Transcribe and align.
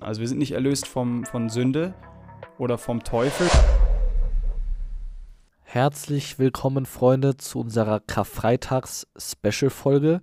Also 0.00 0.20
wir 0.20 0.28
sind 0.28 0.38
nicht 0.38 0.52
erlöst 0.52 0.86
vom, 0.86 1.24
von 1.24 1.48
Sünde 1.48 1.92
oder 2.56 2.78
vom 2.78 3.02
Teufel. 3.02 3.50
Herzlich 5.62 6.38
willkommen, 6.38 6.86
Freunde, 6.86 7.36
zu 7.36 7.58
unserer 7.58 7.98
Karfreitags-Special-Folge. 7.98 10.20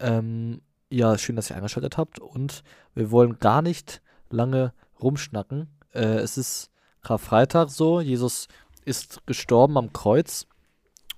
Ähm, 0.00 0.60
ja, 0.90 1.16
schön, 1.18 1.36
dass 1.36 1.50
ihr 1.50 1.56
eingeschaltet 1.56 1.96
habt 1.96 2.18
und 2.18 2.64
wir 2.96 3.12
wollen 3.12 3.38
gar 3.38 3.62
nicht 3.62 4.02
lange 4.28 4.72
rumschnacken. 5.00 5.68
Äh, 5.94 6.16
es 6.16 6.36
ist 6.36 6.72
Karfreitag 7.02 7.70
so, 7.70 8.00
Jesus 8.00 8.48
ist 8.84 9.24
gestorben 9.24 9.78
am 9.78 9.92
Kreuz 9.92 10.48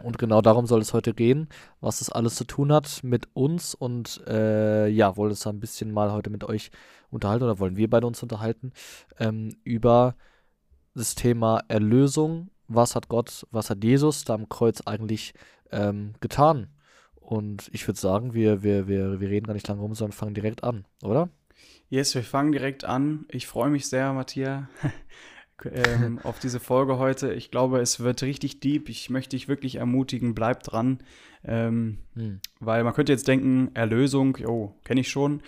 und 0.04 0.18
genau 0.18 0.40
darum 0.40 0.66
soll 0.66 0.80
es 0.80 0.92
heute 0.92 1.14
gehen, 1.14 1.48
was 1.80 1.98
das 1.98 2.10
alles 2.10 2.36
zu 2.36 2.44
tun 2.44 2.72
hat 2.72 3.02
mit 3.02 3.28
uns. 3.34 3.74
Und 3.74 4.22
äh, 4.26 4.88
ja, 4.88 5.16
wollen 5.16 5.30
uns 5.30 5.46
ein 5.46 5.60
bisschen 5.60 5.92
mal 5.92 6.12
heute 6.12 6.30
mit 6.30 6.44
euch 6.44 6.70
unterhalten 7.10 7.44
oder 7.44 7.58
wollen 7.58 7.76
wir 7.76 7.88
beide 7.88 8.06
uns 8.06 8.22
unterhalten 8.22 8.72
ähm, 9.18 9.56
über 9.64 10.14
das 10.94 11.14
Thema 11.14 11.62
Erlösung. 11.68 12.50
Was 12.68 12.94
hat 12.94 13.08
Gott, 13.08 13.46
was 13.50 13.70
hat 13.70 13.82
Jesus 13.82 14.24
da 14.24 14.34
am 14.34 14.48
Kreuz 14.48 14.82
eigentlich 14.82 15.34
ähm, 15.70 16.14
getan? 16.20 16.68
Und 17.16 17.70
ich 17.72 17.86
würde 17.86 17.98
sagen, 17.98 18.34
wir, 18.34 18.62
wir, 18.62 18.86
wir, 18.86 19.20
wir 19.20 19.28
reden 19.30 19.46
gar 19.46 19.54
nicht 19.54 19.66
lange 19.68 19.80
rum, 19.80 19.94
sondern 19.94 20.12
fangen 20.12 20.34
direkt 20.34 20.62
an, 20.62 20.84
oder? 21.02 21.30
Yes, 21.88 22.14
wir 22.14 22.22
fangen 22.22 22.52
direkt 22.52 22.84
an. 22.84 23.24
Ich 23.28 23.46
freue 23.46 23.70
mich 23.70 23.88
sehr, 23.88 24.12
Matthias. 24.12 24.64
ähm, 25.70 26.18
auf 26.22 26.38
diese 26.38 26.60
Folge 26.60 26.98
heute. 26.98 27.32
Ich 27.32 27.50
glaube, 27.50 27.80
es 27.80 28.00
wird 28.00 28.22
richtig 28.22 28.60
deep. 28.60 28.88
Ich 28.88 29.10
möchte 29.10 29.36
dich 29.36 29.48
wirklich 29.48 29.76
ermutigen, 29.76 30.34
bleib 30.34 30.62
dran. 30.62 30.98
Ähm, 31.44 31.98
hm. 32.14 32.40
Weil 32.60 32.84
man 32.84 32.94
könnte 32.94 33.12
jetzt 33.12 33.28
denken, 33.28 33.70
Erlösung, 33.74 34.38
oh, 34.46 34.74
kenne 34.84 35.00
ich 35.00 35.08
schon. 35.10 35.42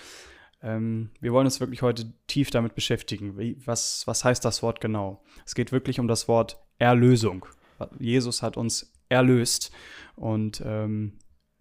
Ähm, 0.63 1.11
wir 1.21 1.33
wollen 1.33 1.47
uns 1.47 1.61
wirklich 1.61 1.83
heute 1.83 2.13
tief 2.27 2.51
damit 2.51 2.75
beschäftigen. 2.75 3.39
Wie, 3.39 3.57
was, 3.65 4.07
was 4.07 4.25
heißt 4.25 4.45
das 4.45 4.63
Wort 4.63 4.81
genau? 4.81 5.23
Es 5.45 5.55
geht 5.55 5.73
wirklich 5.73 6.01
um 6.01 6.09
das 6.09 6.29
Wort 6.29 6.59
Erlösung. 6.79 7.47
Jesus 7.99 8.43
hat 8.43 8.57
uns 8.57 8.93
erlöst. 9.09 9.71
Und 10.15 10.63
ähm, 10.65 11.19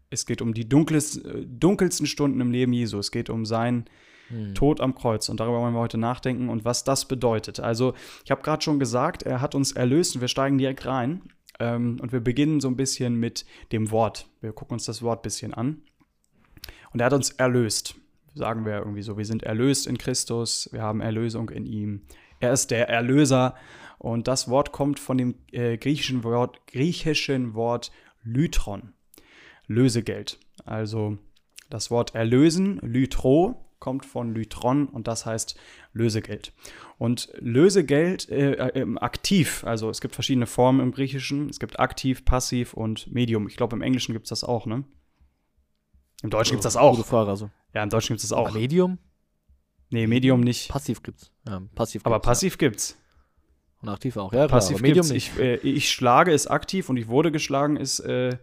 es 0.10 0.26
geht 0.26 0.42
um 0.42 0.54
die 0.54 0.68
dunkelsten, 0.68 1.60
dunkelsten 1.60 2.08
Stunden 2.08 2.40
im 2.42 2.52
Leben 2.52 2.74
Jesu. 2.74 3.00
Es 3.00 3.12
geht 3.12 3.30
um 3.30 3.46
sein 3.46 3.86
hm. 4.30 4.56
Tod 4.56 4.82
am 4.82 4.96
Kreuz. 4.96 5.30
Und 5.30 5.40
darüber 5.40 5.62
wollen 5.62 5.74
wir 5.74 5.80
heute 5.80 5.98
nachdenken 5.98 6.50
und 6.50 6.66
was 6.66 6.84
das 6.84 7.08
bedeutet. 7.08 7.60
Also, 7.60 7.94
ich 8.24 8.32
habe 8.32 8.42
gerade 8.42 8.64
schon 8.64 8.80
gesagt, 8.80 9.24
er 9.24 9.42
hat 9.42 9.56
uns 9.56 9.72
erlöst 9.72 10.16
und 10.16 10.22
wir 10.22 10.28
steigen 10.28 10.58
direkt 10.58 10.86
rein. 10.86 11.22
Ähm, 11.60 12.00
und 12.02 12.12
wir 12.12 12.20
beginnen 12.20 12.60
so 12.60 12.68
ein 12.68 12.76
bisschen 12.76 13.16
mit 13.16 13.46
dem 13.72 13.92
Wort. 13.92 14.28
Wir 14.42 14.52
gucken 14.52 14.74
uns 14.74 14.86
das 14.86 15.02
Wort 15.02 15.20
ein 15.20 15.24
bisschen 15.24 15.54
an. 15.54 15.82
Und 16.92 17.00
er 17.00 17.08
hat 17.08 17.14
uns 17.14 17.32
erlöst. 17.32 17.96
Sagen 18.34 18.66
wir 18.66 18.80
irgendwie 18.80 19.02
so, 19.02 19.18
wir 19.18 19.26
sind 19.26 19.44
erlöst 19.44 19.88
in 19.88 19.98
Christus, 19.98 20.70
wir 20.74 20.82
haben 20.82 21.00
Erlösung 21.00 21.50
in 21.50 21.66
ihm. 21.66 22.02
Er 22.40 22.52
ist 22.52 22.72
der 22.72 22.90
Erlöser. 22.90 23.56
Und 23.98 24.28
das 24.28 24.50
Wort 24.50 24.72
kommt 24.72 25.00
von 25.00 25.18
dem 25.18 25.36
äh, 25.52 25.78
griechischen 25.78 26.24
Wort, 26.24 26.68
griechischen 26.68 27.54
Wort 27.54 27.92
Lytron. 28.24 28.94
Lösegeld. 29.68 30.40
Also 30.66 31.18
das 31.70 31.90
Wort 31.90 32.14
erlösen, 32.14 32.80
Lytro, 32.82 33.65
kommt 33.80 34.06
von 34.06 34.34
Lytron 34.34 34.88
und 34.88 35.08
das 35.08 35.26
heißt 35.26 35.56
Lösegeld. 35.94 36.54
Und 36.98 37.30
Lösegeld 37.40 38.30
äh, 38.30 38.54
äh, 38.54 38.96
aktiv, 38.98 39.64
also 39.66 39.90
es 39.90 40.02
gibt 40.02 40.16
verschiedene 40.16 40.48
Formen 40.48 40.80
im 40.80 40.92
Griechischen. 40.92 41.50
Es 41.50 41.60
gibt 41.60 41.80
aktiv, 41.80 42.26
passiv 42.26 42.74
und 42.74 43.12
Medium. 43.12 43.48
Ich 43.48 43.58
glaube, 43.58 43.76
im 43.76 43.82
Englischen 43.82 44.14
gibt 44.14 44.26
es 44.26 44.30
das 44.30 44.44
auch, 44.44 44.66
ne? 44.66 44.84
Im 46.24 46.30
Deutschen 46.30 46.54
gibt 46.54 46.66
es 46.66 46.74
das 46.74 46.78
auch. 46.78 47.06
Frage, 47.06 47.30
also. 47.30 47.52
Ja, 47.74 47.84
im 47.84 47.90
Deutschen 47.90 48.14
gibt 48.14 48.24
es 48.24 48.30
das 48.30 48.38
auch. 48.38 48.48
Aber 48.48 48.58
Medium? 48.58 48.98
Nee, 49.90 50.08
Medium 50.08 50.42
nicht. 50.42 50.70
Passiv 50.70 51.04
gibt's. 51.04 51.32
Ja, 51.48 51.62
passiv 51.76 52.02
gibt's, 52.02 52.06
aber 52.06 52.20
passiv 52.20 52.54
ja. 52.54 52.58
gibt's. 52.58 52.98
Und 53.82 53.90
aktiv 53.90 54.18
auch, 54.18 54.34
ja. 54.34 54.40
Klar, 54.40 54.48
passiv 54.48 54.82
Medium 54.82 55.08
gibt's. 55.08 55.12
nicht. 55.12 55.32
Ich, 55.36 55.40
äh, 55.40 55.56
ich, 55.58 55.92
schlage 55.92 56.32
ist 56.32 56.48
aktiv 56.48 56.90
und 56.90 56.98
ich 56.98 57.08
wurde 57.08 57.32
geschlagen 57.32 57.78
ist 57.78 58.00
äh, 58.00 58.38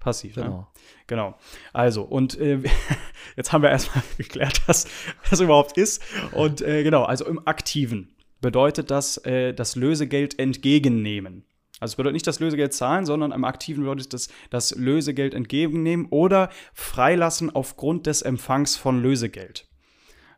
passiv. 0.00 0.36
Ne? 0.36 0.42
Genau. 0.42 0.56
Ne? 0.56 0.66
Genau. 1.06 1.38
Also, 1.72 2.02
und 2.02 2.38
äh, 2.40 2.58
jetzt 3.36 3.52
haben 3.52 3.62
wir 3.62 3.70
erstmal 3.70 4.02
geklärt, 4.18 4.62
was 4.66 4.88
das 5.28 5.40
überhaupt 5.40 5.76
ist. 5.76 6.02
Und 6.32 6.62
äh, 6.62 6.82
genau, 6.82 7.04
also 7.04 7.26
im 7.26 7.46
Aktiven 7.46 8.16
bedeutet 8.40 8.90
das 8.90 9.18
äh, 9.18 9.52
das 9.52 9.76
Lösegeld 9.76 10.38
entgegennehmen. 10.38 11.44
Also 11.78 11.92
es 11.92 11.96
bedeutet 11.96 12.14
nicht 12.14 12.26
das 12.26 12.40
Lösegeld 12.40 12.74
zahlen, 12.74 13.06
sondern 13.06 13.32
im 13.32 13.44
Aktiven 13.44 13.84
bedeutet 13.84 14.12
das 14.12 14.28
das 14.50 14.74
Lösegeld 14.74 15.34
entgegennehmen 15.34 16.06
oder 16.10 16.50
freilassen 16.74 17.54
aufgrund 17.54 18.06
des 18.06 18.22
Empfangs 18.22 18.76
von 18.76 19.00
Lösegeld. 19.00 19.68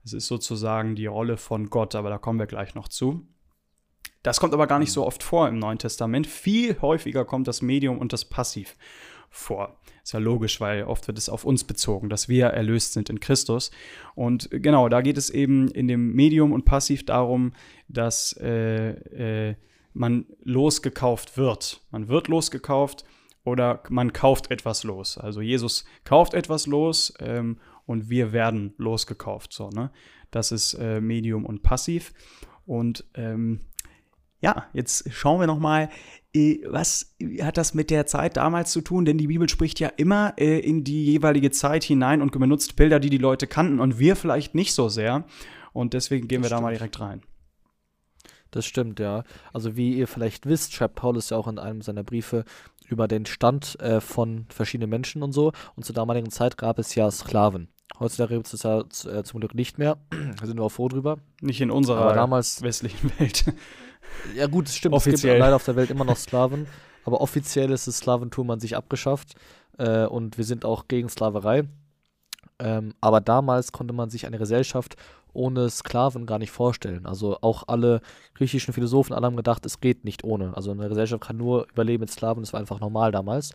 Das 0.02 0.12
ist 0.12 0.26
sozusagen 0.26 0.96
die 0.96 1.06
Rolle 1.06 1.36
von 1.36 1.70
Gott, 1.70 1.94
aber 1.94 2.10
da 2.10 2.18
kommen 2.18 2.38
wir 2.38 2.46
gleich 2.46 2.74
noch 2.74 2.88
zu. 2.88 3.26
Das 4.22 4.38
kommt 4.38 4.54
aber 4.54 4.68
gar 4.68 4.78
nicht 4.78 4.92
so 4.92 5.04
oft 5.04 5.22
vor 5.22 5.48
im 5.48 5.58
Neuen 5.58 5.78
Testament. 5.78 6.28
Viel 6.28 6.80
häufiger 6.80 7.24
kommt 7.24 7.48
das 7.48 7.60
Medium 7.60 7.98
und 7.98 8.12
das 8.12 8.24
Passiv 8.24 8.76
vor. 9.32 9.76
Ist 10.04 10.12
ja 10.12 10.20
logisch, 10.20 10.60
weil 10.60 10.84
oft 10.84 11.08
wird 11.08 11.18
es 11.18 11.28
auf 11.28 11.44
uns 11.44 11.64
bezogen, 11.64 12.08
dass 12.08 12.28
wir 12.28 12.46
erlöst 12.46 12.92
sind 12.92 13.08
in 13.08 13.18
Christus. 13.18 13.70
Und 14.14 14.48
genau, 14.50 14.88
da 14.88 15.00
geht 15.00 15.16
es 15.16 15.30
eben 15.30 15.68
in 15.68 15.88
dem 15.88 16.12
Medium 16.12 16.52
und 16.52 16.64
Passiv 16.64 17.04
darum, 17.06 17.52
dass 17.88 18.36
äh, 18.40 18.90
äh, 19.50 19.54
man 19.94 20.26
losgekauft 20.44 21.36
wird. 21.36 21.80
Man 21.90 22.08
wird 22.08 22.28
losgekauft 22.28 23.04
oder 23.44 23.82
man 23.88 24.12
kauft 24.12 24.50
etwas 24.50 24.84
los. 24.84 25.18
Also 25.18 25.40
Jesus 25.40 25.84
kauft 26.04 26.34
etwas 26.34 26.66
los 26.66 27.14
ähm, 27.20 27.58
und 27.86 28.10
wir 28.10 28.32
werden 28.32 28.74
losgekauft. 28.76 29.52
So, 29.52 29.70
ne? 29.70 29.90
Das 30.30 30.52
ist 30.52 30.74
äh, 30.74 31.00
Medium 31.00 31.46
und 31.46 31.62
Passiv. 31.62 32.12
Und 32.66 33.04
ähm, 33.14 33.60
ja, 34.40 34.66
jetzt 34.72 35.10
schauen 35.12 35.40
wir 35.40 35.46
noch 35.46 35.58
mal, 35.58 35.84
äh, 35.84 35.88
was 36.34 37.14
hat 37.42 37.58
das 37.58 37.74
mit 37.74 37.90
der 37.90 38.06
Zeit 38.06 38.36
damals 38.36 38.72
zu 38.72 38.80
tun? 38.80 39.04
Denn 39.04 39.18
die 39.18 39.26
Bibel 39.26 39.48
spricht 39.48 39.80
ja 39.80 39.88
immer 39.88 40.34
äh, 40.38 40.60
in 40.60 40.82
die 40.82 41.04
jeweilige 41.04 41.50
Zeit 41.50 41.84
hinein 41.84 42.22
und 42.22 42.32
benutzt 42.32 42.76
Bilder, 42.76 43.00
die 43.00 43.10
die 43.10 43.18
Leute 43.18 43.46
kannten 43.46 43.80
und 43.80 43.98
wir 43.98 44.16
vielleicht 44.16 44.54
nicht 44.54 44.72
so 44.72 44.88
sehr. 44.88 45.24
Und 45.72 45.92
deswegen 45.92 46.28
gehen 46.28 46.42
das 46.42 46.50
wir 46.50 46.56
stimmt. 46.56 46.60
da 46.60 46.62
mal 46.62 46.74
direkt 46.74 47.00
rein. 47.00 47.22
Das 48.50 48.66
stimmt, 48.66 49.00
ja. 49.00 49.24
Also 49.52 49.76
wie 49.76 49.94
ihr 49.94 50.06
vielleicht 50.06 50.46
wisst, 50.46 50.74
schreibt 50.74 50.94
Paulus 50.94 51.30
ja 51.30 51.36
auch 51.36 51.48
in 51.48 51.58
einem 51.58 51.82
seiner 51.82 52.02
Briefe 52.02 52.44
über 52.86 53.08
den 53.08 53.26
Stand 53.26 53.80
äh, 53.80 54.00
von 54.00 54.46
verschiedenen 54.48 54.90
Menschen 54.90 55.22
und 55.22 55.32
so. 55.32 55.52
Und 55.74 55.84
zur 55.84 55.94
damaligen 55.94 56.30
Zeit 56.30 56.56
gab 56.56 56.78
es 56.78 56.94
ja 56.94 57.10
Sklaven. 57.10 57.68
Heutzutage 57.98 58.34
gibt 58.34 58.46
es 58.46 58.52
das 58.52 58.62
ja 58.62 58.80
äh, 59.10 59.24
zum 59.24 59.40
Glück 59.40 59.54
nicht 59.54 59.78
mehr. 59.78 59.98
da 60.40 60.46
sind 60.46 60.58
wir 60.58 60.64
auch 60.64 60.70
froh 60.70 60.88
drüber. 60.88 61.18
Nicht 61.40 61.60
in 61.60 61.70
unserer 61.70 62.14
damals, 62.14 62.62
westlichen 62.62 63.10
Welt. 63.18 63.44
Ja, 64.34 64.46
gut, 64.46 64.68
es 64.68 64.76
stimmt. 64.76 64.94
Offiziell. 64.94 65.14
Es 65.14 65.22
gibt 65.22 65.38
leider 65.38 65.56
auf 65.56 65.64
der 65.64 65.76
Welt 65.76 65.90
immer 65.90 66.04
noch 66.04 66.16
Sklaven. 66.16 66.66
aber 67.04 67.20
offiziell 67.20 67.70
ist 67.70 67.86
das 67.86 67.98
Slaventum 67.98 68.50
an 68.50 68.60
sich 68.60 68.76
abgeschafft. 68.76 69.34
Äh, 69.78 70.06
und 70.06 70.38
wir 70.38 70.44
sind 70.44 70.64
auch 70.64 70.88
gegen 70.88 71.08
Sklaverei. 71.08 71.64
Ähm, 72.58 72.94
aber 73.00 73.20
damals 73.20 73.72
konnte 73.72 73.94
man 73.94 74.10
sich 74.10 74.26
eine 74.26 74.38
Gesellschaft 74.38 74.96
ohne 75.32 75.70
Sklaven 75.70 76.26
gar 76.26 76.38
nicht 76.38 76.50
vorstellen. 76.50 77.06
Also 77.06 77.38
auch 77.40 77.64
alle 77.66 78.00
griechischen 78.34 78.74
Philosophen, 78.74 79.14
alle 79.14 79.26
haben 79.26 79.36
gedacht, 79.36 79.64
es 79.66 79.80
geht 79.80 80.04
nicht 80.04 80.24
ohne. 80.24 80.56
Also 80.56 80.70
eine 80.70 80.88
Gesellschaft 80.88 81.22
kann 81.22 81.36
nur 81.36 81.66
überleben 81.70 82.02
mit 82.02 82.10
Sklaven, 82.10 82.42
das 82.42 82.52
war 82.52 82.60
einfach 82.60 82.80
normal 82.80 83.12
damals. 83.12 83.54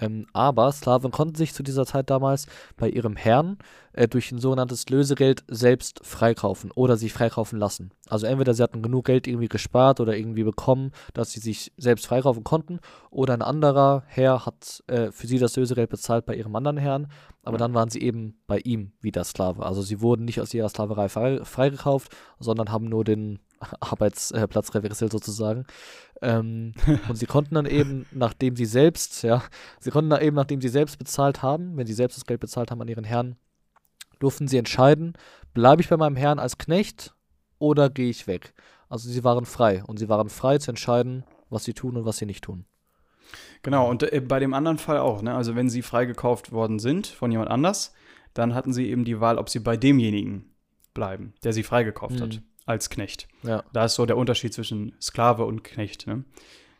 Ähm, 0.00 0.26
aber 0.32 0.70
Sklaven 0.72 1.10
konnten 1.10 1.36
sich 1.36 1.54
zu 1.54 1.62
dieser 1.62 1.86
Zeit 1.86 2.10
damals 2.10 2.46
bei 2.76 2.88
ihrem 2.88 3.16
Herrn 3.16 3.58
äh, 3.92 4.08
durch 4.08 4.30
ein 4.32 4.38
sogenanntes 4.38 4.88
Lösegeld 4.88 5.44
selbst 5.48 6.00
freikaufen 6.04 6.70
oder 6.72 6.96
sich 6.96 7.12
freikaufen 7.12 7.58
lassen. 7.58 7.90
Also 8.08 8.26
entweder 8.26 8.52
sie 8.54 8.62
hatten 8.62 8.82
genug 8.82 9.06
Geld 9.06 9.26
irgendwie 9.26 9.48
gespart 9.48 10.00
oder 10.00 10.16
irgendwie 10.16 10.44
bekommen, 10.44 10.92
dass 11.14 11.32
sie 11.32 11.40
sich 11.40 11.72
selbst 11.76 12.06
freikaufen 12.06 12.44
konnten, 12.44 12.80
oder 13.10 13.34
ein 13.34 13.42
anderer 13.42 14.02
Herr 14.06 14.44
hat 14.44 14.82
äh, 14.88 15.10
für 15.10 15.26
sie 15.26 15.38
das 15.38 15.56
Lösegeld 15.56 15.90
bezahlt 15.90 16.26
bei 16.26 16.34
ihrem 16.34 16.54
anderen 16.54 16.76
Herrn, 16.76 17.08
aber 17.42 17.58
dann 17.58 17.74
waren 17.74 17.88
sie 17.88 18.02
eben 18.02 18.40
bei 18.46 18.58
ihm 18.58 18.92
wieder 19.00 19.24
Sklave. 19.24 19.64
Also 19.64 19.80
sie 19.80 20.00
wurden 20.00 20.24
nicht 20.24 20.40
aus 20.40 20.52
ihrer 20.52 20.68
Sklaverei 20.68 21.08
frei, 21.08 21.44
freigekauft, 21.44 22.14
sondern 22.40 22.70
haben 22.70 22.88
nur 22.88 23.04
den 23.04 23.38
Arbeitsplatz 23.80 24.74
reveriselt 24.74 25.12
sozusagen. 25.12 25.64
Ähm, 26.22 26.74
und 27.08 27.16
sie 27.16 27.26
konnten 27.26 27.54
dann 27.54 27.66
eben, 27.66 28.06
nachdem 28.12 28.56
sie 28.56 28.64
selbst, 28.64 29.22
ja, 29.22 29.42
sie 29.80 29.90
konnten 29.90 30.10
dann 30.10 30.22
eben, 30.22 30.36
nachdem 30.36 30.60
sie 30.60 30.68
selbst 30.68 30.98
bezahlt 30.98 31.42
haben, 31.42 31.76
wenn 31.76 31.86
sie 31.86 31.92
selbst 31.92 32.16
das 32.16 32.26
Geld 32.26 32.40
bezahlt 32.40 32.70
haben 32.70 32.80
an 32.80 32.88
ihren 32.88 33.04
Herrn, 33.04 33.36
durften 34.18 34.48
sie 34.48 34.56
entscheiden, 34.56 35.14
bleibe 35.52 35.82
ich 35.82 35.88
bei 35.88 35.96
meinem 35.96 36.16
Herrn 36.16 36.38
als 36.38 36.58
Knecht 36.58 37.14
oder 37.58 37.90
gehe 37.90 38.10
ich 38.10 38.26
weg. 38.26 38.54
Also 38.88 39.10
sie 39.10 39.24
waren 39.24 39.44
frei 39.44 39.82
und 39.84 39.98
sie 39.98 40.08
waren 40.08 40.28
frei 40.28 40.58
zu 40.58 40.70
entscheiden, 40.70 41.24
was 41.50 41.64
sie 41.64 41.74
tun 41.74 41.96
und 41.96 42.04
was 42.04 42.18
sie 42.18 42.26
nicht 42.26 42.44
tun. 42.44 42.64
Genau, 43.62 43.90
und 43.90 44.04
äh, 44.04 44.20
bei 44.20 44.38
dem 44.38 44.54
anderen 44.54 44.78
Fall 44.78 44.98
auch, 44.98 45.20
ne? 45.20 45.34
Also 45.34 45.56
wenn 45.56 45.68
sie 45.68 45.82
freigekauft 45.82 46.52
worden 46.52 46.78
sind 46.78 47.08
von 47.08 47.32
jemand 47.32 47.50
anders, 47.50 47.92
dann 48.34 48.54
hatten 48.54 48.72
sie 48.72 48.88
eben 48.88 49.04
die 49.04 49.20
Wahl, 49.20 49.38
ob 49.38 49.48
sie 49.48 49.58
bei 49.58 49.76
demjenigen 49.76 50.54
bleiben, 50.94 51.34
der 51.42 51.52
sie 51.52 51.64
freigekauft 51.64 52.20
mhm. 52.20 52.22
hat 52.22 52.42
als 52.66 52.90
Knecht. 52.90 53.28
Ja. 53.42 53.64
Da 53.72 53.86
ist 53.86 53.94
so 53.94 54.04
der 54.04 54.16
Unterschied 54.16 54.52
zwischen 54.52 54.94
Sklave 55.00 55.44
und 55.44 55.64
Knecht. 55.64 56.06
Ne? 56.06 56.24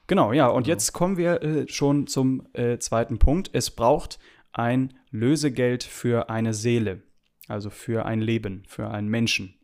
Genau, 0.06 0.32
ja, 0.32 0.48
und 0.48 0.64
genau. 0.64 0.74
jetzt 0.74 0.92
kommen 0.92 1.16
wir 1.16 1.42
äh, 1.42 1.68
schon 1.68 2.06
zum 2.06 2.46
äh, 2.52 2.78
zweiten 2.78 3.18
Punkt. 3.18 3.50
Es 3.52 3.70
braucht 3.70 4.18
ein 4.52 4.94
Lösegeld 5.10 5.84
für 5.84 6.28
eine 6.28 6.54
Seele, 6.54 7.02
also 7.48 7.70
für 7.70 8.04
ein 8.04 8.20
Leben, 8.20 8.64
für 8.66 8.90
einen 8.90 9.08
Menschen. 9.08 9.54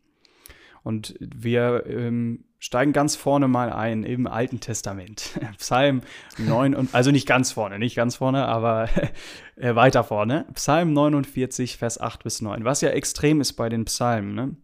Und 0.83 1.15
wir 1.19 1.85
ähm, 1.87 2.45
steigen 2.59 2.93
ganz 2.93 3.15
vorne 3.15 3.47
mal 3.47 3.71
ein 3.71 4.03
im 4.03 4.27
Alten 4.27 4.59
Testament. 4.59 5.39
Psalm 5.57 6.01
9 6.37 6.75
und 6.75 6.93
also 6.93 7.11
nicht 7.11 7.27
ganz 7.27 7.51
vorne, 7.51 7.79
nicht 7.79 7.95
ganz 7.95 8.15
vorne, 8.15 8.45
aber 8.45 8.89
äh, 9.55 9.75
weiter 9.75 10.03
vorne. 10.03 10.45
Psalm 10.53 10.93
49, 10.93 11.77
Vers 11.77 11.99
8 11.99 12.23
bis 12.23 12.41
9. 12.41 12.65
Was 12.65 12.81
ja 12.81 12.89
extrem 12.89 13.41
ist 13.41 13.53
bei 13.53 13.69
den 13.69 13.85
Psalmen. 13.85 14.35
Ne? 14.35 14.55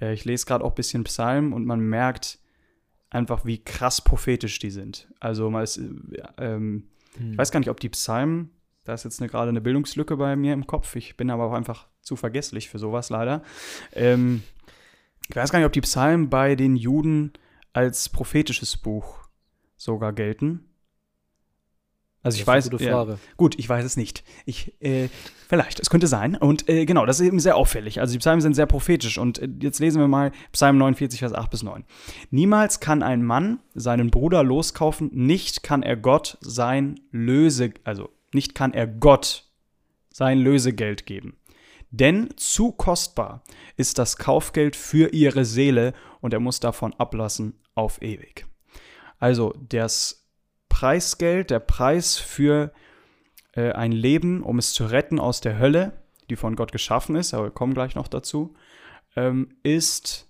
Äh, 0.00 0.12
ich 0.14 0.24
lese 0.24 0.46
gerade 0.46 0.64
auch 0.64 0.72
ein 0.72 0.76
bisschen 0.76 1.04
Psalmen 1.04 1.52
und 1.52 1.64
man 1.64 1.80
merkt 1.80 2.38
einfach, 3.10 3.44
wie 3.44 3.62
krass 3.62 4.02
prophetisch 4.02 4.58
die 4.58 4.70
sind. 4.70 5.08
Also 5.20 5.50
mal 5.50 5.62
ist, 5.62 5.78
äh, 5.78 5.88
ähm, 6.38 6.88
hm. 7.16 7.32
ich 7.32 7.38
weiß 7.38 7.50
gar 7.50 7.60
nicht, 7.60 7.70
ob 7.70 7.80
die 7.80 7.88
Psalmen, 7.88 8.50
da 8.84 8.94
ist 8.94 9.04
jetzt 9.04 9.18
gerade 9.18 9.50
eine 9.50 9.60
Bildungslücke 9.60 10.16
bei 10.16 10.36
mir 10.36 10.54
im 10.54 10.66
Kopf. 10.66 10.96
Ich 10.96 11.16
bin 11.16 11.30
aber 11.30 11.44
auch 11.44 11.52
einfach 11.52 11.88
zu 12.00 12.16
vergesslich 12.16 12.68
für 12.68 12.78
sowas 12.78 13.10
leider. 13.10 13.42
Ähm, 13.92 14.42
ich 15.28 15.36
weiß 15.36 15.52
gar 15.52 15.58
nicht, 15.58 15.66
ob 15.66 15.72
die 15.72 15.82
Psalmen 15.82 16.30
bei 16.30 16.54
den 16.54 16.74
Juden 16.74 17.32
als 17.74 18.08
prophetisches 18.08 18.76
Buch 18.76 19.28
sogar 19.76 20.12
gelten. 20.12 20.67
Also 22.22 22.38
ich 22.38 22.46
weiß, 22.46 22.70
ja, 22.80 23.06
gut, 23.36 23.58
ich 23.58 23.68
weiß 23.68 23.84
es 23.84 23.96
nicht. 23.96 24.24
Ich 24.44 24.74
äh, 24.82 25.08
vielleicht, 25.48 25.78
es 25.78 25.88
könnte 25.88 26.08
sein. 26.08 26.34
Und 26.34 26.68
äh, 26.68 26.84
genau, 26.84 27.06
das 27.06 27.20
ist 27.20 27.26
eben 27.26 27.38
sehr 27.38 27.56
auffällig. 27.56 28.00
Also 28.00 28.12
die 28.12 28.18
Psalmen 28.18 28.40
sind 28.40 28.54
sehr 28.54 28.66
prophetisch. 28.66 29.18
Und 29.18 29.38
äh, 29.38 29.48
jetzt 29.60 29.78
lesen 29.78 30.00
wir 30.00 30.08
mal 30.08 30.32
Psalm 30.52 30.78
49, 30.78 31.20
Vers 31.20 31.32
8 31.32 31.50
bis 31.50 31.62
9. 31.62 31.84
Niemals 32.30 32.80
kann 32.80 33.02
ein 33.02 33.22
Mann 33.22 33.60
seinen 33.74 34.10
Bruder 34.10 34.42
loskaufen, 34.42 35.10
nicht 35.12 35.62
kann 35.62 35.82
er 35.82 35.96
Gott 35.96 36.38
sein 36.40 37.00
Löse, 37.12 37.72
also 37.84 38.10
nicht 38.32 38.54
kann 38.54 38.74
er 38.74 38.86
Gott 38.86 39.44
sein 40.10 40.38
Lösegeld 40.38 41.06
geben. 41.06 41.36
Denn 41.90 42.28
zu 42.36 42.72
kostbar 42.72 43.42
ist 43.76 43.98
das 43.98 44.16
Kaufgeld 44.16 44.76
für 44.76 45.12
ihre 45.14 45.44
Seele 45.44 45.94
und 46.20 46.34
er 46.34 46.40
muss 46.40 46.60
davon 46.60 46.92
ablassen 46.94 47.54
auf 47.74 48.02
ewig. 48.02 48.44
Also 49.18 49.54
das 49.68 50.17
Preisgeld, 50.78 51.50
der 51.50 51.58
Preis 51.58 52.18
für 52.18 52.72
äh, 53.50 53.72
ein 53.72 53.90
Leben, 53.90 54.44
um 54.44 54.60
es 54.60 54.72
zu 54.72 54.86
retten 54.86 55.18
aus 55.18 55.40
der 55.40 55.58
Hölle, 55.58 56.04
die 56.30 56.36
von 56.36 56.54
Gott 56.54 56.70
geschaffen 56.70 57.16
ist, 57.16 57.34
aber 57.34 57.46
wir 57.46 57.50
kommen 57.50 57.74
gleich 57.74 57.96
noch 57.96 58.06
dazu, 58.06 58.54
ähm, 59.16 59.56
ist 59.64 60.28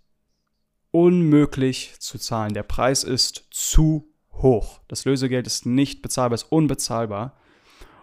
unmöglich 0.91 1.97
zu 1.99 2.17
zahlen. 2.17 2.55
Der 2.55 2.63
Preis 2.63 3.05
ist 3.05 3.49
zu 3.51 4.11
hoch. 4.33 4.81
Das 4.89 5.05
Lösegeld 5.05 5.47
ist 5.47 5.67
nicht 5.67 6.01
bezahlbar, 6.01 6.37
ist 6.37 6.51
unbezahlbar. 6.51 7.37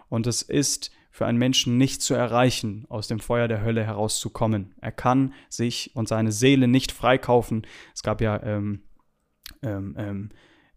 Und 0.08 0.28
es 0.28 0.42
ist 0.42 0.92
für 1.10 1.26
einen 1.26 1.38
Menschen 1.38 1.78
nicht 1.78 2.00
zu 2.00 2.14
erreichen, 2.14 2.86
aus 2.88 3.08
dem 3.08 3.18
Feuer 3.18 3.48
der 3.48 3.62
Hölle 3.64 3.82
herauszukommen. 3.82 4.72
Er 4.80 4.92
kann 4.92 5.34
sich 5.48 5.96
und 5.96 6.06
seine 6.06 6.30
Seele 6.30 6.68
nicht 6.68 6.92
freikaufen. 6.92 7.66
Es 7.92 8.04
gab 8.04 8.20
ja 8.20 8.40
ähm, 8.44 8.84
ähm, 9.62 9.96
ähm, 9.98 10.30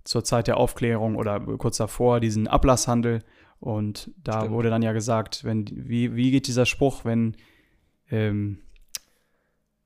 zur 0.09 0.23
Zeit 0.23 0.47
der 0.47 0.57
Aufklärung 0.57 1.15
oder 1.15 1.39
kurz 1.39 1.77
davor 1.77 2.19
diesen 2.19 2.47
Ablasshandel. 2.47 3.19
Und 3.59 4.11
da 4.23 4.39
Stimmt. 4.39 4.53
wurde 4.53 4.69
dann 4.69 4.81
ja 4.81 4.91
gesagt, 4.91 5.44
wenn, 5.44 5.65
wie, 5.71 6.15
wie 6.15 6.31
geht 6.31 6.47
dieser 6.47 6.65
Spruch, 6.65 7.06
wenn 7.06 7.35
ähm, 8.09 8.59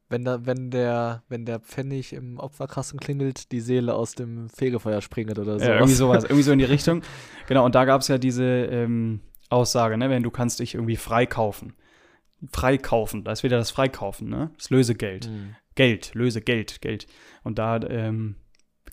wenn, 0.08 0.24
da, 0.24 0.46
wenn, 0.46 0.70
der, 0.70 1.24
wenn 1.28 1.46
der 1.46 1.60
Pfennig 1.60 2.14
im 2.14 2.38
Opferkasten 2.38 3.00
klingelt, 3.00 3.52
die 3.52 3.60
Seele 3.60 3.96
aus 3.96 4.14
dem 4.14 4.48
Fegefeuer 4.48 5.02
springt 5.02 5.38
oder 5.40 5.60
so. 5.60 5.66
Ja, 5.66 5.76
irgendwie 5.76 5.94
sowas, 5.94 6.24
irgendwie 6.24 6.44
so 6.44 6.52
in 6.52 6.60
die 6.60 6.66
Richtung. 6.66 7.02
Genau, 7.48 7.66
und 7.66 7.74
da 7.74 7.84
gab 7.84 8.02
es 8.02 8.08
ja 8.08 8.18
diese, 8.20 8.44
ähm, 8.44 9.22
Aussage, 9.50 9.98
ne? 9.98 10.10
wenn 10.10 10.24
du 10.24 10.32
kannst 10.32 10.60
dich 10.60 10.76
irgendwie 10.76 10.98
freikaufen. 10.98 11.74
Freikaufen, 12.52 13.24
da 13.24 13.32
ist 13.32 13.44
wieder 13.44 13.58
das 13.58 13.72
Freikaufen, 13.72 14.30
ne? 14.30 14.52
das 14.58 14.70
Lösegeld. 14.70 15.30
Mhm. 15.30 15.56
Geld, 15.76 16.14
Lösegeld, 16.14 16.82
Geld. 16.82 17.08
Und 17.44 17.58
da, 17.58 17.82
ähm, 17.82 18.36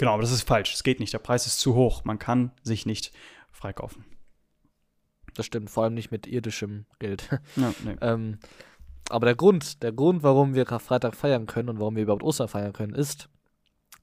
genau, 0.00 0.14
aber 0.14 0.22
das 0.22 0.32
ist 0.32 0.48
falsch. 0.48 0.72
Es 0.72 0.82
geht 0.82 0.98
nicht. 0.98 1.12
Der 1.12 1.18
Preis 1.18 1.46
ist 1.46 1.60
zu 1.60 1.74
hoch. 1.74 2.04
Man 2.04 2.18
kann 2.18 2.50
sich 2.62 2.86
nicht 2.86 3.12
freikaufen. 3.52 4.04
Das 5.34 5.46
stimmt, 5.46 5.70
vor 5.70 5.84
allem 5.84 5.94
nicht 5.94 6.10
mit 6.10 6.26
irdischem 6.26 6.86
Geld. 6.98 7.28
Ja, 7.54 7.72
nee. 7.84 7.96
ähm, 8.00 8.38
aber 9.10 9.26
der 9.26 9.36
Grund, 9.36 9.82
der 9.82 9.92
Grund, 9.92 10.22
warum 10.22 10.54
wir 10.54 10.64
Karfreitag 10.64 11.14
feiern 11.14 11.46
können 11.46 11.68
und 11.68 11.78
warum 11.78 11.96
wir 11.96 12.02
überhaupt 12.02 12.22
Ostern 12.22 12.48
feiern 12.48 12.72
können, 12.72 12.94
ist, 12.94 13.28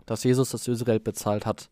dass 0.05 0.23
Jesus 0.23 0.51
das 0.51 0.67
Lösegeld 0.67 1.03
bezahlt 1.03 1.45
hat. 1.45 1.69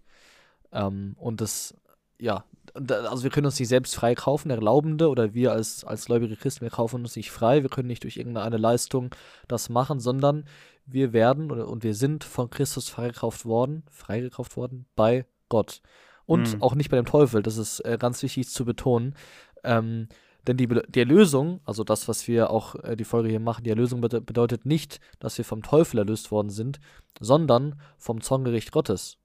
Ähm, 0.72 1.16
und 1.18 1.40
das, 1.40 1.76
ja, 2.20 2.44
also 2.76 3.24
wir 3.24 3.30
können 3.30 3.46
uns 3.46 3.60
nicht 3.60 3.70
selbst 3.70 3.96
frei 3.96 4.16
kaufen, 4.16 4.50
der 4.50 4.58
Glaubende 4.58 5.10
oder 5.10 5.34
wir 5.34 5.54
als, 5.54 5.84
als 5.86 6.06
gläubige 6.06 6.36
Christen, 6.36 6.62
wir 6.62 6.70
kaufen 6.70 7.02
uns 7.02 7.16
nicht 7.16 7.32
frei, 7.32 7.64
wir 7.64 7.70
können 7.70 7.88
nicht 7.88 8.04
durch 8.04 8.18
irgendeine 8.18 8.58
Leistung 8.58 9.16
das 9.48 9.70
machen, 9.70 10.00
sondern 10.00 10.46
wir 10.86 11.14
werden 11.14 11.52
und 11.52 11.84
wir 11.84 11.96
sind 11.96 12.24
von 12.24 12.50
Christus 12.50 12.90
freigekauft 12.90 13.46
worden, 13.46 13.84
freigekauft 13.90 14.58
worden 14.58 14.86
bei 14.96 15.26
Gott. 15.50 15.82
Und 16.26 16.56
mhm. 16.56 16.64
auch 16.64 16.76
nicht 16.76 16.90
bei 16.90 16.98
dem 16.98 17.06
Teufel, 17.06 17.44
das 17.44 17.58
ist 17.58 17.80
äh, 17.82 17.98
ganz 18.00 18.22
wichtig 18.24 18.50
zu 18.50 18.66
betonen. 18.66 19.16
Ähm, 19.64 20.08
denn 20.48 20.58
die, 20.58 20.68
die 20.68 21.00
Erlösung, 21.00 21.60
also 21.66 21.84
das, 21.84 22.08
was 22.08 22.28
wir 22.28 22.50
auch 22.50 22.76
äh, 22.84 22.96
die 22.96 23.04
Folge 23.04 23.30
hier 23.30 23.40
machen, 23.40 23.64
die 23.64 23.70
Erlösung 23.70 24.02
bedeutet 24.02 24.66
nicht, 24.66 25.00
dass 25.20 25.38
wir 25.38 25.46
vom 25.46 25.64
Teufel 25.64 26.00
erlöst 26.00 26.32
worden 26.32 26.50
sind, 26.50 26.80
sondern 27.20 27.80
vom 27.98 28.22
Zorngericht 28.22 28.72
Gottes. 28.72 29.18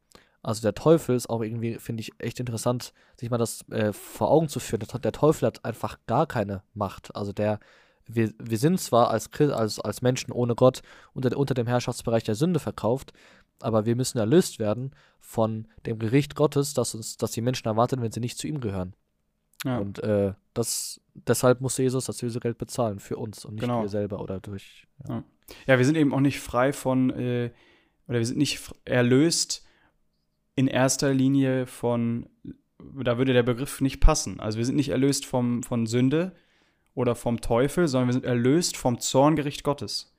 Also 0.43 0.63
der 0.63 0.75
Teufel 0.75 1.15
ist 1.15 1.29
auch 1.29 1.43
irgendwie, 1.43 1.79
finde 1.79 2.01
ich, 2.01 2.13
echt 2.19 2.41
interessant, 2.41 2.95
sich 3.19 3.31
mal 3.31 3.39
das 3.39 3.69
äh, 3.71 3.93
vor 3.93 4.31
Augen 4.31 4.49
zu 4.49 4.59
führen. 4.59 4.87
Der 5.03 5.13
Teufel 5.13 5.47
hat 5.47 5.65
einfach 5.65 5.99
gar 6.07 6.27
keine 6.27 6.63
Macht. 6.73 7.15
Also 7.15 7.33
der, 7.33 7.61
wir, 8.07 8.33
wir 8.39 8.57
sind 8.57 8.81
zwar 8.81 9.11
als, 9.11 9.29
als, 9.39 9.81
als 9.81 10.03
Menschen 10.03 10.33
ohne 10.33 10.55
Gott 10.55 10.83
unter, 11.13 11.37
unter 11.37 11.55
dem 11.55 11.67
Herrschaftsbereich 11.67 12.25
der 12.25 12.35
Sünde 12.35 12.59
verkauft, 12.59 13.13
aber 13.61 13.85
wir 13.85 13.97
müssen 13.97 14.19
erlöst 14.19 14.59
werden 14.59 14.93
von 15.21 15.69
dem 15.85 15.99
Gericht 15.99 16.35
Gottes, 16.35 16.73
das 16.73 16.95
uns, 16.95 17.19
das 17.19 17.33
die 17.33 17.43
Menschen 17.43 17.69
erwarten, 17.69 18.01
wenn 18.01 18.13
sie 18.13 18.21
nicht 18.21 18.39
zu 18.39 18.47
ihm 18.47 18.61
gehören. 18.61 18.95
Ja. 19.65 19.79
Und 19.79 20.03
äh, 20.03 20.33
das, 20.55 21.03
deshalb 21.13 21.61
musste 21.61 21.83
Jesus 21.83 22.07
das 22.07 22.23
Lösegeld 22.23 22.57
bezahlen 22.57 22.99
für 22.99 23.19
uns 23.19 23.45
und 23.45 23.55
nicht 23.55 23.61
genau. 23.61 23.83
wir 23.83 23.91
selber 23.91 24.21
oder 24.21 24.41
durch. 24.41 24.87
Ja. 25.07 25.17
Ja. 25.17 25.25
ja. 25.67 25.79
wir 25.79 25.85
sind 25.85 25.99
eben 25.99 26.15
auch 26.15 26.21
nicht 26.21 26.41
frei 26.41 26.73
von, 26.73 27.11
äh, 27.11 27.51
oder 28.09 28.19
wir 28.19 28.27
sind 28.27 28.39
nicht 28.39 28.73
erlöst 28.87 29.67
in 30.61 30.69
erster 30.69 31.15
Linie 31.15 31.67
von, 31.67 32.29
da 32.79 33.17
würde 33.17 33.33
der 33.33 33.43
Begriff 33.43 33.81
nicht 33.81 33.99
passen. 33.99 34.41
Also 34.41 34.59
wir 34.59 34.67
sind 34.67 34.77
nicht 34.77 34.91
erlöst 34.91 35.25
vom, 35.25 35.63
von 35.63 35.87
Sünde 35.87 36.33
oder 36.95 37.15
vom 37.15 37.41
Teufel, 37.41 37.89
sondern 37.89 38.09
wir 38.09 38.13
sind 38.13 38.27
erlöst 38.27 38.77
vom 38.77 39.01
Zorngericht 39.01 39.65
Gottes. 39.65 40.15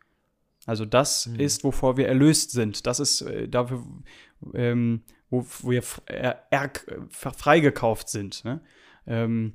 Also 0.66 0.86
das 0.86 1.28
mhm. 1.28 1.40
ist, 1.40 1.64
wovor 1.64 1.96
wir 1.96 2.08
erlöst 2.08 2.52
sind. 2.52 2.88
Das 2.88 3.00
ist 3.00 3.22
äh, 3.22 3.48
dafür, 3.48 3.84
ähm, 4.56 5.04
wo, 5.30 5.46
wo 5.60 5.70
wir 5.70 5.84
er, 6.08 6.44
freigekauft 7.14 8.10
sind. 8.10 8.44
Ne? 8.44 8.62
Ähm, 9.06 9.54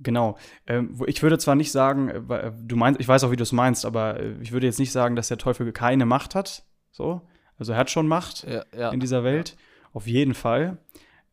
genau. 0.00 0.36
Ähm, 0.66 1.00
ich 1.06 1.22
würde 1.22 1.38
zwar 1.38 1.54
nicht 1.54 1.70
sagen, 1.70 2.08
äh, 2.08 2.50
du 2.60 2.74
meinst, 2.74 3.00
ich 3.00 3.06
weiß 3.06 3.22
auch, 3.22 3.30
wie 3.30 3.36
du 3.36 3.44
es 3.44 3.52
meinst, 3.52 3.84
aber 3.84 4.18
äh, 4.18 4.34
ich 4.40 4.50
würde 4.50 4.66
jetzt 4.66 4.80
nicht 4.80 4.90
sagen, 4.92 5.14
dass 5.14 5.28
der 5.28 5.38
Teufel 5.38 5.70
keine 5.70 6.06
Macht 6.06 6.34
hat. 6.34 6.64
So. 6.90 7.22
Also 7.56 7.72
er 7.72 7.78
hat 7.78 7.90
schon 7.90 8.08
Macht 8.08 8.44
ja, 8.48 8.64
ja, 8.76 8.90
in 8.90 8.98
dieser 8.98 9.22
Welt. 9.22 9.50
Ja. 9.50 9.56
Auf 9.92 10.06
jeden 10.06 10.34
Fall. 10.34 10.78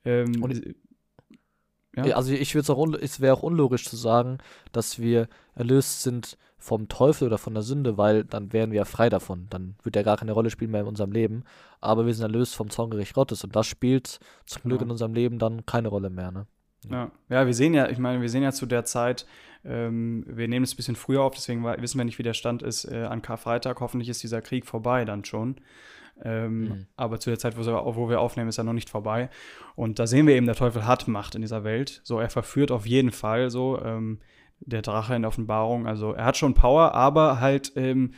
Ähm, 0.05 0.43
Und, 0.43 0.75
ja. 1.95 2.15
Also 2.15 2.33
ich 2.33 2.53
würde 2.55 2.63
es 2.63 2.69
auch, 2.69 2.87
es 3.01 3.19
wäre 3.19 3.35
auch 3.35 3.43
unlogisch 3.43 3.85
zu 3.85 3.95
sagen, 3.95 4.37
dass 4.71 4.99
wir 4.99 5.27
erlöst 5.55 6.03
sind 6.03 6.37
vom 6.57 6.87
Teufel 6.87 7.27
oder 7.27 7.37
von 7.37 7.53
der 7.53 7.63
Sünde, 7.63 7.97
weil 7.97 8.25
dann 8.25 8.53
wären 8.53 8.71
wir 8.71 8.77
ja 8.77 8.85
frei 8.85 9.09
davon. 9.09 9.47
Dann 9.49 9.75
wird 9.83 9.95
er 9.95 10.03
gar 10.03 10.17
keine 10.17 10.33
Rolle 10.33 10.49
spielen 10.49 10.71
mehr 10.71 10.81
in 10.81 10.87
unserem 10.87 11.11
Leben. 11.11 11.43
Aber 11.81 12.05
wir 12.05 12.13
sind 12.13 12.23
erlöst 12.23 12.55
vom 12.55 12.69
Zorngericht 12.69 13.13
Gottes 13.13 13.43
und 13.43 13.55
das 13.55 13.65
spielt 13.65 14.19
zum 14.45 14.63
Glück 14.63 14.81
ja. 14.81 14.85
in 14.85 14.91
unserem 14.91 15.13
Leben 15.13 15.39
dann 15.39 15.65
keine 15.65 15.87
Rolle 15.87 16.09
mehr. 16.09 16.31
Ne? 16.31 16.47
Ja. 16.89 17.11
ja, 17.29 17.45
wir 17.45 17.53
sehen 17.53 17.73
ja, 17.73 17.89
ich 17.89 17.97
meine, 17.97 18.21
wir 18.21 18.29
sehen 18.29 18.43
ja 18.43 18.51
zu 18.51 18.65
der 18.65 18.85
Zeit, 18.85 19.25
ähm, 19.65 20.23
wir 20.27 20.47
nehmen 20.47 20.63
es 20.63 20.73
ein 20.73 20.77
bisschen 20.77 20.95
früher 20.95 21.21
auf, 21.21 21.33
deswegen 21.33 21.63
wissen 21.63 21.97
wir 21.97 22.05
nicht, 22.05 22.19
wie 22.19 22.23
der 22.23 22.33
Stand 22.33 22.61
ist 22.61 22.85
äh, 22.85 23.03
an 23.03 23.21
Karfreitag. 23.21 23.79
Hoffentlich 23.81 24.09
ist 24.09 24.23
dieser 24.23 24.41
Krieg 24.41 24.65
vorbei 24.65 25.05
dann 25.05 25.25
schon. 25.25 25.55
Ähm, 26.23 26.61
mhm. 26.61 26.85
Aber 26.95 27.19
zu 27.19 27.29
der 27.29 27.39
Zeit, 27.39 27.57
wo, 27.57 28.09
wir 28.09 28.19
aufnehmen, 28.19 28.49
ist 28.49 28.57
er 28.57 28.63
noch 28.63 28.73
nicht 28.73 28.89
vorbei. 28.89 29.29
Und 29.75 29.99
da 29.99 30.07
sehen 30.07 30.27
wir 30.27 30.35
eben, 30.35 30.45
der 30.45 30.55
Teufel 30.55 30.85
hat 30.85 31.07
Macht 31.07 31.35
in 31.35 31.41
dieser 31.41 31.63
Welt. 31.63 32.01
So, 32.03 32.19
er 32.19 32.29
verführt 32.29 32.71
auf 32.71 32.85
jeden 32.85 33.11
Fall 33.11 33.49
so 33.49 33.81
ähm, 33.81 34.19
der 34.59 34.81
Drache 34.81 35.15
in 35.15 35.21
der 35.21 35.29
Offenbarung. 35.29 35.88
Also 35.88 36.13
er 36.13 36.25
hat 36.25 36.38
schon 36.38 36.53
Power, 36.53 36.93
aber 36.93 37.39
halt 37.39 37.73
ähm, 37.75 38.11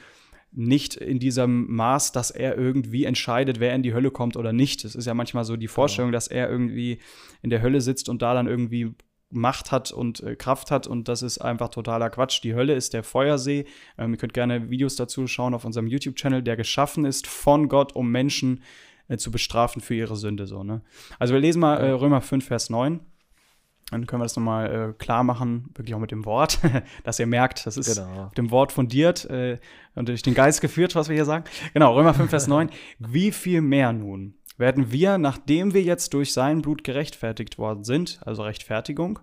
nicht 0.51 0.96
in 0.96 1.20
diesem 1.20 1.72
Maß, 1.74 2.12
dass 2.12 2.31
er 2.31 2.58
irgendwie 2.58 3.05
entscheidet, 3.05 3.60
wer 3.60 3.74
in 3.74 3.84
die 3.84 3.93
Hölle 3.93 4.12
kommt 4.12 4.36
oder 4.36 4.51
nicht. 4.51 4.84
Es 4.84 4.96
ist 4.96 5.05
ja 5.05 5.13
manchmal 5.13 5.46
so 5.46 5.55
die 5.55 5.67
genau. 5.67 5.75
Vorstellung, 5.75 6.12
dass 6.12 6.27
er 6.27 6.50
irgendwie 6.50 7.00
in 7.41 7.50
der 7.50 7.62
Hölle 7.62 7.81
sitzt 7.81 8.10
und 8.10 8.22
da 8.22 8.34
dann 8.34 8.48
irgendwie 8.48 8.93
Macht 9.31 9.71
hat 9.71 9.91
und 9.91 10.21
äh, 10.21 10.35
Kraft 10.35 10.71
hat 10.71 10.88
und 10.88 11.07
das 11.07 11.21
ist 11.21 11.39
einfach 11.39 11.69
totaler 11.69 12.09
Quatsch. 12.09 12.43
Die 12.43 12.53
Hölle 12.53 12.73
ist 12.73 12.93
der 12.93 13.03
Feuersee. 13.03 13.65
Ähm, 13.97 14.11
ihr 14.11 14.17
könnt 14.17 14.33
gerne 14.33 14.69
Videos 14.69 14.95
dazu 14.95 15.27
schauen 15.27 15.53
auf 15.53 15.65
unserem 15.65 15.88
YouTube-Channel, 15.88 16.43
der 16.43 16.55
geschaffen 16.57 17.05
ist 17.05 17.27
von 17.27 17.69
Gott, 17.69 17.95
um 17.95 18.11
Menschen 18.11 18.61
äh, 19.07 19.17
zu 19.17 19.31
bestrafen 19.31 19.81
für 19.81 19.95
ihre 19.95 20.15
Sünde. 20.15 20.47
So, 20.47 20.63
ne? 20.63 20.81
Also 21.19 21.33
wir 21.33 21.41
lesen 21.41 21.59
mal 21.59 21.77
äh, 21.77 21.91
Römer 21.91 22.21
5, 22.21 22.45
Vers 22.45 22.69
9. 22.69 23.00
Dann 23.91 24.07
können 24.07 24.21
wir 24.21 24.25
das 24.25 24.38
nochmal 24.38 24.91
äh, 24.91 24.93
klar 24.93 25.25
machen, 25.25 25.69
wirklich 25.75 25.93
auch 25.93 26.00
mit 26.00 26.11
dem 26.11 26.23
Wort, 26.23 26.59
dass 27.03 27.19
ihr 27.19 27.27
merkt, 27.27 27.65
das 27.65 27.75
ist 27.75 27.97
genau. 27.97 28.31
dem 28.38 28.50
Wort 28.50 28.71
fundiert 28.71 29.25
äh, 29.25 29.59
und 29.95 30.07
durch 30.07 30.21
den 30.21 30.33
Geist 30.33 30.61
geführt, 30.61 30.95
was 30.95 31.09
wir 31.09 31.15
hier 31.15 31.25
sagen. 31.25 31.43
Genau, 31.73 31.93
Römer 31.93 32.13
5, 32.13 32.29
Vers 32.29 32.47
9. 32.47 32.69
Wie 33.00 33.33
viel 33.33 33.59
mehr 33.59 33.91
nun 33.91 34.35
werden 34.58 34.91
wir, 34.91 35.17
nachdem 35.17 35.74
wir 35.74 35.81
jetzt 35.81 36.13
durch 36.13 36.34
sein 36.34 36.62
Blut 36.62 36.84
gerechtfertigt 36.84 37.58
worden 37.58 37.84
sind, 37.84 38.20
also 38.25 38.43
Rechtfertigung, 38.43 39.20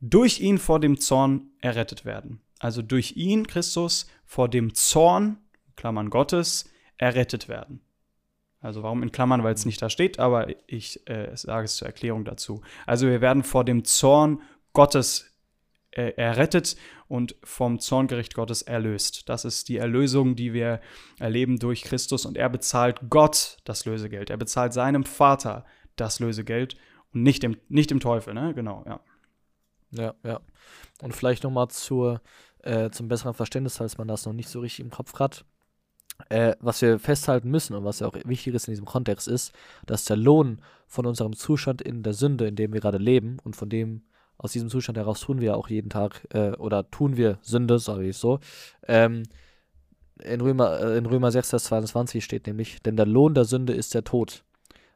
durch 0.00 0.40
ihn 0.40 0.58
vor 0.58 0.80
dem 0.80 0.98
Zorn 0.98 1.50
errettet 1.60 2.04
werden. 2.04 2.40
Also 2.58 2.82
durch 2.82 3.16
ihn, 3.16 3.46
Christus, 3.46 4.06
vor 4.24 4.48
dem 4.48 4.74
Zorn, 4.74 5.38
Klammern 5.76 6.10
Gottes, 6.10 6.70
errettet 6.98 7.48
werden. 7.48 7.80
Also 8.60 8.82
warum 8.82 9.02
in 9.02 9.12
Klammern, 9.12 9.42
weil 9.42 9.54
es 9.54 9.64
nicht 9.64 9.80
da 9.80 9.88
steht, 9.88 10.18
aber 10.18 10.48
ich 10.66 11.08
äh, 11.08 11.34
sage 11.34 11.64
es 11.64 11.76
zur 11.76 11.86
Erklärung 11.86 12.24
dazu. 12.24 12.60
Also 12.86 13.06
wir 13.06 13.22
werden 13.22 13.42
vor 13.42 13.64
dem 13.64 13.84
Zorn 13.84 14.42
Gottes 14.74 15.29
äh, 15.92 16.12
errettet 16.16 16.76
und 17.08 17.36
vom 17.42 17.78
Zorngericht 17.78 18.34
Gottes 18.34 18.62
erlöst. 18.62 19.28
Das 19.28 19.44
ist 19.44 19.68
die 19.68 19.78
Erlösung, 19.78 20.36
die 20.36 20.52
wir 20.52 20.80
erleben 21.18 21.58
durch 21.58 21.82
Christus 21.82 22.26
und 22.26 22.36
er 22.36 22.48
bezahlt 22.48 23.00
Gott 23.10 23.58
das 23.64 23.84
Lösegeld. 23.84 24.30
Er 24.30 24.36
bezahlt 24.36 24.72
seinem 24.72 25.04
Vater 25.04 25.64
das 25.96 26.20
Lösegeld 26.20 26.76
und 27.12 27.22
nicht 27.22 27.42
dem, 27.42 27.56
nicht 27.68 27.90
dem 27.90 28.00
Teufel, 28.00 28.34
ne? 28.34 28.54
Genau, 28.54 28.84
ja. 28.86 29.00
Ja, 29.92 30.14
ja. 30.22 30.40
Und 31.02 31.16
vielleicht 31.16 31.42
nochmal 31.42 31.66
äh, 32.62 32.90
zum 32.90 33.08
besseren 33.08 33.34
Verständnis, 33.34 33.78
falls 33.78 33.98
man 33.98 34.06
das 34.06 34.24
noch 34.24 34.32
nicht 34.32 34.48
so 34.48 34.60
richtig 34.60 34.84
im 34.84 34.90
Kopf 34.90 35.18
hat 35.18 35.44
äh, 36.28 36.54
was 36.60 36.82
wir 36.82 36.98
festhalten 36.98 37.50
müssen 37.50 37.74
und 37.74 37.84
was 37.84 38.00
ja 38.00 38.06
auch 38.06 38.16
wichtig 38.24 38.54
ist 38.54 38.68
in 38.68 38.72
diesem 38.72 38.84
Kontext 38.84 39.28
ist, 39.28 39.52
dass 39.86 40.04
der 40.04 40.16
Lohn 40.16 40.60
von 40.86 41.06
unserem 41.06 41.34
Zustand 41.34 41.80
in 41.80 42.02
der 42.02 42.14
Sünde, 42.14 42.46
in 42.46 42.56
dem 42.56 42.72
wir 42.72 42.80
gerade 42.80 42.98
leben 42.98 43.38
und 43.42 43.56
von 43.56 43.68
dem 43.68 44.02
aus 44.42 44.52
diesem 44.52 44.70
Zustand 44.70 44.96
heraus 44.96 45.20
tun 45.20 45.40
wir 45.40 45.56
auch 45.56 45.68
jeden 45.68 45.90
Tag 45.90 46.26
äh, 46.32 46.52
oder 46.52 46.90
tun 46.90 47.18
wir 47.18 47.38
Sünde, 47.42 47.78
sage 47.78 48.08
ich 48.08 48.16
so. 48.16 48.40
Ähm, 48.88 49.24
in, 50.22 50.40
Römer, 50.40 50.80
äh, 50.80 50.96
in 50.96 51.04
Römer 51.04 51.30
6, 51.30 51.50
Vers 51.50 51.64
22 51.64 52.24
steht 52.24 52.46
nämlich, 52.46 52.80
denn 52.82 52.96
der 52.96 53.04
Lohn 53.04 53.34
der 53.34 53.44
Sünde 53.44 53.74
ist 53.74 53.92
der 53.94 54.02
Tod. 54.02 54.42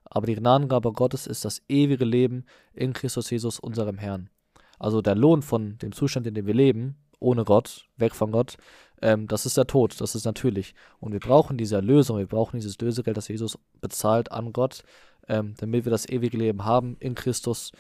Aber 0.05 0.27
die 0.27 0.35
Gnadengabe 0.35 0.93
Gottes 0.93 1.27
ist 1.27 1.45
das 1.45 1.61
ewige 1.69 2.07
Leben 2.07 2.47
in 2.73 2.95
Christus 2.95 3.29
Jesus, 3.29 3.61
unserem 3.61 3.99
Herrn. 3.99 4.31
Also 4.79 5.03
der 5.03 5.15
Lohn 5.15 5.43
von 5.43 5.77
dem 5.77 5.93
Zustand, 5.93 6.27
in 6.27 6.35
dem 6.35 6.47
wir 6.47 6.55
leben, 6.55 6.97
ohne 7.21 7.45
Gott, 7.45 7.87
weg 7.99 8.15
von 8.15 8.33
Gott, 8.33 8.57
ähm, 9.03 9.29
das 9.29 9.45
ist 9.45 9.59
der 9.59 9.67
Tod, 9.67 10.01
das 10.01 10.15
ist 10.15 10.25
natürlich. 10.25 10.75
Und 11.01 11.13
wir 11.13 11.21
brauchen 11.21 11.59
diese 11.59 11.77
Erlösung, 11.77 12.17
wir 12.17 12.27
brauchen 12.27 12.57
dieses 12.57 12.79
Lösegeld, 12.79 13.19
das 13.19 13.29
Jesus 13.29 13.59
bezahlt 13.83 14.33
an 14.33 14.55
Gott, 14.55 14.85
ähm, 15.29 15.53
damit 15.59 15.85
wir 15.85 15.91
das 15.91 16.09
ewige 16.09 16.39
Leben 16.39 16.65
haben 16.65 16.97
in 16.99 17.15
Christus 17.15 17.73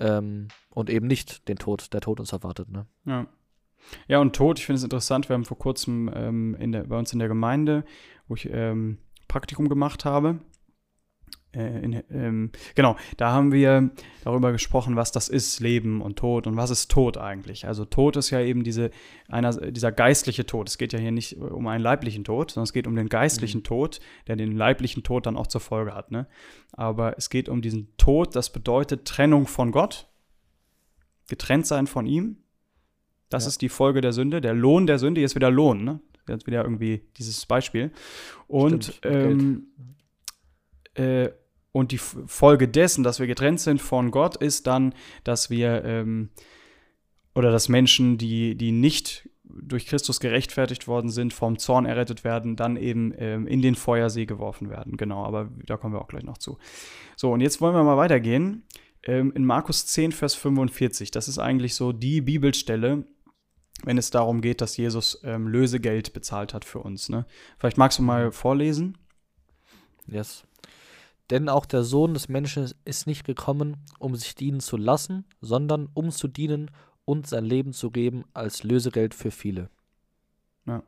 ähm, 0.00 0.48
und 0.70 0.90
eben 0.90 1.06
nicht 1.06 1.48
den 1.48 1.56
Tod, 1.56 1.92
der 1.92 2.00
Tod 2.00 2.20
uns 2.20 2.32
erwartet. 2.32 2.70
Ne? 2.70 2.86
Ja. 3.04 3.26
Ja, 4.08 4.18
und 4.18 4.36
Tod, 4.36 4.58
ich 4.58 4.66
finde 4.66 4.76
es 4.76 4.84
interessant, 4.84 5.28
wir 5.28 5.34
haben 5.34 5.44
vor 5.44 5.58
kurzem 5.58 6.10
ähm, 6.14 6.54
in 6.58 6.72
der, 6.72 6.84
bei 6.84 6.98
uns 6.98 7.12
in 7.12 7.18
der 7.18 7.28
Gemeinde, 7.28 7.84
wo 8.28 8.34
ich 8.34 8.48
ähm, 8.50 8.98
Praktikum 9.26 9.68
gemacht 9.68 10.04
habe, 10.04 10.40
äh, 11.52 11.84
in, 11.84 12.04
ähm, 12.10 12.50
genau, 12.74 12.96
da 13.16 13.32
haben 13.32 13.52
wir 13.52 13.90
darüber 14.22 14.52
gesprochen, 14.52 14.94
was 14.94 15.10
das 15.10 15.28
ist, 15.28 15.58
Leben 15.60 16.00
und 16.00 16.16
Tod 16.16 16.46
und 16.46 16.56
was 16.56 16.70
ist 16.70 16.90
Tod 16.90 17.16
eigentlich. 17.16 17.66
Also 17.66 17.84
Tod 17.84 18.16
ist 18.16 18.30
ja 18.30 18.40
eben 18.40 18.62
diese, 18.62 18.90
einer, 19.28 19.52
dieser 19.70 19.90
geistliche 19.90 20.46
Tod. 20.46 20.68
Es 20.68 20.78
geht 20.78 20.92
ja 20.92 20.98
hier 20.98 21.10
nicht 21.10 21.36
um 21.36 21.66
einen 21.66 21.82
leiblichen 21.82 22.22
Tod, 22.22 22.52
sondern 22.52 22.64
es 22.64 22.72
geht 22.72 22.86
um 22.86 22.94
den 22.94 23.08
geistlichen 23.08 23.58
mhm. 23.58 23.64
Tod, 23.64 24.00
der 24.28 24.36
den 24.36 24.52
leiblichen 24.52 25.02
Tod 25.02 25.26
dann 25.26 25.36
auch 25.36 25.48
zur 25.48 25.60
Folge 25.60 25.94
hat. 25.94 26.12
Ne? 26.12 26.26
Aber 26.72 27.18
es 27.18 27.30
geht 27.30 27.48
um 27.48 27.62
diesen 27.62 27.96
Tod, 27.96 28.36
das 28.36 28.52
bedeutet 28.52 29.04
Trennung 29.04 29.46
von 29.46 29.72
Gott, 29.72 30.08
getrennt 31.28 31.66
sein 31.66 31.86
von 31.86 32.06
ihm. 32.06 32.36
Das 33.28 33.44
ja. 33.44 33.48
ist 33.48 33.62
die 33.62 33.68
Folge 33.68 34.00
der 34.00 34.12
Sünde. 34.12 34.40
Der 34.40 34.54
Lohn 34.54 34.86
der 34.86 34.98
Sünde, 34.98 35.20
jetzt 35.20 35.34
wieder 35.34 35.50
Lohn, 35.50 35.84
ne? 35.84 36.00
Jetzt 36.28 36.46
wieder 36.46 36.62
irgendwie 36.62 37.02
dieses 37.16 37.44
Beispiel. 37.46 37.90
Und 38.46 38.84
Stimmt, 38.84 39.00
ähm, 39.04 39.66
äh, 40.94 41.30
und 41.72 41.92
die 41.92 41.98
Folge 41.98 42.68
dessen, 42.68 43.04
dass 43.04 43.20
wir 43.20 43.26
getrennt 43.26 43.60
sind 43.60 43.80
von 43.80 44.10
Gott, 44.10 44.36
ist 44.36 44.66
dann, 44.66 44.94
dass 45.24 45.50
wir 45.50 45.84
ähm, 45.84 46.30
oder 47.34 47.50
dass 47.50 47.68
Menschen, 47.68 48.18
die, 48.18 48.56
die 48.56 48.72
nicht 48.72 49.28
durch 49.44 49.86
Christus 49.86 50.20
gerechtfertigt 50.20 50.86
worden 50.86 51.10
sind, 51.10 51.32
vom 51.32 51.58
Zorn 51.58 51.86
errettet 51.86 52.24
werden, 52.24 52.56
dann 52.56 52.76
eben 52.76 53.12
ähm, 53.18 53.46
in 53.46 53.62
den 53.62 53.74
Feuersee 53.74 54.26
geworfen 54.26 54.70
werden. 54.70 54.96
Genau, 54.96 55.24
aber 55.24 55.50
da 55.66 55.76
kommen 55.76 55.94
wir 55.94 56.00
auch 56.00 56.08
gleich 56.08 56.22
noch 56.22 56.38
zu. 56.38 56.58
So, 57.16 57.32
und 57.32 57.40
jetzt 57.40 57.60
wollen 57.60 57.74
wir 57.74 57.82
mal 57.82 57.96
weitergehen. 57.96 58.64
Ähm, 59.02 59.32
in 59.34 59.44
Markus 59.44 59.86
10, 59.86 60.12
Vers 60.12 60.34
45, 60.34 61.10
das 61.10 61.28
ist 61.28 61.38
eigentlich 61.38 61.74
so 61.74 61.92
die 61.92 62.20
Bibelstelle, 62.20 63.04
wenn 63.84 63.98
es 63.98 64.10
darum 64.10 64.40
geht, 64.40 64.60
dass 64.60 64.76
Jesus 64.76 65.20
ähm, 65.24 65.48
Lösegeld 65.48 66.12
bezahlt 66.12 66.52
hat 66.52 66.64
für 66.64 66.80
uns. 66.80 67.08
Ne? 67.08 67.26
Vielleicht 67.58 67.78
magst 67.78 67.98
du 67.98 68.02
mal 68.02 68.30
vorlesen. 68.30 68.98
Yes. 70.06 70.44
Denn 71.30 71.48
auch 71.48 71.64
der 71.64 71.84
Sohn 71.84 72.14
des 72.14 72.28
Menschen 72.28 72.70
ist 72.84 73.06
nicht 73.06 73.24
gekommen, 73.24 73.76
um 73.98 74.16
sich 74.16 74.34
dienen 74.34 74.60
zu 74.60 74.76
lassen, 74.76 75.24
sondern 75.40 75.88
um 75.94 76.10
zu 76.10 76.26
dienen 76.26 76.70
und 77.04 77.26
sein 77.26 77.44
Leben 77.44 77.72
zu 77.72 77.90
geben 77.90 78.24
als 78.34 78.64
Lösegeld 78.64 79.14
für 79.14 79.30
viele. 79.30 79.70
Ja, 80.66 80.82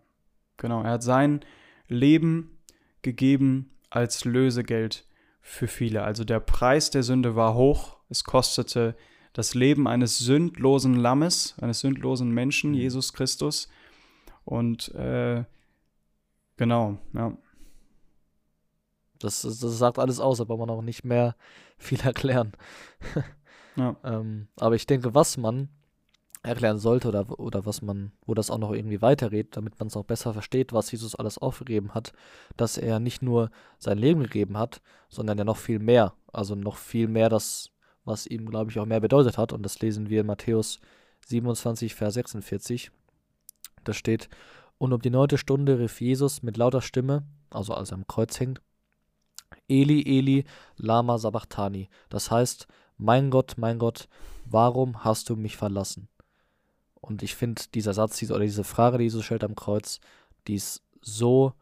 genau. 0.57 0.83
Er 0.83 0.93
hat 0.93 1.03
sein 1.03 1.41
Leben 1.89 2.59
gegeben 3.03 3.71
als 3.91 4.25
Lösegeld 4.25 5.07
für 5.41 5.69
viele. 5.69 6.03
Also 6.03 6.25
der 6.25 6.41
Preis 6.41 6.91
der 6.91 7.03
Sünde 7.03 7.37
war 7.37 7.55
hoch. 7.55 7.99
Es 8.09 8.25
kostete 8.25 8.97
das 9.33 9.55
Leben 9.55 9.89
eines 9.89 10.19
sündlosen 10.19 10.95
Lammes, 10.95 11.57
eines 11.61 11.81
sündlosen 11.81 12.31
Menschen, 12.31 12.71
mhm. 12.71 12.77
Jesus 12.77 13.13
Christus. 13.13 13.69
Und 14.45 14.95
äh, 14.95 15.45
genau, 16.57 16.99
ja. 17.15 17.37
Das, 19.25 19.43
das 19.43 19.61
sagt 19.61 19.99
alles 19.99 20.21
aus, 20.21 20.41
aber 20.41 20.57
man 20.57 20.71
auch 20.71 20.83
nicht 20.83 21.05
mehr 21.05 21.37
viel 21.79 22.01
erklären. 22.01 22.53
ja. 23.77 23.97
ähm, 24.05 24.49
aber 24.57 24.75
ich 24.75 24.87
denke, 24.87 25.15
was 25.15 25.37
man 25.37 25.69
erklären 26.43 26.79
sollte 26.79 27.09
oder, 27.09 27.39
oder 27.39 27.67
was 27.67 27.83
man, 27.83 28.13
wo 28.27 28.35
das 28.35 28.51
auch 28.51 28.59
noch 28.59 28.73
irgendwie 28.73 29.01
weiterredet, 29.01 29.57
damit 29.57 29.79
man 29.79 29.87
es 29.87 29.97
auch 29.97 30.05
besser 30.05 30.33
versteht, 30.33 30.73
was 30.73 30.91
Jesus 30.91 31.15
alles 31.15 31.39
aufgegeben 31.39 31.95
hat, 31.95 32.13
dass 32.57 32.79
er 32.79 32.99
nicht 32.99 33.23
nur 33.23 33.51
sein 33.79 33.99
Leben 33.99 34.25
gegeben 34.25 34.59
hat, 34.59 34.83
sondern 35.09 35.39
ja 35.39 35.45
noch 35.45 35.57
viel 35.57 35.79
mehr. 35.79 36.15
Also 36.33 36.55
noch 36.55 36.79
viel 36.79 37.07
mehr 37.07 37.29
das, 37.29 37.71
was 38.05 38.27
ihm, 38.27 38.47
glaube 38.51 38.71
ich, 38.71 38.81
auch 38.81 38.87
mehr 38.87 39.01
bedeutet 39.01 39.39
hat. 39.39 39.53
Und 39.53 39.63
das 39.63 39.81
lesen 39.81 40.11
wir 40.11 40.23
in 40.23 40.27
Matthäus 40.27 40.81
27, 41.27 41.95
Vers 41.95 42.15
46. 42.15 42.91
Da 43.85 43.93
steht, 43.93 44.29
und 44.79 44.93
um 44.93 45.01
die 45.01 45.11
neunte 45.11 45.39
Stunde 45.39 45.79
rief 45.79 46.01
Jesus 46.01 46.43
mit 46.43 46.57
lauter 46.57 46.83
Stimme, 46.83 47.25
also 47.51 47.75
als 47.75 47.93
er 47.93 47.99
am 47.99 48.07
Kreuz 48.09 48.41
hängt, 48.41 48.61
Eli, 49.81 50.03
Eli, 50.19 50.45
Lama 50.77 51.19
Sabachthani. 51.19 51.89
Das 52.09 52.31
heißt, 52.31 52.67
mein 52.99 53.31
Gott, 53.31 53.55
mein 53.57 53.79
Gott, 53.79 54.09
warum 54.45 55.05
hast 55.05 55.31
du 55.31 55.37
mich 55.37 55.57
verlassen? 55.57 56.09
Und 57.01 57.23
ich 57.23 57.35
finde, 57.35 57.63
dieser 57.75 57.95
Satz 57.95 58.23
oder 58.31 58.41
diese 58.41 58.65
Frage, 58.65 58.99
die 58.99 59.05
Jesus 59.05 59.25
stellt 59.25 59.45
am 59.45 59.57
Kreuz, 59.57 59.99
die 60.47 60.55
ist 60.55 60.83
so 61.01 61.53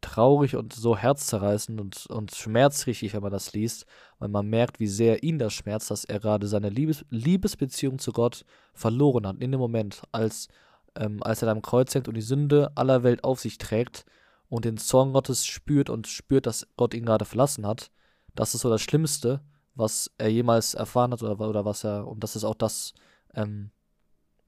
traurig 0.00 0.54
und 0.54 0.72
so 0.72 0.96
herzzerreißend 0.96 1.80
und, 1.80 2.06
und 2.06 2.34
schmerzrichtig, 2.34 3.12
wenn 3.14 3.22
man 3.22 3.32
das 3.32 3.52
liest, 3.52 3.86
weil 4.18 4.28
man 4.28 4.46
merkt, 4.46 4.78
wie 4.78 4.86
sehr 4.86 5.22
ihn 5.22 5.38
das 5.38 5.52
schmerzt, 5.52 5.90
dass 5.90 6.04
er 6.04 6.20
gerade 6.20 6.46
seine 6.46 6.68
Liebes 6.68 7.04
Liebesbeziehung 7.10 7.98
zu 7.98 8.12
Gott 8.12 8.44
verloren 8.74 9.26
hat. 9.26 9.42
In 9.42 9.50
dem 9.50 9.60
Moment, 9.60 10.02
als, 10.12 10.48
ähm, 10.96 11.22
als 11.22 11.42
er 11.42 11.48
am 11.48 11.62
Kreuz 11.62 11.94
hängt 11.94 12.06
und 12.06 12.14
die 12.14 12.20
Sünde 12.20 12.70
aller 12.76 13.02
Welt 13.02 13.24
auf 13.24 13.40
sich 13.40 13.58
trägt, 13.58 14.04
und 14.48 14.64
den 14.64 14.78
Zorn 14.78 15.12
Gottes 15.12 15.46
spürt 15.46 15.90
und 15.90 16.06
spürt, 16.06 16.46
dass 16.46 16.66
Gott 16.76 16.94
ihn 16.94 17.04
gerade 17.04 17.24
verlassen 17.24 17.66
hat, 17.66 17.90
das 18.34 18.54
ist 18.54 18.62
so 18.62 18.70
das 18.70 18.82
Schlimmste, 18.82 19.40
was 19.74 20.10
er 20.18 20.28
jemals 20.28 20.74
erfahren 20.74 21.12
hat 21.12 21.22
oder, 21.22 21.48
oder 21.48 21.64
was 21.64 21.84
er, 21.84 22.06
und 22.06 22.22
das 22.24 22.36
ist 22.36 22.44
auch 22.44 22.54
das, 22.54 22.94
ähm, 23.34 23.70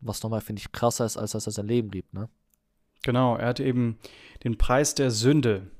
was 0.00 0.22
nochmal, 0.22 0.40
finde 0.40 0.60
ich, 0.60 0.72
krasser 0.72 1.04
ist, 1.04 1.16
als 1.16 1.32
dass 1.32 1.46
er 1.46 1.52
sein 1.52 1.66
Leben 1.66 1.90
liebt, 1.90 2.14
ne? 2.14 2.28
Genau, 3.02 3.36
er 3.36 3.48
hat 3.48 3.60
eben 3.60 3.98
den 4.44 4.58
Preis 4.58 4.94
der 4.94 5.10
Sünde, 5.10 5.70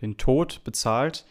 den 0.00 0.16
Tod 0.16 0.62
bezahlt, 0.64 1.26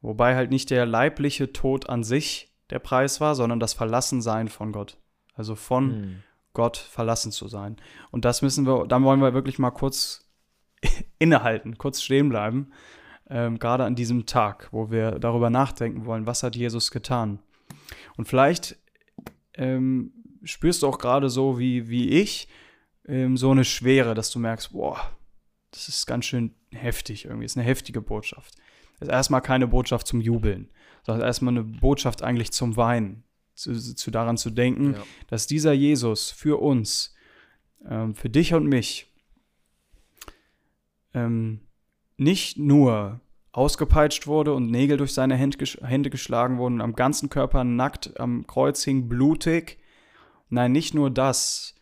wobei 0.00 0.36
halt 0.36 0.50
nicht 0.50 0.70
der 0.70 0.86
leibliche 0.86 1.52
Tod 1.52 1.88
an 1.88 2.04
sich 2.04 2.52
der 2.70 2.78
Preis 2.78 3.20
war, 3.20 3.34
sondern 3.34 3.58
das 3.58 3.74
Verlassensein 3.74 4.48
von 4.48 4.72
Gott. 4.72 4.98
Also 5.34 5.56
von 5.56 5.90
hm. 5.90 6.22
Gott 6.52 6.76
verlassen 6.76 7.32
zu 7.32 7.48
sein. 7.48 7.76
Und 8.10 8.24
das 8.24 8.42
müssen 8.42 8.66
wir, 8.66 8.86
dann 8.86 9.04
wollen 9.04 9.20
wir 9.20 9.34
wirklich 9.34 9.58
mal 9.58 9.70
kurz 9.70 10.30
innehalten, 11.18 11.78
kurz 11.78 12.02
stehen 12.02 12.28
bleiben, 12.28 12.72
ähm, 13.28 13.58
gerade 13.58 13.84
an 13.84 13.94
diesem 13.94 14.26
Tag, 14.26 14.68
wo 14.72 14.90
wir 14.90 15.12
darüber 15.12 15.50
nachdenken 15.50 16.04
wollen, 16.06 16.26
was 16.26 16.42
hat 16.42 16.56
Jesus 16.56 16.90
getan. 16.90 17.38
Und 18.16 18.28
vielleicht 18.28 18.76
ähm, 19.54 20.12
spürst 20.44 20.82
du 20.82 20.88
auch 20.88 20.98
gerade 20.98 21.30
so 21.30 21.58
wie, 21.58 21.88
wie 21.88 22.10
ich 22.10 22.48
ähm, 23.06 23.36
so 23.36 23.50
eine 23.50 23.64
Schwere, 23.64 24.14
dass 24.14 24.30
du 24.30 24.38
merkst, 24.38 24.72
boah, 24.72 25.00
das 25.70 25.88
ist 25.88 26.06
ganz 26.06 26.26
schön 26.26 26.54
heftig 26.70 27.24
irgendwie, 27.24 27.44
das 27.44 27.52
ist 27.52 27.58
eine 27.58 27.66
heftige 27.66 28.00
Botschaft. 28.00 28.54
Das 28.98 29.08
ist 29.08 29.12
erstmal 29.12 29.40
keine 29.40 29.66
Botschaft 29.66 30.06
zum 30.06 30.20
Jubeln, 30.20 30.70
sondern 31.04 31.26
erstmal 31.26 31.54
eine 31.54 31.64
Botschaft 31.64 32.22
eigentlich 32.22 32.52
zum 32.52 32.76
Weinen. 32.76 33.24
zu, 33.54 33.74
zu 33.74 34.10
daran 34.10 34.36
zu 34.36 34.50
denken, 34.50 34.94
ja. 34.94 35.02
dass 35.28 35.46
dieser 35.46 35.72
Jesus 35.72 36.30
für 36.30 36.60
uns, 36.60 37.14
ähm, 37.88 38.14
für 38.14 38.30
dich 38.30 38.54
und 38.54 38.66
mich, 38.66 39.11
ähm, 41.14 41.60
nicht 42.16 42.58
nur 42.58 43.20
ausgepeitscht 43.52 44.26
wurde 44.26 44.54
und 44.54 44.70
Nägel 44.70 44.96
durch 44.96 45.12
seine 45.12 45.36
Hände 45.36 46.10
geschlagen 46.10 46.58
wurden, 46.58 46.80
am 46.80 46.94
ganzen 46.94 47.28
Körper 47.28 47.64
nackt 47.64 48.18
am 48.18 48.46
Kreuz 48.46 48.82
hing, 48.82 49.08
blutig. 49.08 49.78
Nein, 50.48 50.72
nicht 50.72 50.94
nur 50.94 51.10
das. 51.10 51.74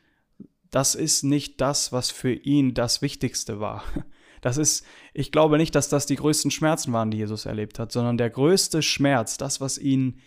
Das 0.71 0.95
ist 0.95 1.23
nicht 1.23 1.61
das, 1.61 1.93
was 1.93 2.11
für 2.11 2.33
ihn 2.33 2.75
das 2.75 3.03
Wichtigste 3.03 3.61
war. 3.61 3.85
Das 4.43 4.57
ist, 4.57 4.87
ich 5.13 5.33
glaube 5.33 5.59
nicht, 5.59 5.75
dass 5.75 5.91
das 5.91 6.07
die 6.07 6.17
größten 6.17 6.51
Schmerzen 6.51 6.95
waren, 6.95 7.11
die 7.11 7.19
Jesus 7.19 7.45
erlebt 7.45 7.79
hat, 7.79 7.93
sondern 7.93 8.17
der 8.17 8.31
größte 8.31 8.81
Schmerz, 8.81 9.37
das, 9.37 9.61
was 9.61 9.77
ihn 9.77 10.19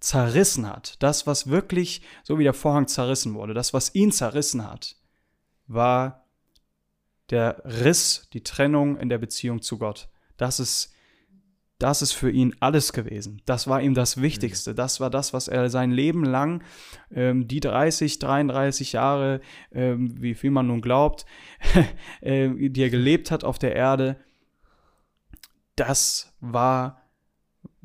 zerrissen 0.00 0.68
hat, 0.68 1.00
das, 1.00 1.28
was 1.28 1.48
wirklich, 1.48 2.02
so 2.24 2.40
wie 2.40 2.42
der 2.42 2.54
Vorhang 2.54 2.88
zerrissen 2.88 3.34
wurde, 3.34 3.54
das, 3.54 3.72
was 3.72 3.94
ihn 3.94 4.10
zerrissen 4.10 4.68
hat, 4.68 4.96
war 5.68 6.21
der 7.32 7.62
Riss, 7.64 8.28
die 8.32 8.44
Trennung 8.44 8.96
in 8.98 9.08
der 9.08 9.18
Beziehung 9.18 9.62
zu 9.62 9.78
Gott. 9.78 10.08
Das 10.36 10.60
ist, 10.60 10.94
das 11.78 12.02
ist 12.02 12.12
für 12.12 12.30
ihn 12.30 12.54
alles 12.60 12.92
gewesen. 12.92 13.42
Das 13.46 13.66
war 13.66 13.80
ihm 13.80 13.94
das 13.94 14.20
Wichtigste. 14.20 14.74
Das 14.74 15.00
war 15.00 15.10
das, 15.10 15.32
was 15.32 15.48
er 15.48 15.70
sein 15.70 15.90
Leben 15.90 16.24
lang, 16.24 16.62
ähm, 17.10 17.48
die 17.48 17.60
30, 17.60 18.18
33 18.18 18.92
Jahre, 18.92 19.40
ähm, 19.72 20.14
wie 20.22 20.34
viel 20.34 20.50
man 20.50 20.66
nun 20.66 20.82
glaubt, 20.82 21.24
äh, 22.20 22.68
die 22.68 22.82
er 22.82 22.90
gelebt 22.90 23.30
hat 23.30 23.44
auf 23.44 23.58
der 23.58 23.74
Erde, 23.74 24.16
das 25.74 26.36
war, 26.40 27.02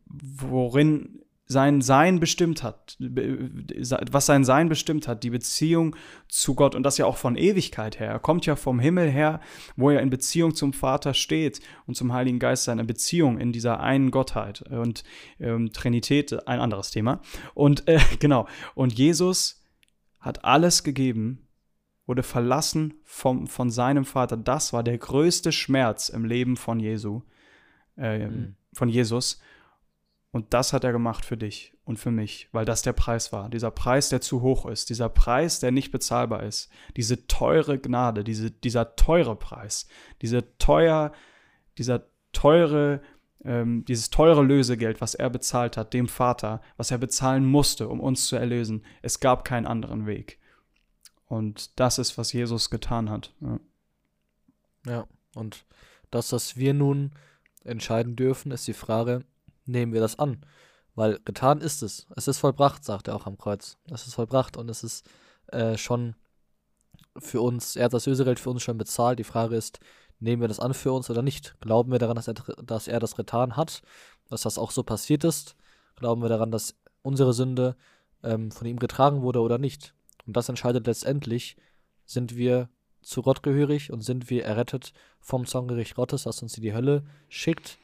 worin 0.06 1.24
sein 1.48 1.82
Sein 1.82 2.20
bestimmt 2.20 2.62
hat, 2.62 2.98
was 3.00 4.26
sein 4.26 4.44
Sein 4.44 4.68
bestimmt 4.68 5.08
hat, 5.08 5.24
die 5.24 5.30
Beziehung 5.30 5.96
zu 6.28 6.56
Gott 6.56 6.76
und 6.76 6.84
das 6.84 6.98
ja 6.98 7.06
auch 7.06 7.16
von 7.16 7.38
Ewigkeit 7.38 8.00
her. 8.00 8.10
Er 8.10 8.20
kommt 8.20 8.46
ja 8.46 8.58
vom 8.58 8.80
Himmel 8.80 9.10
her, 9.10 9.40
wo 9.78 9.90
er 9.90 10.02
in 10.02 10.10
Beziehung 10.10 10.54
zum 10.54 10.74
Vater 10.74 11.14
steht 11.14 11.62
und 11.86 11.96
zum 11.96 12.12
Heiligen 12.12 12.40
Geist 12.40 12.66
seine 12.66 12.84
Beziehung 12.84 13.40
in 13.40 13.54
dieser 13.54 13.80
einen 13.80 14.12
Gottheit 14.12 14.62
und 14.64 15.06
ähm, 15.40 15.72
Trinität, 15.72 16.48
ein 16.48 16.60
anderes 16.60 16.92
Thema. 16.92 17.22
Und 17.54 17.88
äh, 17.88 18.00
genau, 18.20 18.48
und 18.76 18.94
Jesus 18.94 19.64
hat 20.20 20.44
alles 20.44 20.84
gegeben, 20.84 21.48
wurde 22.06 22.24
verlassen 22.24 22.96
vom, 23.04 23.48
von 23.48 23.70
seinem 23.70 24.04
Vater. 24.04 24.36
Das 24.36 24.74
war 24.74 24.84
der 24.84 24.98
größte 24.98 25.54
Schmerz 25.54 26.10
im 26.10 26.26
Leben 26.26 26.58
von 26.58 26.80
Jesu, 26.82 27.22
äh, 27.98 28.28
mhm. 28.28 28.56
von 28.74 28.90
Jesus. 28.90 29.40
Und 30.38 30.54
das 30.54 30.72
hat 30.72 30.84
er 30.84 30.92
gemacht 30.92 31.26
für 31.26 31.36
dich 31.36 31.74
und 31.84 31.98
für 31.98 32.12
mich, 32.12 32.48
weil 32.52 32.64
das 32.64 32.84
der 32.84 32.94
Preis 32.94 33.34
war. 33.34 33.50
Dieser 33.50 33.72
Preis, 33.72 34.10
der 34.10 34.22
zu 34.22 34.44
hoch 34.44 34.68
ist, 34.68 34.92
dieser 34.92 35.10
Preis, 35.10 35.60
der 35.60 35.72
nicht 35.72 35.92
bezahlbar 35.92 36.44
ist, 36.44 36.70
diese 36.96 37.26
teure 37.26 37.80
Gnade, 37.80 38.24
diese, 38.24 38.52
dieser 38.52 38.96
teure 38.96 39.36
Preis, 39.36 39.88
diese 40.22 40.56
teuer, 40.60 41.12
dieser 41.80 42.04
teure, 42.34 43.02
ähm, 43.44 43.84
dieses 43.86 44.12
teure 44.12 44.44
Lösegeld, 44.44 45.02
was 45.02 45.16
er 45.16 45.32
bezahlt 45.32 45.76
hat, 45.76 45.96
dem 45.96 46.08
Vater, 46.08 46.62
was 46.78 46.92
er 46.92 47.00
bezahlen 47.00 47.44
musste, 47.44 47.88
um 47.88 48.00
uns 48.00 48.28
zu 48.28 48.36
erlösen. 48.36 48.86
Es 49.02 49.20
gab 49.20 49.44
keinen 49.44 49.66
anderen 49.66 50.06
Weg. 50.06 50.38
Und 51.26 51.80
das 51.80 51.98
ist, 51.98 52.20
was 52.20 52.32
Jesus 52.32 52.70
getan 52.70 53.10
hat. 53.10 53.34
Ja, 53.42 53.60
ja 54.86 55.08
und 55.34 55.66
das, 56.12 56.32
was 56.32 56.58
wir 56.58 56.76
nun 56.76 57.14
entscheiden 57.64 58.16
dürfen, 58.16 58.52
ist 58.52 58.68
die 58.68 58.74
Frage, 58.74 59.26
nehmen 59.68 59.94
wir 59.94 60.02
das 60.02 60.20
an. 60.20 60.42
Weil 60.96 61.20
getan 61.26 61.62
ist 61.62 61.84
es. 61.84 62.08
Es 62.16 62.28
ist 62.28 62.40
vollbracht, 62.40 62.84
sagt 62.84 63.08
er 63.08 63.16
auch 63.16 63.28
am 63.28 63.38
Kreuz. 63.38 63.78
Es 63.92 64.08
ist 64.08 64.16
vollbracht 64.16 64.58
und 64.58 64.70
es 64.70 64.84
ist 64.84 65.08
äh, 65.48 65.78
schon 65.78 66.16
für 67.18 67.42
uns, 67.42 67.76
er 67.76 67.86
hat 67.86 67.94
das 67.94 68.06
Lösegeld 68.06 68.40
für 68.40 68.50
uns 68.50 68.64
schon 68.64 68.78
bezahlt. 68.78 69.20
Die 69.20 69.24
Frage 69.24 69.56
ist, 69.56 69.80
nehmen 70.20 70.42
wir 70.42 70.48
das 70.48 70.60
an 70.60 70.74
für 70.74 70.92
uns 70.92 71.10
oder 71.10 71.22
nicht? 71.22 71.56
Glauben 71.62 71.92
wir 71.92 72.00
daran, 72.00 72.16
dass 72.16 72.28
er, 72.28 72.34
dass 72.34 72.88
er 72.88 73.00
das 73.00 73.16
getan 73.16 73.56
hat, 73.56 73.82
dass 74.30 74.42
das 74.42 74.58
auch 74.58 74.72
so 74.72 74.84
passiert 74.84 75.24
ist? 75.24 75.56
Glauben 75.96 76.22
wir 76.22 76.30
daran, 76.30 76.52
dass 76.52 76.76
unsere 77.02 77.34
Sünde 77.34 77.76
ähm, 78.24 78.52
von 78.52 78.68
ihm 78.68 78.80
getragen 78.80 79.22
wurde 79.22 79.42
oder 79.42 79.58
nicht? 79.58 79.94
Und 80.26 80.36
das 80.36 80.50
entscheidet 80.50 80.88
letztendlich, 80.88 81.58
sind 82.06 82.36
wir 82.36 82.70
zu 83.02 83.22
Gott 83.22 83.44
gehörig 83.44 83.92
und 83.92 84.02
sind 84.02 84.30
wir 84.30 84.46
errettet 84.46 84.94
vom 85.20 85.46
Zorngericht 85.46 85.96
Gottes, 85.96 86.24
das 86.24 86.42
uns 86.42 86.58
in 86.58 86.64
die 86.64 86.74
Hölle 86.74 87.04
schickt 87.30 87.78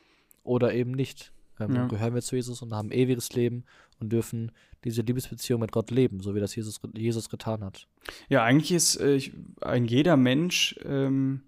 oder 0.43 0.73
eben 0.73 0.91
nicht 0.91 1.32
ähm, 1.59 1.75
ja. 1.75 1.87
gehören 1.87 2.13
wir 2.13 2.21
zu 2.21 2.35
Jesus 2.35 2.61
und 2.61 2.73
haben 2.73 2.91
ewiges 2.91 3.33
Leben 3.33 3.65
und 3.99 4.09
dürfen 4.09 4.51
diese 4.83 5.01
Liebesbeziehung 5.01 5.61
mit 5.61 5.71
Gott 5.71 5.91
leben, 5.91 6.19
so 6.19 6.35
wie 6.35 6.39
das 6.39 6.55
Jesus, 6.55 6.81
Jesus 6.95 7.29
getan 7.29 7.63
hat. 7.63 7.87
Ja, 8.29 8.43
eigentlich 8.43 8.71
ist 8.71 8.97
äh, 8.97 9.19
ein 9.61 9.85
jeder 9.85 10.17
Mensch, 10.17 10.79
ähm, 10.83 11.43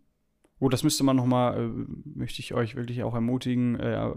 oh, 0.59 0.69
das 0.69 0.83
müsste 0.83 1.03
man 1.03 1.15
nochmal, 1.15 1.57
äh, 1.59 1.69
möchte 2.17 2.39
ich 2.39 2.53
euch 2.53 2.75
wirklich 2.75 3.03
auch 3.03 3.13
ermutigen, 3.13 3.79
äh, 3.79 4.11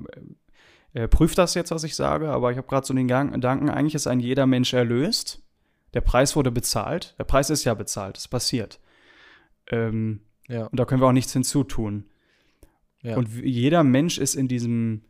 äh, 0.95 1.09
prüft 1.09 1.39
das 1.39 1.55
jetzt, 1.55 1.71
was 1.71 1.85
ich 1.85 1.95
sage, 1.95 2.31
aber 2.31 2.51
ich 2.51 2.59
habe 2.59 2.67
gerade 2.67 2.87
so 2.87 2.95
den 2.95 3.09
Gedanken, 3.09 3.71
eigentlich 3.71 3.95
ist 3.95 4.07
ein 4.07 4.21
jeder 4.21 4.47
Mensch 4.47 4.73
erlöst. 4.73 5.43
Der 5.95 6.01
Preis 6.01 6.37
wurde 6.37 6.51
bezahlt. 6.51 7.15
Der 7.19 7.25
Preis 7.25 7.51
ist 7.51 7.65
ja 7.65 7.75
bezahlt, 7.75 8.19
es 8.19 8.29
passiert. 8.29 8.79
Ähm, 9.71 10.21
ja. 10.49 10.67
Und 10.67 10.79
da 10.79 10.85
können 10.85 11.01
wir 11.01 11.07
auch 11.07 11.13
nichts 11.13 11.33
hinzutun. 11.33 12.05
Ja. 13.03 13.17
Und 13.17 13.29
jeder 13.43 13.85
Mensch 13.85 14.19
ist 14.19 14.35
in 14.35 14.49
diesem 14.49 15.03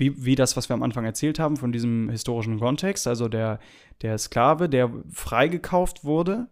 wie, 0.00 0.24
wie 0.24 0.34
das, 0.34 0.56
was 0.56 0.68
wir 0.68 0.74
am 0.74 0.82
Anfang 0.82 1.04
erzählt 1.04 1.38
haben, 1.38 1.58
von 1.58 1.70
diesem 1.70 2.08
historischen 2.08 2.58
Kontext, 2.58 3.06
also 3.06 3.28
der, 3.28 3.60
der 4.00 4.16
Sklave, 4.18 4.68
der 4.68 4.90
freigekauft 5.12 6.04
wurde. 6.04 6.48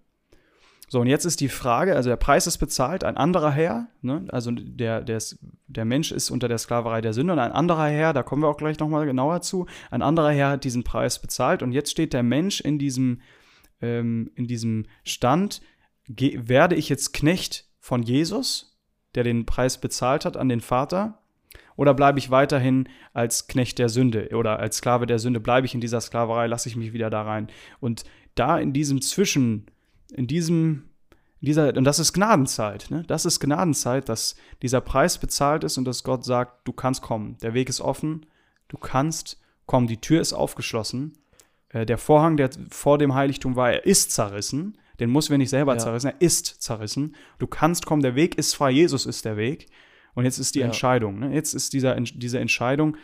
So, 0.90 1.00
und 1.00 1.06
jetzt 1.06 1.24
ist 1.24 1.40
die 1.40 1.48
Frage, 1.48 1.96
also 1.96 2.10
der 2.10 2.16
Preis 2.16 2.46
ist 2.46 2.58
bezahlt, 2.58 3.04
ein 3.04 3.16
anderer 3.16 3.50
Herr, 3.50 3.88
ne? 4.00 4.24
also 4.28 4.50
der, 4.52 5.02
der, 5.02 5.18
der 5.66 5.84
Mensch 5.84 6.12
ist 6.12 6.30
unter 6.30 6.48
der 6.48 6.58
Sklaverei 6.58 7.00
der 7.00 7.12
Sünde 7.12 7.32
und 7.32 7.38
ein 7.38 7.52
anderer 7.52 7.88
Herr, 7.88 8.12
da 8.12 8.22
kommen 8.22 8.42
wir 8.42 8.48
auch 8.48 8.56
gleich 8.56 8.78
nochmal 8.78 9.04
genauer 9.04 9.40
zu, 9.40 9.66
ein 9.90 10.02
anderer 10.02 10.30
Herr 10.30 10.50
hat 10.50 10.64
diesen 10.64 10.84
Preis 10.84 11.18
bezahlt 11.18 11.62
und 11.62 11.72
jetzt 11.72 11.90
steht 11.90 12.12
der 12.12 12.22
Mensch 12.22 12.60
in 12.60 12.78
diesem, 12.78 13.20
ähm, 13.82 14.30
in 14.34 14.46
diesem 14.46 14.86
Stand, 15.04 15.60
werde 16.06 16.74
ich 16.74 16.88
jetzt 16.88 17.12
Knecht 17.12 17.66
von 17.80 18.02
Jesus, 18.02 18.78
der 19.14 19.24
den 19.24 19.44
Preis 19.44 19.78
bezahlt 19.78 20.24
hat 20.24 20.38
an 20.38 20.48
den 20.48 20.62
Vater, 20.62 21.18
oder 21.78 21.94
bleibe 21.94 22.18
ich 22.18 22.32
weiterhin 22.32 22.88
als 23.14 23.46
Knecht 23.46 23.78
der 23.78 23.88
Sünde 23.88 24.30
oder 24.34 24.58
als 24.58 24.78
Sklave 24.78 25.06
der 25.06 25.20
Sünde? 25.20 25.38
Bleibe 25.38 25.64
ich 25.64 25.74
in 25.74 25.80
dieser 25.80 26.00
Sklaverei? 26.00 26.48
Lasse 26.48 26.68
ich 26.68 26.74
mich 26.74 26.92
wieder 26.92 27.08
da 27.08 27.22
rein? 27.22 27.46
Und 27.78 28.02
da 28.34 28.58
in 28.58 28.72
diesem 28.72 29.00
Zwischen, 29.00 29.66
in 30.12 30.26
diesem, 30.26 30.88
dieser, 31.40 31.76
und 31.76 31.84
das 31.84 32.00
ist 32.00 32.12
Gnadenzeit, 32.12 32.88
ne? 32.90 33.04
Das 33.06 33.24
ist 33.24 33.38
Gnadenzeit, 33.38 34.08
dass 34.08 34.34
dieser 34.60 34.80
Preis 34.80 35.18
bezahlt 35.18 35.62
ist 35.62 35.78
und 35.78 35.84
dass 35.84 36.02
Gott 36.02 36.24
sagt, 36.24 36.66
du 36.66 36.72
kannst 36.72 37.00
kommen. 37.00 37.38
Der 37.42 37.54
Weg 37.54 37.68
ist 37.68 37.80
offen, 37.80 38.26
du 38.66 38.76
kannst 38.76 39.40
kommen. 39.66 39.86
Die 39.86 40.00
Tür 40.00 40.20
ist 40.20 40.32
aufgeschlossen. 40.32 41.12
Äh, 41.68 41.86
der 41.86 41.98
Vorhang, 41.98 42.36
der 42.36 42.50
vor 42.70 42.98
dem 42.98 43.14
Heiligtum 43.14 43.54
war, 43.54 43.70
er 43.70 43.86
ist 43.86 44.10
zerrissen. 44.10 44.76
Den 44.98 45.10
muss 45.10 45.30
wir 45.30 45.38
nicht 45.38 45.50
selber 45.50 45.74
ja. 45.74 45.78
zerrissen, 45.78 46.08
er 46.08 46.20
ist 46.20 46.60
zerrissen. 46.60 47.14
Du 47.38 47.46
kannst 47.46 47.86
kommen, 47.86 48.02
der 48.02 48.16
Weg 48.16 48.36
ist 48.36 48.56
frei, 48.56 48.72
Jesus 48.72 49.06
ist 49.06 49.24
der 49.24 49.36
Weg. 49.36 49.68
Und 50.18 50.24
jetzt 50.24 50.38
ist 50.38 50.56
die 50.56 50.58
ja. 50.58 50.66
Entscheidung. 50.66 51.20
Ne? 51.20 51.32
Jetzt 51.32 51.54
ist 51.54 51.72
dieser, 51.72 51.94
diese 52.00 52.40
Entscheidung, 52.40 52.96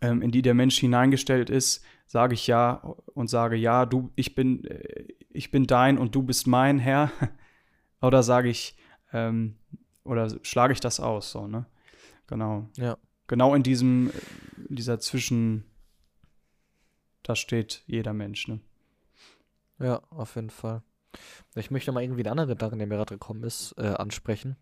ähm, 0.00 0.20
in 0.20 0.32
die 0.32 0.42
der 0.42 0.52
Mensch 0.52 0.76
hineingestellt 0.76 1.48
ist, 1.48 1.84
sage 2.06 2.34
ich 2.34 2.48
ja 2.48 2.72
und 3.14 3.30
sage 3.30 3.54
ja, 3.54 3.86
du, 3.86 4.10
ich 4.16 4.34
bin, 4.34 4.64
äh, 4.64 5.06
ich 5.30 5.52
bin 5.52 5.68
dein 5.68 5.96
und 5.96 6.16
du 6.16 6.24
bist 6.24 6.48
mein 6.48 6.80
Herr. 6.80 7.12
oder 8.02 8.24
sage 8.24 8.48
ich, 8.48 8.76
ähm, 9.12 9.58
oder 10.02 10.28
schlage 10.42 10.72
ich 10.72 10.80
das 10.80 10.98
aus, 10.98 11.30
so, 11.30 11.46
ne? 11.46 11.66
Genau. 12.26 12.68
Ja. 12.76 12.98
Genau 13.28 13.54
in 13.54 13.62
diesem, 13.62 14.10
in 14.68 14.74
dieser 14.74 14.98
Zwischen, 14.98 15.70
da 17.22 17.36
steht 17.36 17.84
jeder 17.86 18.12
Mensch, 18.12 18.48
ne? 18.48 18.58
Ja, 19.78 20.02
auf 20.10 20.34
jeden 20.34 20.50
Fall. 20.50 20.82
Ich 21.54 21.70
möchte 21.70 21.92
mal 21.92 22.02
irgendwie 22.02 22.22
einen 22.22 22.32
anderen 22.32 22.48
Gedanken, 22.48 22.78
der 22.78 22.88
mir 22.88 22.96
gerade 22.96 23.14
gekommen 23.14 23.44
ist, 23.44 23.76
äh, 23.78 23.86
ansprechen. 23.86 24.56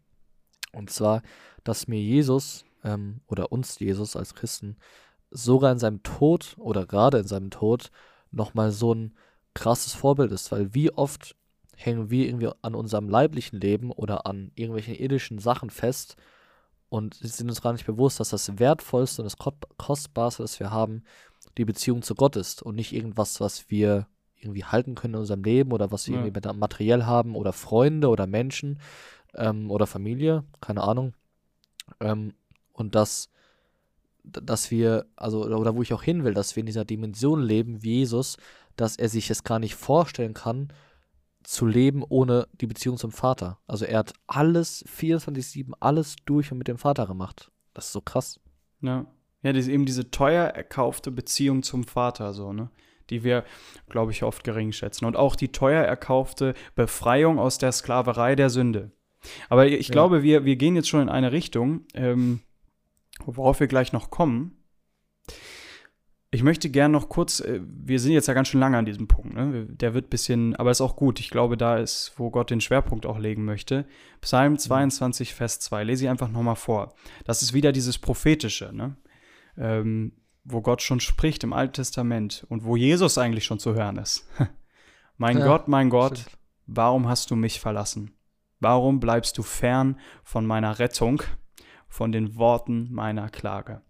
Und 0.77 0.91
zwar, 0.91 1.23
dass 1.65 1.89
mir 1.89 2.01
Jesus 2.01 2.65
ähm, 2.85 3.21
oder 3.27 3.51
uns 3.51 3.79
Jesus 3.79 4.15
als 4.15 4.35
Christen 4.35 4.77
sogar 5.31 5.73
in 5.73 5.79
seinem 5.79 6.03
Tod 6.03 6.55
oder 6.59 6.87
gerade 6.87 7.19
in 7.19 7.27
seinem 7.27 7.51
Tod 7.51 7.91
nochmal 8.31 8.71
so 8.71 8.95
ein 8.95 9.15
krasses 9.55 9.95
Vorbild 9.95 10.33
ist, 10.33 10.53
weil 10.53 10.75
wie 10.75 10.93
oft 10.93 11.35
hängen 11.77 12.11
wir 12.11 12.27
irgendwie 12.27 12.51
an 12.62 12.75
unserem 12.75 13.09
leiblichen 13.09 13.61
Leben 13.61 13.91
oder 13.91 14.27
an 14.27 14.53
irgendwelchen 14.55 14.95
irdischen 14.95 15.39
Sachen 15.39 15.71
fest 15.71 16.17
und 16.89 17.15
sind 17.15 17.49
uns 17.49 17.62
gar 17.62 17.73
nicht 17.73 17.87
bewusst, 17.87 18.21
dass 18.21 18.31
das 18.31 18.59
Wertvollste 18.59 19.23
und 19.23 19.25
das 19.25 19.39
Kostbarste, 19.79 20.43
das 20.43 20.61
wir 20.61 20.71
haben, 20.71 21.03
die 21.59 21.65
Beziehung 21.65 22.03
zu 22.03 22.15
Gott 22.15 22.37
ist 22.37 22.62
und 22.62 22.77
nicht 22.77 22.93
irgendwas, 22.93 23.41
was 23.41 23.71
wir 23.71 24.07
irgendwie 24.39 24.65
halten 24.65 24.95
können 24.95 25.15
in 25.15 25.21
unserem 25.21 25.43
Leben 25.43 25.73
oder 25.73 25.91
was 25.91 26.07
wir 26.07 26.17
ja. 26.17 26.25
irgendwie 26.25 26.59
materiell 26.59 27.05
haben 27.05 27.35
oder 27.35 27.53
Freunde 27.53 28.09
oder 28.09 28.27
Menschen, 28.27 28.79
ähm, 29.37 29.70
oder 29.70 29.87
Familie, 29.87 30.44
keine 30.61 30.83
Ahnung. 30.83 31.14
Ähm, 32.01 32.35
und 32.72 32.94
dass, 32.94 33.31
dass 34.22 34.70
wir, 34.70 35.07
also, 35.16 35.44
oder 35.44 35.75
wo 35.75 35.83
ich 35.83 35.92
auch 35.94 36.03
hin 36.03 36.25
will, 36.25 36.35
dass 36.35 36.57
wir 36.57 36.61
in 36.61 36.66
dieser 36.66 36.85
Dimension 36.85 37.42
leben, 37.42 37.83
wie 37.83 37.99
Jesus, 37.99 38.37
dass 38.77 38.96
er 38.96 39.09
sich 39.09 39.31
es 39.31 39.44
gar 39.44 39.59
nicht 39.59 39.75
vorstellen 39.75 40.35
kann, 40.35 40.72
zu 41.42 41.64
leben 41.64 42.03
ohne 42.03 42.49
die 42.61 42.66
Beziehung 42.66 42.96
zum 42.96 43.12
Vater. 43.12 43.59
Also 43.66 43.85
er 43.85 44.01
hat 44.01 44.12
alles 44.27 44.85
24-7, 44.87 45.72
alles 45.79 46.16
durch 46.25 46.51
und 46.51 46.59
mit 46.59 46.68
dem 46.68 46.79
Vater 46.79 47.07
gemacht. 47.07 47.53
Das 47.72 47.87
ist 47.87 47.92
so 47.92 48.01
krass. 48.01 48.40
Ja. 48.81 49.07
Ja, 49.42 49.53
das 49.53 49.68
eben 49.68 49.87
diese 49.87 50.11
teuer 50.11 50.46
erkaufte 50.46 51.12
Beziehung 51.12 51.62
zum 51.62 51.85
Vater, 51.85 52.33
so, 52.33 52.53
ne? 52.53 52.70
Die 53.11 53.22
wir, 53.22 53.44
glaube 53.88 54.11
ich, 54.11 54.25
oft 54.25 54.42
gering 54.42 54.72
schätzen. 54.72 55.05
Und 55.05 55.14
auch 55.16 55.37
die 55.37 55.53
teuer 55.53 55.85
erkaufte 55.85 56.55
Befreiung 56.75 57.38
aus 57.38 57.59
der 57.59 57.70
Sklaverei 57.70 58.35
der 58.35 58.51
Sünde. 58.51 58.90
Aber 59.49 59.67
ich 59.67 59.89
ja. 59.89 59.93
glaube, 59.93 60.23
wir, 60.23 60.45
wir 60.45 60.57
gehen 60.57 60.77
jetzt 60.77 60.89
schon 60.89 61.03
in 61.03 61.09
eine 61.09 61.33
Richtung, 61.33 61.85
ähm, 61.95 62.41
worauf 63.25 63.61
wir 63.61 63.67
gleich 63.67 63.93
noch 63.93 64.11
kommen. 64.11 64.53
Ich 66.33 66.43
möchte 66.43 66.69
gerne 66.69 66.93
noch 66.93 67.09
kurz, 67.09 67.41
äh, 67.41 67.61
wir 67.62 68.01
sind 68.01 68.12
jetzt 68.12 68.29
ja 68.29 68.35
ganz 68.35 68.49
schön 68.49 68.61
lange 68.61 68.77
an 68.77 68.85
diesem 68.85 69.09
Punkt, 69.09 69.35
ne? 69.35 69.67
der 69.71 69.95
wird 69.95 70.07
ein 70.07 70.11
bisschen, 70.11 70.57
aber 70.57 70.71
ist 70.71 70.81
auch 70.81 70.97
gut. 70.97 71.21
Ich 71.21 71.31
glaube, 71.31 71.57
da 71.57 71.79
ist, 71.79 72.12
wo 72.17 72.31
Gott 72.31 72.51
den 72.51 72.61
Schwerpunkt 72.61 73.07
auch 73.07 73.19
legen 73.19 73.45
möchte. 73.45 73.87
Psalm 74.21 74.59
22, 74.59 75.31
mhm. 75.31 75.35
Vers 75.35 75.61
2, 75.61 75.85
lese 75.85 76.05
ich 76.05 76.11
einfach 76.11 76.29
nochmal 76.29 76.57
vor. 76.57 76.95
Das 77.25 77.43
ist 77.43 77.55
wieder 77.55 77.73
dieses 77.73 77.99
Prophetische, 77.99 78.71
ne? 78.75 78.97
ähm, 79.57 80.12
wo 80.45 80.61
Gott 80.61 80.83
schon 80.83 81.01
spricht 81.01 81.43
im 81.45 81.53
Alten 81.53 81.75
Testament 81.75 82.47
und 82.49 82.65
wo 82.65 82.77
Jesus 82.77 83.19
eigentlich 83.19 83.45
schon 83.45 83.59
zu 83.59 83.75
hören 83.75 83.97
ist. 83.97 84.29
mein 85.17 85.39
ja, 85.39 85.47
Gott, 85.47 85.69
mein 85.69 85.91
Gott, 85.91 86.19
stimmt. 86.19 86.39
warum 86.67 87.09
hast 87.09 87.31
du 87.31 87.37
mich 87.37 87.61
verlassen? 87.61 88.16
Warum 88.61 89.01
bleibst 89.01 89.37
du 89.38 89.42
fern 89.42 89.99
von 90.25 90.47
meiner 90.47 90.79
Rettung, 90.79 91.23
von 91.88 92.12
den 92.12 92.37
Worten 92.37 92.92
meiner 92.92 93.29
Klage? 93.29 93.83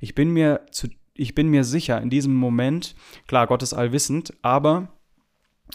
Ich 0.00 0.14
bin 0.14 0.30
mir 0.30 0.66
zu 0.70 0.88
ich 1.14 1.34
bin 1.34 1.48
mir 1.48 1.62
sicher, 1.62 2.00
in 2.02 2.10
diesem 2.10 2.34
Moment, 2.34 2.96
klar, 3.28 3.46
Gott 3.46 3.62
ist 3.62 3.72
allwissend, 3.72 4.34
aber 4.42 4.88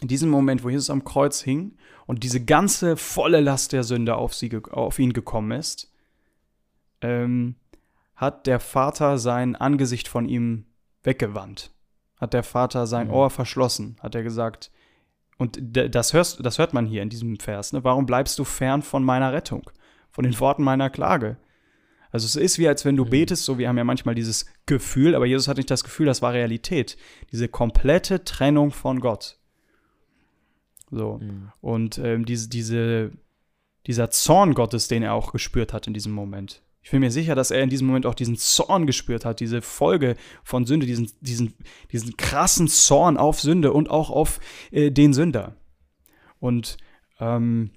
in 0.02 0.08
diesem 0.08 0.30
Moment, 0.30 0.64
wo 0.64 0.70
Jesus 0.70 0.90
am 0.90 1.04
Kreuz 1.04 1.42
hing 1.42 1.78
und 2.06 2.24
diese 2.24 2.44
ganze 2.44 2.98
volle 2.98 3.40
Last 3.40 3.72
der 3.72 3.84
Sünde 3.84 4.16
auf, 4.16 4.36
sie, 4.36 4.52
auf 4.72 5.00
ihn 5.00 5.14
gekommen 5.14 5.52
ist, 5.52 5.92
ähm, 7.02 7.56
hat 8.16 8.48
der 8.48 8.60
Vater 8.60 9.18
sein 9.18 9.56
Angesicht 9.56 10.10
von 10.10 10.28
ihm 10.28 10.66
weggewandt. 11.04 11.72
Hat 12.18 12.34
der 12.34 12.44
Vater 12.44 12.86
sein 12.86 13.08
mhm. 13.08 13.14
Ohr 13.14 13.30
verschlossen, 13.30 13.96
hat 14.02 14.16
er 14.16 14.24
gesagt. 14.24 14.72
Und 15.40 15.58
das, 15.62 16.14
hörst, 16.14 16.46
das 16.46 16.60
hört 16.60 16.74
man 16.74 16.86
hier 16.86 17.02
in 17.02 17.10
diesem 17.10 17.40
Vers. 17.40 17.72
Ne? 17.72 17.82
Warum 17.86 18.06
bleibst 18.06 18.38
du 18.38 18.44
fern 18.44 18.82
von 18.82 19.06
meiner 19.06 19.32
Rettung, 19.32 19.72
von 20.12 20.26
den 20.26 20.38
Worten 20.38 20.64
meiner 20.64 20.90
Klage? 20.90 21.38
Also 22.12 22.26
es 22.26 22.36
ist 22.36 22.60
wie, 22.60 22.68
als 22.68 22.84
wenn 22.84 22.98
du 22.98 23.06
mhm. 23.06 23.10
betest, 23.10 23.46
so 23.46 23.58
wir 23.58 23.70
haben 23.70 23.78
ja 23.78 23.86
manchmal 23.86 24.16
dieses 24.16 24.48
Gefühl, 24.66 25.16
aber 25.16 25.26
Jesus 25.26 25.48
hat 25.48 25.56
nicht 25.56 25.72
das 25.72 25.86
Gefühl, 25.86 26.08
das 26.08 26.22
war 26.22 26.34
Realität. 26.34 26.98
Diese 27.32 27.48
komplette 27.48 28.26
Trennung 28.26 28.72
von 28.72 29.00
Gott. 29.00 29.40
So. 30.92 31.20
Mhm. 31.22 31.54
Und 31.62 31.98
ähm, 32.00 32.26
diese, 32.26 32.50
diese, 32.50 33.12
dieser 33.88 34.10
Zorn 34.10 34.56
Gottes, 34.56 34.90
den 34.90 35.04
er 35.04 35.14
auch 35.14 35.32
gespürt 35.32 35.72
hat 35.72 35.88
in 35.88 35.94
diesem 35.94 36.12
Moment. 36.12 36.62
Ich 36.82 36.92
bin 36.92 37.02
mir 37.02 37.12
sicher, 37.12 37.36
dass 37.36 37.52
er 37.52 37.62
in 37.62 37.70
diesem 37.70 37.88
Moment 37.88 38.06
auch 38.06 38.16
diesen 38.16 38.38
Zorn 38.38 38.88
gespürt 38.88 39.26
hat, 39.26 39.40
diese 39.40 39.62
Folge 39.62 40.16
von 40.44 40.66
Sünde, 40.66 40.86
diesen, 40.86 41.12
diesen, 41.22 41.54
diesen 41.92 42.18
krassen 42.18 42.68
Zorn 42.68 43.18
auf 43.18 43.42
Sünde 43.42 43.74
und 43.74 43.90
auch 43.90 44.10
auf 44.10 44.40
äh, 44.72 44.90
den 44.90 45.14
Sünder. 45.14 45.56
Und 46.40 46.78
ähm, 47.20 47.72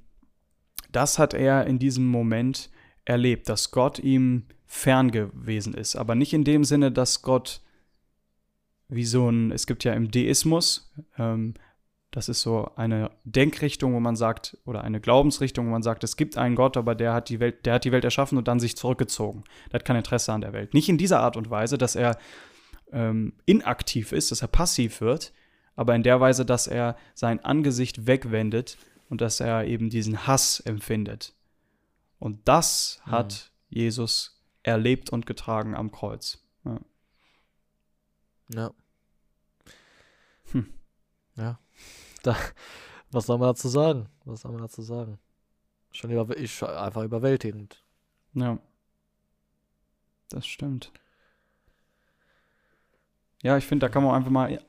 das 0.93 1.19
hat 1.19 1.35
er 1.35 1.67
in 1.67 1.79
diesem 1.79 2.07
Moment 2.07 2.71
erlebt, 3.05 3.49
dass 3.49 3.71
Gott 3.71 3.99
ihm 3.99 4.45
fern 4.67 5.11
gewesen 5.11 5.75
ist. 5.75 5.97
Aber 5.97 6.15
nicht 6.15 6.33
in 6.33 6.45
dem 6.45 6.65
Sinne, 6.65 6.93
dass 6.93 7.23
Gott 7.23 7.61
wie 8.89 9.05
so 9.05 9.29
ein, 9.29 9.51
es 9.51 9.67
gibt 9.67 9.85
ja 9.85 9.95
im 9.95 10.11
Deismus, 10.11 10.93
ähm, 11.19 11.55
das 12.13 12.29
ist 12.29 12.43
so 12.43 12.71
eine 12.77 13.11
Denkrichtung, 13.25 13.95
wo 13.95 14.01
man 14.01 14.17
sagt, 14.17 14.59
oder 14.67 14.85
eine 14.85 15.01
Glaubensrichtung, 15.01 15.67
wo 15.67 15.71
man 15.71 15.83
sagt, 15.83 16.05
es 16.05 16.17
gibt 16.17 16.37
einen 16.37 16.57
Gott, 16.57 16.77
aber 16.77 16.95
der 16.95 17.15
hat 17.15 17.31
die 17.31 17.41
Welt, 17.41 17.65
der 17.65 17.75
hat 17.75 17.85
die 17.85 17.91
Welt 17.91 18.05
erschaffen 18.05 18.37
und 18.37 18.47
dann 18.47 18.61
sich 18.61 18.77
zurückgezogen. 18.77 19.45
Der 19.69 19.81
hat 19.81 19.87
kein 19.87 19.97
Interesse 19.97 20.31
an 20.31 20.43
der 20.43 20.53
Welt. 20.53 20.75
Nicht 20.75 20.91
in 20.91 20.99
dieser 20.99 21.21
Art 21.21 21.39
und 21.39 21.49
Weise, 21.49 21.79
dass 21.79 21.97
er 21.97 22.19
ähm, 22.93 23.33
inaktiv 23.47 24.13
ist, 24.13 24.31
dass 24.31 24.43
er 24.43 24.49
passiv 24.49 25.01
wird, 25.01 25.33
aber 25.75 25.95
in 25.95 26.03
der 26.03 26.21
Weise, 26.21 26.45
dass 26.45 26.67
er 26.67 26.97
sein 27.15 27.43
Angesicht 27.43 28.07
wegwendet 28.07 28.77
und 29.09 29.23
dass 29.23 29.41
er 29.41 29.65
eben 29.65 29.89
diesen 29.89 30.27
Hass 30.27 30.61
empfindet. 30.61 31.35
Und 32.19 32.47
das 32.47 33.01
mhm. 33.07 33.11
hat 33.11 33.53
Jesus 33.71 34.45
erlebt 34.63 35.09
und 35.09 35.25
getragen 35.25 35.75
am 35.75 35.91
Kreuz. 35.91 36.45
Ja. 36.67 36.79
Ja. 38.55 38.71
Ja. 41.37 41.59
Da, 42.25 42.37
was 43.11 43.27
soll 43.27 43.37
man 43.39 43.49
dazu 43.49 43.69
sagen? 43.69 44.09
Was 44.25 44.43
soll 44.43 44.53
man 44.53 44.63
dazu 44.63 44.81
sagen? 44.81 45.19
Schon 45.91 46.13
über, 46.13 46.37
ich, 46.37 46.63
einfach 46.63 47.03
überwältigend. 47.03 47.83
Ja. 48.35 48.59
Das 50.29 50.47
stimmt. 50.47 50.93
Ja, 53.43 53.57
ich 53.57 53.67
finde, 53.67 53.87
da 53.87 53.93
kann 53.93 54.05
man 54.05 54.15
einfach 54.15 54.31
mal 54.31 54.63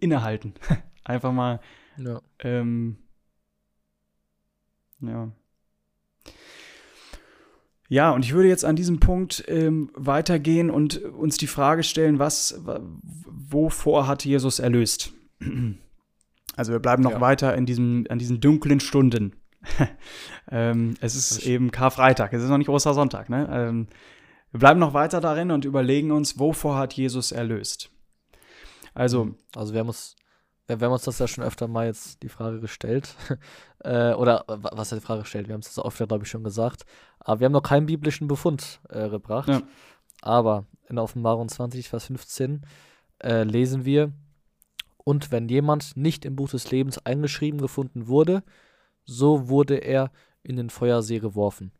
innehalten. 0.00 0.54
einfach 1.04 1.32
mal. 1.32 1.60
Ja. 1.98 2.22
Ähm, 2.40 2.96
ja. 5.00 5.30
Ja, 7.88 8.10
und 8.10 8.24
ich 8.24 8.32
würde 8.32 8.48
jetzt 8.48 8.64
an 8.64 8.74
diesem 8.74 8.98
Punkt 8.98 9.44
ähm, 9.46 9.90
weitergehen 9.94 10.70
und 10.70 10.96
uns 11.04 11.36
die 11.36 11.46
Frage 11.46 11.84
stellen, 11.84 12.18
was, 12.18 12.60
wovor 12.64 14.08
hat 14.08 14.24
Jesus 14.24 14.58
erlöst? 14.58 15.12
Also 16.56 16.72
wir 16.72 16.80
bleiben 16.80 17.02
noch 17.02 17.12
ja. 17.12 17.20
weiter 17.20 17.54
in 17.54 17.66
diesem, 17.66 18.06
an 18.08 18.18
diesen 18.18 18.40
dunklen 18.40 18.80
Stunden. 18.80 19.36
ähm, 20.50 20.94
es 21.00 21.14
ist 21.14 21.46
eben 21.46 21.70
Karfreitag, 21.70 22.32
es 22.32 22.42
ist 22.42 22.48
noch 22.48 22.58
nicht 22.58 22.68
Ostersonntag. 22.68 23.28
Ne? 23.28 23.48
Ähm, 23.50 23.86
wir 24.50 24.60
bleiben 24.60 24.80
noch 24.80 24.94
weiter 24.94 25.20
darin 25.20 25.50
und 25.50 25.64
überlegen 25.64 26.12
uns, 26.12 26.38
wovor 26.38 26.76
hat 26.76 26.94
Jesus 26.94 27.32
erlöst? 27.32 27.90
Also, 28.94 29.34
also 29.54 29.72
wir 29.72 29.80
haben 29.80 29.88
uns 29.88 30.16
wir, 30.66 30.80
haben 30.80 30.92
uns 30.92 31.04
das 31.04 31.18
ja 31.18 31.28
schon 31.28 31.44
öfter 31.44 31.68
mal 31.68 31.86
jetzt 31.86 32.22
die 32.22 32.28
Frage 32.28 32.60
gestellt. 32.60 33.14
äh, 33.84 34.12
oder 34.14 34.44
was 34.48 34.90
hat 34.90 35.00
die 35.00 35.04
Frage 35.04 35.22
gestellt? 35.22 35.46
Wir 35.46 35.54
haben 35.54 35.60
es 35.60 35.72
das 35.72 35.84
öfter, 35.84 36.06
glaube 36.06 36.24
ich, 36.24 36.30
schon 36.30 36.42
gesagt. 36.42 36.84
Aber 37.20 37.40
wir 37.40 37.44
haben 37.44 37.52
noch 37.52 37.62
keinen 37.62 37.86
biblischen 37.86 38.26
Befund 38.26 38.80
äh, 38.88 39.08
gebracht. 39.08 39.48
Ja. 39.48 39.62
Aber 40.22 40.66
in 40.88 40.98
Offenbarung 40.98 41.48
20, 41.48 41.88
Vers 41.88 42.06
15 42.06 42.66
äh, 43.22 43.44
lesen 43.44 43.84
wir, 43.84 44.12
und 45.06 45.30
wenn 45.30 45.48
jemand 45.48 45.96
nicht 45.96 46.24
im 46.24 46.34
Buch 46.34 46.48
des 46.48 46.72
Lebens 46.72 46.98
eingeschrieben 46.98 47.60
gefunden 47.60 48.08
wurde, 48.08 48.42
so 49.04 49.48
wurde 49.48 49.76
er 49.76 50.10
in 50.42 50.56
den 50.56 50.68
Feuersee 50.68 51.20
geworfen. 51.20 51.70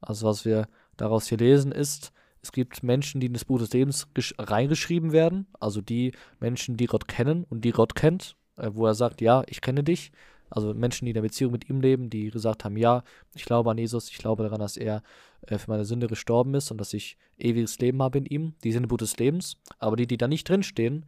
Also 0.00 0.26
was 0.26 0.46
wir 0.46 0.68
daraus 0.96 1.28
hier 1.28 1.36
lesen 1.36 1.70
ist, 1.70 2.12
es 2.40 2.50
gibt 2.50 2.82
Menschen, 2.82 3.20
die 3.20 3.26
in 3.26 3.34
das 3.34 3.44
Buch 3.44 3.58
des 3.58 3.74
Lebens 3.74 4.08
reingeschrieben 4.38 5.12
werden, 5.12 5.48
also 5.60 5.82
die 5.82 6.12
Menschen, 6.40 6.78
die 6.78 6.86
Gott 6.86 7.08
kennen 7.08 7.44
und 7.44 7.62
die 7.62 7.72
Gott 7.72 7.94
kennt, 7.94 8.36
äh, 8.56 8.70
wo 8.72 8.86
er 8.86 8.94
sagt, 8.94 9.20
ja, 9.20 9.42
ich 9.46 9.60
kenne 9.60 9.84
dich. 9.84 10.10
Also 10.48 10.72
Menschen, 10.72 11.04
die 11.04 11.10
in 11.10 11.14
der 11.14 11.20
Beziehung 11.20 11.52
mit 11.52 11.68
ihm 11.68 11.82
leben, 11.82 12.08
die 12.08 12.30
gesagt 12.30 12.64
haben, 12.64 12.78
ja, 12.78 13.02
ich 13.34 13.44
glaube 13.44 13.70
an 13.70 13.76
Jesus, 13.76 14.08
ich 14.10 14.16
glaube 14.16 14.44
daran, 14.44 14.60
dass 14.60 14.78
er 14.78 15.02
äh, 15.42 15.58
für 15.58 15.70
meine 15.70 15.84
Sünde 15.84 16.06
gestorben 16.06 16.54
ist 16.54 16.70
und 16.70 16.78
dass 16.78 16.94
ich 16.94 17.18
ewiges 17.36 17.78
Leben 17.80 18.02
habe 18.02 18.16
in 18.16 18.24
ihm. 18.24 18.54
Die 18.64 18.72
sind 18.72 18.84
im 18.84 18.88
Buch 18.88 18.96
des 18.96 19.18
Lebens. 19.18 19.58
Aber 19.78 19.96
die, 19.96 20.06
die 20.06 20.16
da 20.16 20.26
nicht 20.26 20.48
drinstehen, 20.48 21.04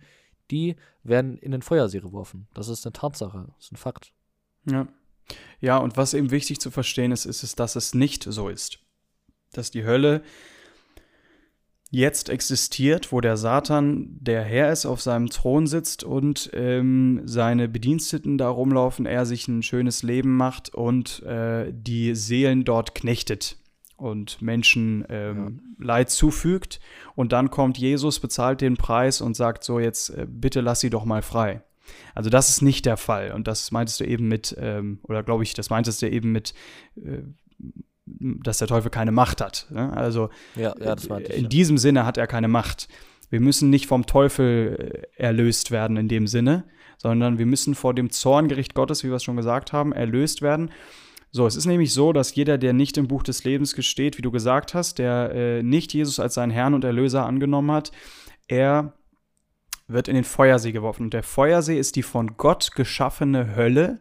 die 0.51 0.77
werden 1.03 1.37
in 1.39 1.53
den 1.53 1.63
Feuersee 1.63 2.01
geworfen. 2.01 2.49
Das 2.55 2.69
ist 2.69 2.87
eine 2.87 2.93
Tatsache, 2.93 3.47
das 3.57 3.67
ist 3.67 3.73
ein 3.73 3.77
Fakt. 3.77 4.13
Ja. 4.71 4.89
Ja, 5.61 5.79
und 5.79 5.97
was 5.97 6.15
eben 6.15 6.31
wichtig 6.31 6.59
zu 6.61 6.71
verstehen 6.71 7.13
ist, 7.13 7.25
ist, 7.25 7.43
ist 7.43 7.61
dass 7.61 7.77
es 7.77 7.95
nicht 7.95 8.25
so 8.29 8.49
ist. 8.49 8.81
Dass 9.53 9.71
die 9.71 9.85
Hölle 9.85 10.23
jetzt 11.91 12.29
existiert, 12.29 13.13
wo 13.13 13.21
der 13.21 13.37
Satan 13.37 14.17
der 14.21 14.43
Herr 14.43 14.73
ist, 14.73 14.87
auf 14.87 15.01
seinem 15.01 15.29
Thron 15.29 15.67
sitzt 15.67 16.05
und 16.05 16.51
ähm, 16.53 17.23
seine 17.25 17.69
Bediensteten 17.69 18.39
da 18.39 18.49
rumlaufen, 18.49 19.07
er 19.07 19.27
sich 19.27 19.49
ein 19.49 19.63
schönes 19.63 20.03
Leben 20.03 20.37
macht 20.37 20.73
und 20.75 21.23
äh, 21.25 21.73
die 21.73 22.15
Seelen 22.15 22.65
dort 22.65 22.95
knechtet 22.95 23.57
und 24.01 24.41
Menschen 24.41 25.05
ähm, 25.09 25.61
ja. 25.79 25.87
Leid 25.87 26.11
zufügt. 26.11 26.81
Und 27.15 27.33
dann 27.33 27.51
kommt 27.51 27.79
Jesus, 27.79 28.19
bezahlt 28.19 28.61
den 28.61 28.77
Preis 28.77 29.21
und 29.21 29.37
sagt 29.37 29.63
so, 29.63 29.79
jetzt 29.79 30.11
äh, 30.11 30.27
bitte 30.29 30.61
lass 30.61 30.81
sie 30.81 30.91
doch 30.91 31.05
mal 31.05 31.23
frei. 31.23 31.63
Also 32.15 32.31
das 32.31 32.49
ist 32.49 32.63
nicht 32.63 32.87
der 32.87 32.97
Fall. 32.97 33.33
Und 33.33 33.47
das 33.47 33.71
meintest 33.73 34.01
du 34.01 34.05
eben 34.05 34.29
mit, 34.29 34.57
ähm, 34.59 35.01
oder 35.05 35.23
glaube 35.23 35.43
ich, 35.43 35.55
das 35.55 35.71
meintest 35.71 36.03
du 36.03 36.09
eben 36.09 36.33
mit, 36.33 36.55
äh, 36.97 37.23
dass 38.07 38.59
der 38.59 38.69
Teufel 38.69 38.91
keine 38.91 39.13
Macht 39.13 39.41
hat. 39.41 39.67
Ne? 39.71 39.93
Also 39.95 40.31
ja, 40.57 40.75
ja, 40.81 40.97
ich, 40.97 41.11
in 41.31 41.43
ja. 41.43 41.49
diesem 41.49 41.79
Sinne 41.79 42.07
hat 42.07 42.17
er 42.17 42.27
keine 42.27 42.49
Macht. 42.49 42.89
Wir 43.29 43.41
müssen 43.41 43.71
nicht 43.71 43.87
vom 43.87 44.07
Teufel 44.07 45.07
äh, 45.17 45.23
erlöst 45.23 45.71
werden 45.71 45.97
in 45.97 46.09
dem 46.09 46.27
Sinne, 46.27 46.65
sondern 46.97 47.39
wir 47.39 47.47
müssen 47.47 47.75
vor 47.75 47.95
dem 47.95 48.11
Zorngericht 48.11 48.75
Gottes, 48.75 49.05
wie 49.05 49.09
wir 49.09 49.17
es 49.17 49.25
schon 49.25 49.37
gesagt 49.37 49.73
haben, 49.73 49.93
erlöst 49.93 50.43
werden. 50.43 50.71
So, 51.33 51.47
es 51.47 51.55
ist 51.55 51.67
nämlich 51.67 51.93
so, 51.93 52.13
dass 52.13 52.35
jeder, 52.35 52.59
der 52.59 52.73
nicht 52.73 52.99
im 52.99 53.07
Buch 53.07 53.23
des 53.23 53.45
Lebens 53.45 53.75
gesteht, 53.75 54.19
wie 54.19 54.23
du 54.23 54.33
gesagt 54.33 54.75
hast, 54.75 54.99
der 54.99 55.31
äh, 55.33 55.63
nicht 55.63 55.95
Jesus 55.95 56.19
als 56.19 56.35
seinen 56.35 56.51
Herrn 56.51 56.75
und 56.75 56.83
Erlöser 56.83 57.25
angenommen 57.25 57.71
hat, 57.71 57.93
er 58.49 58.95
wird 59.87 60.09
in 60.09 60.15
den 60.15 60.25
Feuersee 60.25 60.73
geworfen. 60.73 61.05
Und 61.05 61.15
der 61.15 61.23
Feuersee 61.23 61.79
ist 61.79 61.97
die 61.97 62.03
von 62.03 62.37
Gott 62.37 62.73
geschaffene 62.75 63.55
Hölle, 63.55 64.01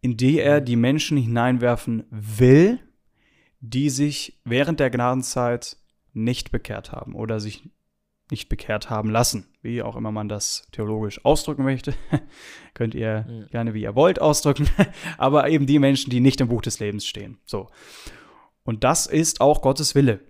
in 0.00 0.16
die 0.16 0.38
er 0.38 0.60
die 0.60 0.76
Menschen 0.76 1.16
hineinwerfen 1.16 2.04
will, 2.10 2.80
die 3.60 3.90
sich 3.90 4.40
während 4.44 4.80
der 4.80 4.90
Gnadenzeit 4.90 5.76
nicht 6.12 6.50
bekehrt 6.50 6.92
haben 6.92 7.14
oder 7.14 7.40
sich 7.40 7.68
nicht 8.30 8.48
bekehrt 8.48 8.90
haben 8.90 9.10
lassen. 9.10 9.46
Wie 9.62 9.82
auch 9.82 9.96
immer 9.96 10.12
man 10.12 10.28
das 10.28 10.66
theologisch 10.72 11.24
ausdrücken 11.24 11.64
möchte. 11.64 11.94
Könnt 12.74 12.94
ihr 12.94 13.26
mhm. 13.28 13.46
gerne 13.48 13.74
wie 13.74 13.82
ihr 13.82 13.94
wollt 13.94 14.20
ausdrücken. 14.20 14.68
Aber 15.18 15.48
eben 15.48 15.66
die 15.66 15.78
Menschen, 15.78 16.10
die 16.10 16.20
nicht 16.20 16.40
im 16.40 16.48
Buch 16.48 16.62
des 16.62 16.78
Lebens 16.78 17.06
stehen. 17.06 17.38
So. 17.44 17.68
Und 18.64 18.84
das 18.84 19.06
ist 19.06 19.40
auch 19.40 19.62
Gottes 19.62 19.94
Wille. 19.94 20.20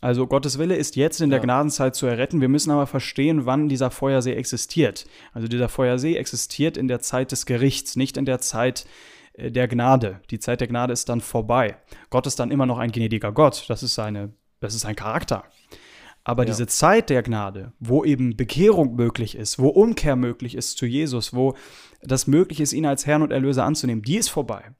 Also 0.00 0.26
Gottes 0.26 0.58
Wille 0.58 0.76
ist 0.76 0.96
jetzt 0.96 1.20
in 1.20 1.28
der 1.28 1.40
ja. 1.40 1.44
Gnadenzeit 1.44 1.94
zu 1.94 2.06
erretten. 2.06 2.40
Wir 2.40 2.48
müssen 2.48 2.70
aber 2.70 2.86
verstehen, 2.86 3.44
wann 3.44 3.68
dieser 3.68 3.90
Feuersee 3.90 4.32
existiert. 4.32 5.06
Also 5.32 5.46
dieser 5.46 5.68
Feuersee 5.68 6.16
existiert 6.16 6.78
in 6.78 6.88
der 6.88 7.00
Zeit 7.00 7.32
des 7.32 7.44
Gerichts, 7.44 7.96
nicht 7.96 8.16
in 8.16 8.24
der 8.24 8.40
Zeit 8.40 8.86
äh, 9.34 9.50
der 9.50 9.68
Gnade. 9.68 10.20
Die 10.30 10.38
Zeit 10.38 10.60
der 10.60 10.68
Gnade 10.68 10.94
ist 10.94 11.10
dann 11.10 11.20
vorbei. 11.20 11.76
Gott 12.08 12.26
ist 12.26 12.40
dann 12.40 12.50
immer 12.50 12.64
noch 12.64 12.78
ein 12.78 12.92
gnädiger 12.92 13.32
Gott. 13.32 13.66
Das 13.68 13.82
ist 13.82 13.94
seine, 13.94 14.32
das 14.60 14.74
ist 14.74 14.82
sein 14.82 14.96
Charakter. 14.96 15.44
Aber 16.24 16.42
ja. 16.42 16.48
diese 16.48 16.66
Zeit 16.66 17.10
der 17.10 17.22
Gnade, 17.22 17.72
wo 17.78 18.04
eben 18.04 18.36
Bekehrung 18.36 18.94
möglich 18.94 19.36
ist, 19.36 19.58
wo 19.58 19.68
Umkehr 19.68 20.16
möglich 20.16 20.54
ist 20.54 20.76
zu 20.76 20.86
Jesus, 20.86 21.34
wo 21.34 21.54
das 22.02 22.26
möglich 22.26 22.60
ist, 22.60 22.72
ihn 22.72 22.86
als 22.86 23.06
Herrn 23.06 23.22
und 23.22 23.32
Erlöser 23.32 23.64
anzunehmen, 23.64 24.02
die 24.02 24.16
ist 24.16 24.28
vorbei. 24.28 24.74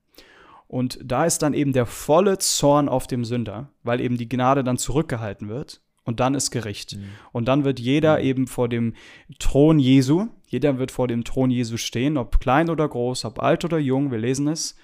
Und 0.68 1.00
da 1.02 1.24
ist 1.24 1.42
dann 1.42 1.54
eben 1.54 1.72
der 1.72 1.86
volle 1.86 2.38
Zorn 2.38 2.88
auf 2.88 3.06
dem 3.06 3.24
Sünder, 3.24 3.70
weil 3.82 4.00
eben 4.00 4.16
die 4.16 4.28
Gnade 4.28 4.62
dann 4.62 4.78
zurückgehalten 4.78 5.48
wird. 5.48 5.82
Und 6.04 6.20
dann 6.20 6.34
ist 6.34 6.50
Gericht. 6.50 6.96
Mhm. 6.96 7.04
Und 7.32 7.48
dann 7.48 7.64
wird 7.64 7.80
jeder 7.80 8.18
mhm. 8.18 8.24
eben 8.24 8.46
vor 8.46 8.68
dem 8.68 8.94
Thron 9.38 9.78
Jesu, 9.78 10.28
jeder 10.46 10.78
wird 10.78 10.90
vor 10.90 11.08
dem 11.08 11.24
Thron 11.24 11.50
Jesu 11.50 11.76
stehen, 11.76 12.16
ob 12.16 12.40
klein 12.40 12.70
oder 12.70 12.88
groß, 12.88 13.24
ob 13.24 13.42
alt 13.42 13.64
oder 13.64 13.78
jung, 13.78 14.10
wir 14.10 14.18
lesen 14.18 14.48
es. 14.48 14.76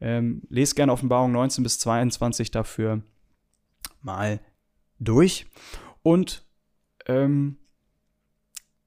Ähm, 0.00 0.42
lest 0.48 0.76
gerne 0.76 0.92
Offenbarung 0.92 1.32
19 1.32 1.62
bis 1.62 1.78
22 1.78 2.50
dafür 2.50 3.02
mal 4.02 4.40
durch. 4.98 5.46
Und 6.02 6.44
ähm, 7.06 7.56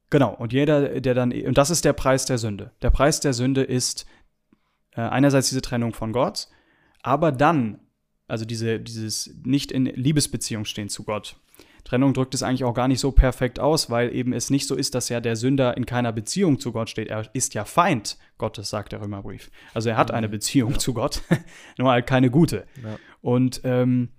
genau, 0.10 0.34
und 0.34 0.54
jeder, 0.54 1.00
der 1.02 1.14
dann, 1.14 1.32
und 1.32 1.58
das 1.58 1.70
ist 1.70 1.86
der 1.86 1.94
Preis 1.94 2.26
der 2.26 2.38
Sünde. 2.38 2.72
Der 2.82 2.90
Preis 2.90 3.20
der 3.20 3.34
Sünde 3.34 3.64
ist 3.64 4.06
äh, 4.92 5.02
einerseits 5.02 5.50
diese 5.50 5.62
Trennung 5.62 5.94
von 5.94 6.12
Gott, 6.12 6.48
aber 7.02 7.32
dann, 7.32 7.80
also 8.28 8.46
diese, 8.46 8.80
dieses 8.80 9.36
nicht 9.44 9.72
in 9.72 9.86
Liebesbeziehung 9.86 10.66
stehen 10.66 10.90
zu 10.90 11.04
Gott. 11.04 11.36
Trennung 11.84 12.14
drückt 12.14 12.34
es 12.34 12.44
eigentlich 12.44 12.64
auch 12.64 12.74
gar 12.74 12.88
nicht 12.88 13.02
so 13.02 13.12
perfekt 13.12 13.60
aus, 13.60 13.90
weil 13.90 14.16
eben 14.16 14.32
es 14.32 14.50
nicht 14.50 14.68
so 14.68 14.76
ist, 14.76 14.96
dass 14.96 15.10
ja 15.10 15.20
der 15.20 15.36
Sünder 15.36 15.76
in 15.76 15.86
keiner 15.86 16.14
Beziehung 16.14 16.58
zu 16.58 16.72
Gott 16.72 16.90
steht. 16.90 17.10
Er 17.10 17.30
ist 17.34 17.54
ja 17.54 17.66
Feind 17.66 18.18
Gottes, 18.38 18.70
sagt 18.70 18.94
der 18.94 19.02
Römerbrief. 19.02 19.52
Also 19.74 19.90
er 19.90 19.98
hat 19.98 20.12
eine 20.12 20.28
mhm. 20.28 20.32
Beziehung 20.32 20.72
ja. 20.72 20.78
zu 20.80 20.94
Gott, 20.94 21.22
nur 21.78 21.92
halt 21.92 22.08
keine 22.08 22.30
gute. 22.30 22.66
Ja. 22.82 22.98
Und 23.22 23.62
ähm, 23.66 24.10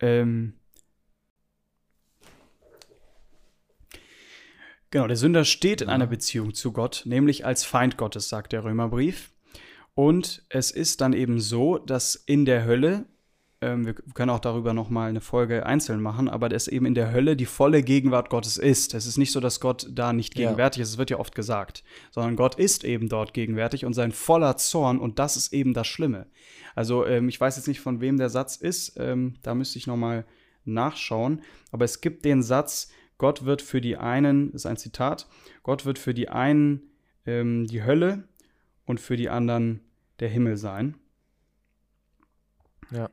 ähm, 0.00 0.54
Genau, 4.90 5.06
der 5.06 5.16
Sünder 5.16 5.44
steht 5.44 5.82
in 5.82 5.88
einer 5.88 6.08
Beziehung 6.08 6.52
zu 6.52 6.72
Gott, 6.72 7.02
nämlich 7.04 7.46
als 7.46 7.64
Feind 7.64 7.96
Gottes, 7.96 8.28
sagt 8.28 8.52
der 8.52 8.64
Römerbrief. 8.64 9.32
Und 9.94 10.44
es 10.48 10.72
ist 10.72 11.00
dann 11.00 11.12
eben 11.12 11.38
so, 11.38 11.78
dass 11.78 12.16
in 12.16 12.44
der 12.44 12.64
Hölle, 12.64 13.06
ähm, 13.60 13.86
wir 13.86 13.94
können 13.94 14.30
auch 14.30 14.40
darüber 14.40 14.74
nochmal 14.74 15.10
eine 15.10 15.20
Folge 15.20 15.64
einzeln 15.64 16.00
machen, 16.00 16.28
aber 16.28 16.48
dass 16.48 16.66
eben 16.66 16.86
in 16.86 16.96
der 16.96 17.12
Hölle 17.12 17.36
die 17.36 17.46
volle 17.46 17.84
Gegenwart 17.84 18.30
Gottes 18.30 18.56
ist. 18.56 18.94
Es 18.94 19.06
ist 19.06 19.16
nicht 19.16 19.30
so, 19.30 19.38
dass 19.38 19.60
Gott 19.60 19.86
da 19.92 20.12
nicht 20.12 20.34
gegenwärtig 20.34 20.80
ja. 20.80 20.82
ist, 20.82 20.90
es 20.90 20.98
wird 20.98 21.10
ja 21.10 21.20
oft 21.20 21.36
gesagt, 21.36 21.84
sondern 22.10 22.34
Gott 22.34 22.56
ist 22.56 22.82
eben 22.82 23.08
dort 23.08 23.32
gegenwärtig 23.32 23.84
und 23.84 23.94
sein 23.94 24.10
voller 24.10 24.56
Zorn 24.56 24.98
und 24.98 25.20
das 25.20 25.36
ist 25.36 25.52
eben 25.52 25.72
das 25.72 25.86
Schlimme. 25.86 26.26
Also 26.74 27.06
ähm, 27.06 27.28
ich 27.28 27.40
weiß 27.40 27.56
jetzt 27.56 27.68
nicht, 27.68 27.80
von 27.80 28.00
wem 28.00 28.16
der 28.16 28.30
Satz 28.30 28.56
ist, 28.56 28.94
ähm, 28.96 29.34
da 29.42 29.54
müsste 29.54 29.78
ich 29.78 29.86
nochmal 29.86 30.24
nachschauen, 30.64 31.42
aber 31.70 31.84
es 31.84 32.00
gibt 32.00 32.24
den 32.24 32.42
Satz, 32.42 32.90
Gott 33.20 33.44
wird 33.44 33.60
für 33.60 33.82
die 33.82 33.98
einen, 33.98 34.50
das 34.50 34.62
ist 34.62 34.66
ein 34.66 34.78
Zitat, 34.78 35.28
Gott 35.62 35.84
wird 35.84 35.98
für 35.98 36.14
die 36.14 36.30
einen 36.30 36.90
ähm, 37.26 37.66
die 37.66 37.84
Hölle 37.84 38.24
und 38.86 38.98
für 38.98 39.14
die 39.14 39.28
anderen 39.28 39.80
der 40.20 40.30
Himmel 40.30 40.56
sein. 40.56 40.96
Ja. 42.90 43.10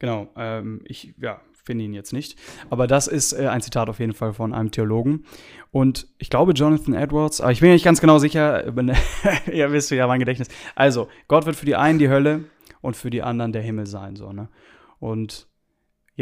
Genau, 0.00 0.28
ähm, 0.34 0.80
ich 0.86 1.14
ja, 1.18 1.40
finde 1.52 1.84
ihn 1.84 1.94
jetzt 1.94 2.12
nicht. 2.12 2.36
Aber 2.68 2.88
das 2.88 3.06
ist 3.06 3.32
äh, 3.32 3.46
ein 3.46 3.62
Zitat 3.62 3.88
auf 3.88 4.00
jeden 4.00 4.12
Fall 4.12 4.32
von 4.32 4.52
einem 4.52 4.72
Theologen. 4.72 5.24
Und 5.70 6.08
ich 6.18 6.28
glaube, 6.28 6.50
Jonathan 6.50 6.94
Edwards, 6.94 7.40
aber 7.40 7.52
ich 7.52 7.60
bin 7.60 7.70
nicht 7.70 7.84
ganz 7.84 8.00
genau 8.00 8.18
sicher, 8.18 8.66
ihr 9.52 9.70
wisst 9.70 9.92
ja 9.92 10.08
mein 10.08 10.18
Gedächtnis. 10.18 10.48
Also, 10.74 11.06
Gott 11.28 11.46
wird 11.46 11.54
für 11.54 11.66
die 11.66 11.76
einen 11.76 12.00
die 12.00 12.08
Hölle 12.08 12.46
und 12.80 12.96
für 12.96 13.10
die 13.10 13.22
anderen 13.22 13.52
der 13.52 13.62
Himmel 13.62 13.86
sein. 13.86 14.16
So, 14.16 14.32
ne? 14.32 14.48
Und 14.98 15.46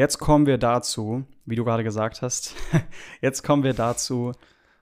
Jetzt 0.00 0.18
kommen 0.18 0.46
wir 0.46 0.56
dazu, 0.56 1.26
wie 1.44 1.56
du 1.56 1.64
gerade 1.66 1.84
gesagt 1.84 2.22
hast, 2.22 2.54
jetzt 3.20 3.42
kommen 3.42 3.64
wir 3.64 3.74
dazu, 3.74 4.32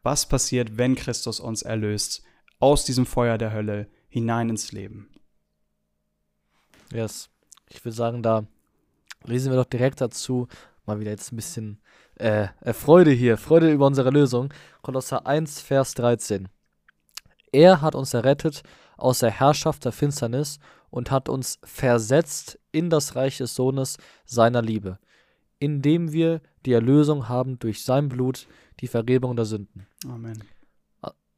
was 0.04 0.28
passiert, 0.28 0.78
wenn 0.78 0.94
Christus 0.94 1.40
uns 1.40 1.62
erlöst 1.62 2.22
aus 2.60 2.84
diesem 2.84 3.04
Feuer 3.04 3.36
der 3.36 3.52
Hölle 3.52 3.88
hinein 4.08 4.48
ins 4.48 4.70
Leben. 4.70 5.10
Yes. 6.92 7.30
Ich 7.68 7.84
würde 7.84 7.96
sagen, 7.96 8.22
da 8.22 8.46
lesen 9.24 9.50
wir 9.50 9.56
doch 9.56 9.68
direkt 9.68 10.00
dazu. 10.00 10.46
Mal 10.86 11.00
wieder 11.00 11.10
jetzt 11.10 11.32
ein 11.32 11.36
bisschen 11.36 11.80
äh, 12.20 12.46
äh 12.60 12.72
Freude 12.72 13.10
hier, 13.10 13.38
Freude 13.38 13.72
über 13.72 13.88
unsere 13.88 14.10
Lösung. 14.10 14.54
Kolosser 14.82 15.26
1, 15.26 15.60
Vers 15.60 15.94
13. 15.94 16.48
Er 17.50 17.80
hat 17.80 17.96
uns 17.96 18.14
errettet 18.14 18.62
aus 18.96 19.18
der 19.18 19.32
Herrschaft 19.32 19.84
der 19.84 19.90
Finsternis 19.90 20.60
und 20.90 21.10
hat 21.10 21.28
uns 21.28 21.58
versetzt 21.64 22.60
in 22.70 22.88
das 22.88 23.16
Reich 23.16 23.38
des 23.38 23.56
Sohnes 23.56 23.96
seiner 24.24 24.62
Liebe, 24.62 25.00
indem 25.58 26.12
wir 26.12 26.40
die 26.66 26.72
Erlösung 26.72 27.28
haben 27.28 27.58
durch 27.58 27.84
sein 27.84 28.08
Blut, 28.08 28.46
die 28.80 28.88
Vergebung 28.88 29.36
der 29.36 29.44
Sünden. 29.44 29.86
Amen. 30.06 30.44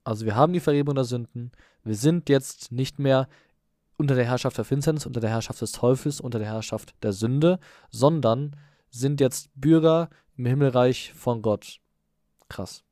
Also 0.04 0.24
wir 0.24 0.34
haben 0.34 0.52
die 0.52 0.60
Vergebung 0.60 0.94
der 0.94 1.04
Sünden. 1.04 1.52
Wir 1.84 1.94
sind 1.94 2.28
jetzt 2.28 2.72
nicht 2.72 2.98
mehr 2.98 3.28
unter 3.96 4.14
der 4.14 4.24
Herrschaft 4.24 4.56
der 4.56 4.64
Finsternis, 4.64 5.06
unter 5.06 5.20
der 5.20 5.30
Herrschaft 5.30 5.60
des 5.60 5.72
Teufels, 5.72 6.20
unter 6.20 6.38
der 6.38 6.48
Herrschaft 6.48 6.94
der 7.02 7.12
Sünde, 7.12 7.58
sondern 7.90 8.56
sind 8.90 9.20
jetzt 9.20 9.50
Bürger 9.54 10.08
im 10.36 10.46
Himmelreich 10.46 11.12
von 11.14 11.42
Gott. 11.42 11.80
Krass. 12.48 12.82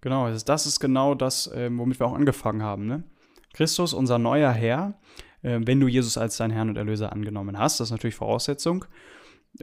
Genau, 0.00 0.30
das 0.30 0.66
ist 0.66 0.80
genau 0.80 1.14
das, 1.14 1.50
ähm, 1.54 1.78
womit 1.78 2.00
wir 2.00 2.06
auch 2.06 2.14
angefangen 2.14 2.62
haben. 2.62 2.86
Ne? 2.86 3.04
Christus, 3.52 3.94
unser 3.94 4.18
neuer 4.18 4.52
Herr, 4.52 4.94
äh, 5.44 5.60
wenn 5.64 5.78
du 5.78 5.86
Jesus 5.86 6.18
als 6.18 6.36
dein 6.36 6.50
Herrn 6.50 6.68
und 6.68 6.76
Erlöser 6.76 7.12
angenommen 7.12 7.58
hast, 7.58 7.78
das 7.78 7.88
ist 7.88 7.92
natürlich 7.92 8.16
Voraussetzung, 8.16 8.86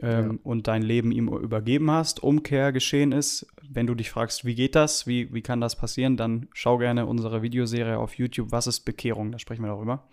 ähm, 0.00 0.30
ja. 0.32 0.38
und 0.42 0.68
dein 0.68 0.82
Leben 0.82 1.12
ihm 1.12 1.28
übergeben 1.28 1.90
hast, 1.90 2.22
Umkehr 2.22 2.72
geschehen 2.72 3.12
ist. 3.12 3.46
Wenn 3.68 3.86
du 3.86 3.94
dich 3.94 4.10
fragst, 4.10 4.44
wie 4.44 4.54
geht 4.54 4.74
das, 4.74 5.06
wie, 5.06 5.32
wie 5.34 5.42
kann 5.42 5.60
das 5.60 5.76
passieren, 5.76 6.16
dann 6.16 6.48
schau 6.52 6.78
gerne 6.78 7.06
unsere 7.06 7.42
Videoserie 7.42 7.98
auf 7.98 8.14
YouTube, 8.14 8.52
was 8.52 8.66
ist 8.66 8.80
Bekehrung, 8.80 9.32
da 9.32 9.38
sprechen 9.38 9.62
wir 9.62 9.68
darüber. 9.68 10.08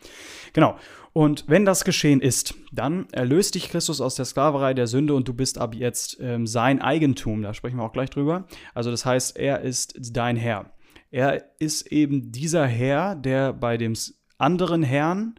Genau, 0.53 0.75
und 1.13 1.45
wenn 1.47 1.65
das 1.65 1.85
geschehen 1.85 2.21
ist, 2.21 2.55
dann 2.71 3.07
erlöst 3.11 3.55
dich 3.55 3.69
Christus 3.69 4.01
aus 4.01 4.15
der 4.15 4.25
Sklaverei 4.25 4.73
der 4.73 4.87
Sünde 4.87 5.13
und 5.13 5.27
du 5.27 5.33
bist 5.33 5.57
ab 5.57 5.75
jetzt 5.75 6.17
ähm, 6.19 6.45
sein 6.45 6.81
Eigentum, 6.81 7.41
da 7.41 7.53
sprechen 7.53 7.77
wir 7.77 7.83
auch 7.83 7.93
gleich 7.93 8.09
drüber. 8.09 8.47
Also 8.73 8.91
das 8.91 9.05
heißt, 9.05 9.37
er 9.37 9.61
ist 9.61 9.97
dein 10.11 10.35
Herr. 10.35 10.71
Er 11.11 11.43
ist 11.59 11.87
eben 11.87 12.31
dieser 12.31 12.67
Herr, 12.67 13.15
der 13.15 13.53
bei 13.53 13.77
dem 13.77 13.93
anderen 14.37 14.83
Herrn 14.83 15.38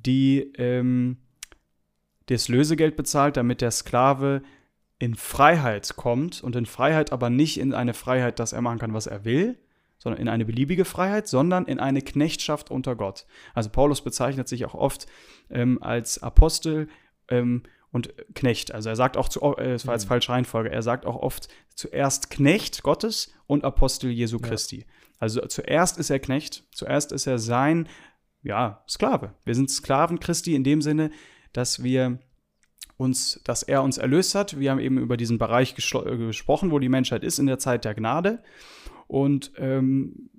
die 0.00 0.52
ähm, 0.56 1.18
das 2.26 2.48
Lösegeld 2.48 2.96
bezahlt, 2.96 3.36
damit 3.36 3.60
der 3.60 3.70
Sklave 3.70 4.42
in 4.98 5.14
Freiheit 5.14 5.96
kommt 5.96 6.42
und 6.42 6.54
in 6.56 6.66
Freiheit 6.66 7.12
aber 7.12 7.28
nicht 7.28 7.58
in 7.58 7.74
eine 7.74 7.94
Freiheit, 7.94 8.38
dass 8.38 8.52
er 8.52 8.62
machen 8.62 8.78
kann, 8.78 8.94
was 8.94 9.06
er 9.06 9.24
will, 9.24 9.58
sondern 9.98 10.20
in 10.20 10.28
eine 10.28 10.44
beliebige 10.44 10.84
Freiheit, 10.84 11.28
sondern 11.28 11.66
in 11.66 11.80
eine 11.80 12.02
Knechtschaft 12.02 12.70
unter 12.70 12.96
Gott. 12.96 13.26
Also 13.54 13.70
Paulus 13.70 14.02
bezeichnet 14.02 14.48
sich 14.48 14.64
auch 14.64 14.74
oft 14.74 15.06
ähm, 15.50 15.82
als 15.82 16.22
Apostel 16.22 16.88
ähm, 17.28 17.64
und 17.90 18.14
Knecht. 18.34 18.72
Also 18.72 18.88
er 18.88 18.96
sagt 18.96 19.16
auch 19.16 19.28
zu, 19.28 19.40
äh, 19.56 19.72
es 19.72 19.86
war 19.86 19.94
jetzt 19.94 20.04
mhm. 20.04 20.08
falsche 20.08 20.32
Reihenfolge, 20.32 20.70
er 20.70 20.82
sagt 20.82 21.04
auch 21.04 21.16
oft 21.16 21.48
zuerst 21.74 22.30
Knecht 22.30 22.82
Gottes 22.82 23.32
und 23.46 23.64
Apostel 23.64 24.10
Jesu 24.10 24.38
Christi. 24.38 24.78
Ja. 24.78 24.84
Also 25.18 25.40
zuerst 25.46 25.98
ist 25.98 26.10
er 26.10 26.18
Knecht, 26.18 26.64
zuerst 26.72 27.12
ist 27.12 27.26
er 27.26 27.38
sein, 27.38 27.88
ja, 28.42 28.82
Sklave. 28.88 29.34
Wir 29.44 29.54
sind 29.54 29.70
Sklaven 29.70 30.20
Christi 30.20 30.54
in 30.54 30.64
dem 30.64 30.82
Sinne, 30.82 31.10
dass 31.52 31.82
wir 31.82 32.18
uns, 32.96 33.40
dass 33.44 33.62
er 33.62 33.82
uns 33.82 33.98
erlöst 33.98 34.34
hat. 34.34 34.58
Wir 34.58 34.70
haben 34.70 34.80
eben 34.80 34.98
über 34.98 35.16
diesen 35.16 35.38
Bereich 35.38 35.74
äh, 35.76 36.16
gesprochen, 36.16 36.70
wo 36.70 36.78
die 36.78 36.88
Menschheit 36.88 37.24
ist 37.24 37.38
in 37.38 37.46
der 37.46 37.58
Zeit 37.58 37.84
der 37.84 37.94
Gnade. 37.94 38.42
Und 39.06 39.52
ähm, 39.56 40.30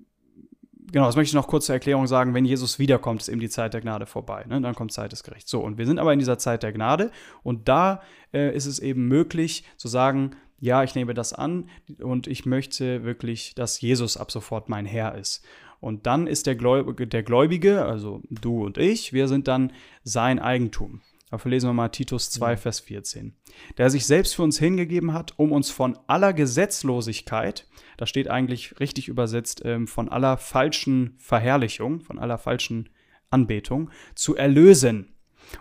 genau, 0.92 1.06
das 1.06 1.16
möchte 1.16 1.30
ich 1.30 1.36
noch 1.36 1.48
kurz 1.48 1.66
zur 1.66 1.76
Erklärung 1.76 2.08
sagen. 2.08 2.34
Wenn 2.34 2.46
Jesus 2.46 2.80
wiederkommt, 2.80 3.22
ist 3.22 3.30
eben 3.30 3.39
die 3.39 3.50
Zeit 3.50 3.74
der 3.74 3.82
Gnade 3.82 4.06
vorbei. 4.06 4.46
Ne? 4.48 4.62
Dann 4.62 4.76
kommt 4.76 4.92
Zeit 4.92 5.12
des 5.12 5.24
Gerichts. 5.24 5.52
So, 5.52 5.62
und 5.62 5.78
wir 5.78 5.86
sind 5.86 6.00
aber 6.00 6.13
in 6.13 6.20
dieser 6.20 6.38
Zeit 6.38 6.63
der 6.63 6.72
Gnade. 6.72 7.12
Und 7.44 7.68
da 7.68 8.02
äh, 8.34 8.56
ist 8.56 8.66
es 8.66 8.80
eben 8.80 9.08
möglich 9.08 9.66
zu 9.78 9.88
sagen, 9.88 10.36
ja, 10.60 10.82
ich 10.84 10.96
nehme 10.96 11.13
das 11.13 11.34
an 11.34 11.70
und 12.00 12.26
ich 12.28 12.46
möchte 12.46 13.04
wirklich, 13.04 13.54
dass 13.54 13.82
Jesus 13.82 14.16
ab 14.16 14.32
sofort 14.32 14.70
mein 14.70 14.86
Herr 14.86 15.16
ist. 15.16 15.44
Und 15.84 16.06
dann 16.06 16.28
ist 16.28 16.48
der 16.48 16.56
Gläubige, 16.56 17.08
der 17.08 17.24
Gläubige, 17.24 17.84
also 17.84 18.22
du 18.30 18.63
und 18.63 18.78
ich, 18.78 19.12
wir 19.12 19.28
sind 19.28 19.50
dann 19.50 19.74
sein 20.06 20.39
Eigentum. 20.39 21.02
Dafür 21.30 21.52
lesen 21.52 21.67
wir 21.67 21.74
mal 21.74 21.89
Titus 21.89 22.32
2, 22.32 22.52
ja. 22.52 22.56
Vers 22.56 22.80
14. 22.80 23.36
Der 23.78 23.89
sich 23.89 24.06
selbst 24.06 24.34
für 24.34 24.43
uns 24.43 24.58
hingegeben 24.58 25.12
hat, 25.12 25.34
um 25.36 25.52
uns 25.52 25.72
von 25.72 26.00
aller 26.08 26.32
Gesetzlosigkeit, 26.32 27.67
da 27.98 28.06
steht 28.06 28.30
eigentlich 28.30 28.80
richtig 28.80 29.10
übersetzt, 29.10 29.63
ähm, 29.65 29.86
von 29.88 30.08
aller 30.08 30.38
falschen 30.38 31.15
Verherrlichung, 31.17 32.00
von 32.00 32.17
aller 32.17 32.38
falschen 32.38 32.88
Anbetung, 33.30 33.89
zu 34.15 34.38
erlösen 34.38 35.13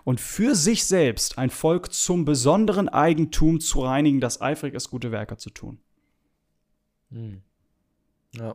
und 0.04 0.20
für 0.20 0.54
sich 0.54 0.84
selbst 0.84 1.36
ein 1.36 1.50
Volk 1.50 1.92
zum 1.92 2.24
besonderen 2.24 2.88
Eigentum 2.88 3.58
zu 3.58 3.80
reinigen, 3.80 4.20
das 4.20 4.40
eifrig 4.40 4.74
ist, 4.74 4.88
gute 4.88 5.10
Werke 5.10 5.36
zu 5.36 5.50
tun. 5.50 5.80
Hm. 7.10 7.42
Ja. 8.36 8.54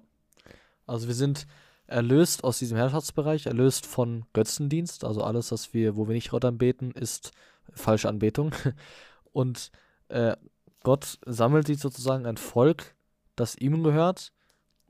Also 0.87 1.07
wir 1.07 1.15
sind 1.15 1.45
erlöst 1.85 2.43
aus 2.43 2.59
diesem 2.59 2.77
Herrschaftsbereich, 2.77 3.45
erlöst 3.45 3.85
von 3.85 4.25
Götzendienst, 4.33 5.05
also 5.05 5.23
alles, 5.23 5.51
was 5.51 5.73
wir, 5.73 5.95
wo 5.95 6.07
wir 6.07 6.15
nicht 6.15 6.31
Gott 6.31 6.43
anbeten, 6.43 6.91
ist 6.91 7.31
falsche 7.73 8.09
Anbetung. 8.09 8.51
Und 9.31 9.71
äh, 10.09 10.35
Gott 10.83 11.19
sammelt 11.25 11.67
sich 11.67 11.79
sozusagen 11.79 12.25
ein 12.25 12.37
Volk, 12.37 12.95
das 13.35 13.55
ihm 13.55 13.83
gehört 13.83 14.31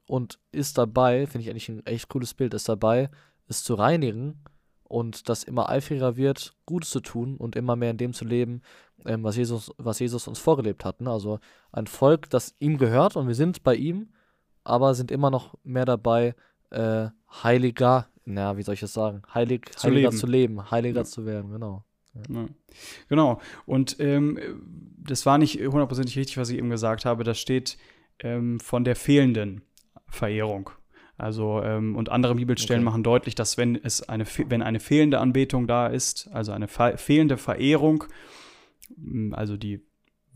und 0.07 0.39
ist 0.51 0.77
dabei, 0.77 1.27
finde 1.27 1.43
ich 1.43 1.49
eigentlich 1.49 1.69
ein 1.69 1.85
echt 1.85 2.07
cooles 2.09 2.33
Bild, 2.33 2.53
ist 2.53 2.69
dabei, 2.69 3.09
es 3.47 3.63
zu 3.63 3.73
reinigen 3.73 4.43
und 4.83 5.27
das 5.27 5.43
immer 5.43 5.69
eifriger 5.69 6.15
wird, 6.15 6.53
Gutes 6.65 6.91
zu 6.91 7.01
tun 7.01 7.35
und 7.37 7.55
immer 7.55 7.75
mehr 7.75 7.91
in 7.91 7.97
dem 7.97 8.13
zu 8.13 8.25
leben, 8.25 8.61
ähm, 9.05 9.23
was, 9.23 9.35
Jesus, 9.35 9.71
was 9.77 9.99
Jesus 9.99 10.27
uns 10.27 10.39
vorgelebt 10.39 10.85
hat. 10.85 11.01
Ne? 11.01 11.11
Also 11.11 11.39
ein 11.71 11.87
Volk, 11.87 12.29
das 12.29 12.55
ihm 12.59 12.77
gehört 12.77 13.15
und 13.15 13.27
wir 13.27 13.35
sind 13.35 13.63
bei 13.63 13.75
ihm, 13.75 14.09
aber 14.67 14.93
sind 14.95 15.11
immer 15.11 15.31
noch 15.31 15.55
mehr 15.63 15.85
dabei, 15.85 16.35
äh, 16.71 17.07
heiliger, 17.43 18.07
naja, 18.25 18.57
wie 18.57 18.63
soll 18.63 18.73
ich 18.73 18.81
das 18.81 18.93
sagen, 18.93 19.21
Heilig, 19.33 19.71
zu 19.77 19.87
heiliger 19.87 20.09
leben. 20.09 20.17
zu 20.17 20.27
leben, 20.27 20.71
heiliger 20.71 20.99
ja. 20.99 21.05
zu 21.05 21.25
werden, 21.25 21.51
genau. 21.51 21.83
Ja. 22.29 22.47
Genau. 23.09 23.39
Und 23.65 23.97
ähm, 23.99 24.39
das 24.97 25.25
war 25.25 25.37
nicht 25.37 25.59
hundertprozentig 25.59 26.17
richtig, 26.17 26.37
was 26.37 26.49
ich 26.49 26.57
eben 26.57 26.69
gesagt 26.69 27.05
habe. 27.05 27.23
Das 27.23 27.39
steht 27.39 27.77
ähm, 28.19 28.59
von 28.59 28.83
der 28.83 28.95
fehlenden 28.95 29.61
Verehrung. 30.07 30.71
Also, 31.17 31.61
ähm, 31.63 31.95
und 31.95 32.09
andere 32.09 32.35
Bibelstellen 32.35 32.81
okay. 32.81 32.91
machen 32.91 33.03
deutlich, 33.03 33.35
dass 33.35 33.57
wenn 33.57 33.75
es 33.75 34.07
eine, 34.09 34.25
wenn 34.47 34.61
eine 34.61 34.79
fehlende 34.79 35.19
Anbetung 35.19 35.65
da 35.67 35.87
ist, 35.87 36.29
also 36.33 36.51
eine 36.51 36.67
fehlende 36.67 37.37
Verehrung, 37.37 38.03
also 39.31 39.57
die 39.57 39.86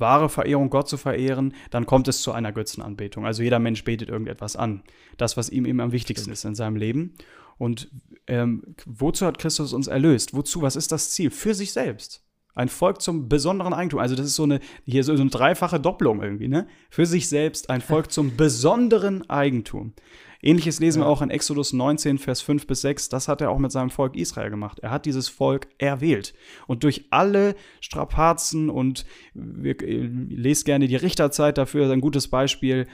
wahre 0.01 0.27
Verehrung 0.27 0.69
Gott 0.69 0.89
zu 0.89 0.97
verehren, 0.97 1.53
dann 1.69 1.85
kommt 1.85 2.09
es 2.09 2.21
zu 2.21 2.33
einer 2.33 2.51
Götzenanbetung. 2.51 3.25
Also 3.25 3.41
jeder 3.43 3.59
Mensch 3.59 3.85
betet 3.85 4.09
irgendetwas 4.09 4.57
an. 4.57 4.83
Das, 5.17 5.37
was 5.37 5.49
ihm 5.49 5.65
eben 5.65 5.79
am 5.79 5.93
wichtigsten 5.93 6.25
Stimmt. 6.25 6.33
ist 6.33 6.45
in 6.45 6.55
seinem 6.55 6.75
Leben. 6.75 7.13
Und 7.57 7.89
ähm, 8.27 8.75
wozu 8.85 9.25
hat 9.25 9.37
Christus 9.37 9.71
uns 9.71 9.87
erlöst? 9.87 10.33
Wozu? 10.33 10.61
Was 10.61 10.75
ist 10.75 10.91
das 10.91 11.11
Ziel? 11.11 11.31
Für 11.31 11.53
sich 11.53 11.71
selbst. 11.71 12.23
Ein 12.53 12.67
Volk 12.67 13.01
zum 13.01 13.29
besonderen 13.29 13.73
Eigentum. 13.73 13.99
Also 13.99 14.15
das 14.15 14.25
ist 14.25 14.35
so 14.35 14.43
eine, 14.43 14.59
hier 14.85 15.03
so 15.03 15.13
eine 15.13 15.29
dreifache 15.29 15.79
Doppelung 15.79 16.21
irgendwie, 16.21 16.49
ne? 16.49 16.67
Für 16.89 17.05
sich 17.05 17.29
selbst 17.29 17.69
ein 17.69 17.81
Volk 17.81 18.11
zum 18.11 18.35
besonderen 18.35 19.29
Eigentum. 19.29 19.93
Ähnliches 20.41 20.79
lesen 20.79 21.01
ja. 21.01 21.05
wir 21.05 21.09
auch 21.09 21.21
in 21.21 21.29
Exodus 21.29 21.73
19, 21.73 22.17
Vers 22.17 22.41
5 22.41 22.67
bis 22.67 22.81
6. 22.81 23.09
Das 23.09 23.27
hat 23.27 23.41
er 23.41 23.51
auch 23.51 23.59
mit 23.59 23.71
seinem 23.71 23.89
Volk 23.89 24.15
Israel 24.15 24.49
gemacht. 24.49 24.79
Er 24.79 24.91
hat 24.91 25.05
dieses 25.05 25.29
Volk 25.29 25.67
erwählt. 25.77 26.33
Und 26.67 26.83
durch 26.83 27.05
alle 27.11 27.55
Strapazen 27.79 28.69
und 28.69 29.05
wir, 29.33 29.81
äh, 29.81 30.09
lest 30.29 30.65
gerne 30.65 30.87
die 30.87 30.95
Richterzeit 30.95 31.57
dafür, 31.57 31.85
ist 31.85 31.91
ein 31.91 32.01
gutes 32.01 32.27
Beispiel, 32.27 32.87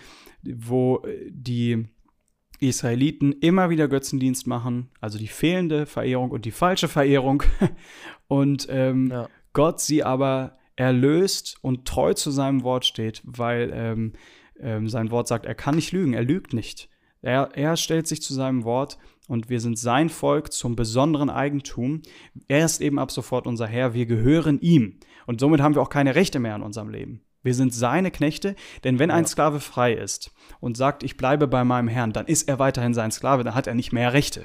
wo 0.43 1.03
die 1.29 1.85
Israeliten 2.59 3.33
immer 3.33 3.69
wieder 3.69 3.87
Götzendienst 3.87 4.47
machen, 4.47 4.89
also 4.99 5.19
die 5.19 5.27
fehlende 5.27 5.85
Verehrung 5.85 6.31
und 6.31 6.45
die 6.45 6.51
falsche 6.51 6.87
Verehrung. 6.87 7.43
und 8.27 8.67
ähm, 8.69 9.07
ja. 9.11 9.29
Gott 9.53 9.79
sie 9.79 10.03
aber 10.03 10.57
erlöst 10.75 11.57
und 11.61 11.87
treu 11.87 12.13
zu 12.13 12.31
seinem 12.31 12.63
Wort 12.63 12.85
steht, 12.85 13.21
weil 13.25 13.71
ähm, 13.73 14.13
ähm, 14.59 14.87
sein 14.89 15.11
Wort 15.11 15.27
sagt, 15.27 15.45
er 15.45 15.55
kann 15.55 15.75
nicht 15.75 15.91
lügen, 15.91 16.13
er 16.13 16.23
lügt 16.23 16.53
nicht. 16.53 16.89
Er, 17.21 17.49
er 17.53 17.77
stellt 17.77 18.07
sich 18.07 18.21
zu 18.21 18.33
seinem 18.33 18.63
Wort 18.63 18.97
und 19.27 19.49
wir 19.49 19.59
sind 19.59 19.77
sein 19.77 20.09
Volk 20.09 20.53
zum 20.53 20.75
besonderen 20.75 21.29
Eigentum. 21.29 22.01
Er 22.47 22.65
ist 22.65 22.81
eben 22.81 22.99
ab 22.99 23.11
sofort 23.11 23.47
unser 23.47 23.67
Herr, 23.67 23.93
wir 23.93 24.05
gehören 24.05 24.59
ihm. 24.61 24.99
Und 25.25 25.39
somit 25.39 25.61
haben 25.61 25.75
wir 25.75 25.81
auch 25.81 25.89
keine 25.89 26.15
Rechte 26.15 26.39
mehr 26.39 26.55
in 26.55 26.61
unserem 26.61 26.89
Leben. 26.89 27.21
Wir 27.43 27.53
sind 27.53 27.73
seine 27.73 28.11
Knechte, 28.11 28.55
denn 28.83 28.99
wenn 28.99 29.11
ein 29.11 29.25
Sklave 29.25 29.59
frei 29.59 29.93
ist 29.93 30.31
und 30.59 30.75
sagt, 30.75 31.03
ich 31.03 31.17
bleibe 31.17 31.47
bei 31.47 31.63
meinem 31.63 31.87
Herrn, 31.87 32.13
dann 32.13 32.25
ist 32.25 32.47
er 32.49 32.59
weiterhin 32.59 32.93
sein 32.93 33.11
Sklave, 33.11 33.43
dann 33.43 33.55
hat 33.55 33.67
er 33.67 33.75
nicht 33.75 33.93
mehr 33.93 34.13
Rechte. 34.13 34.43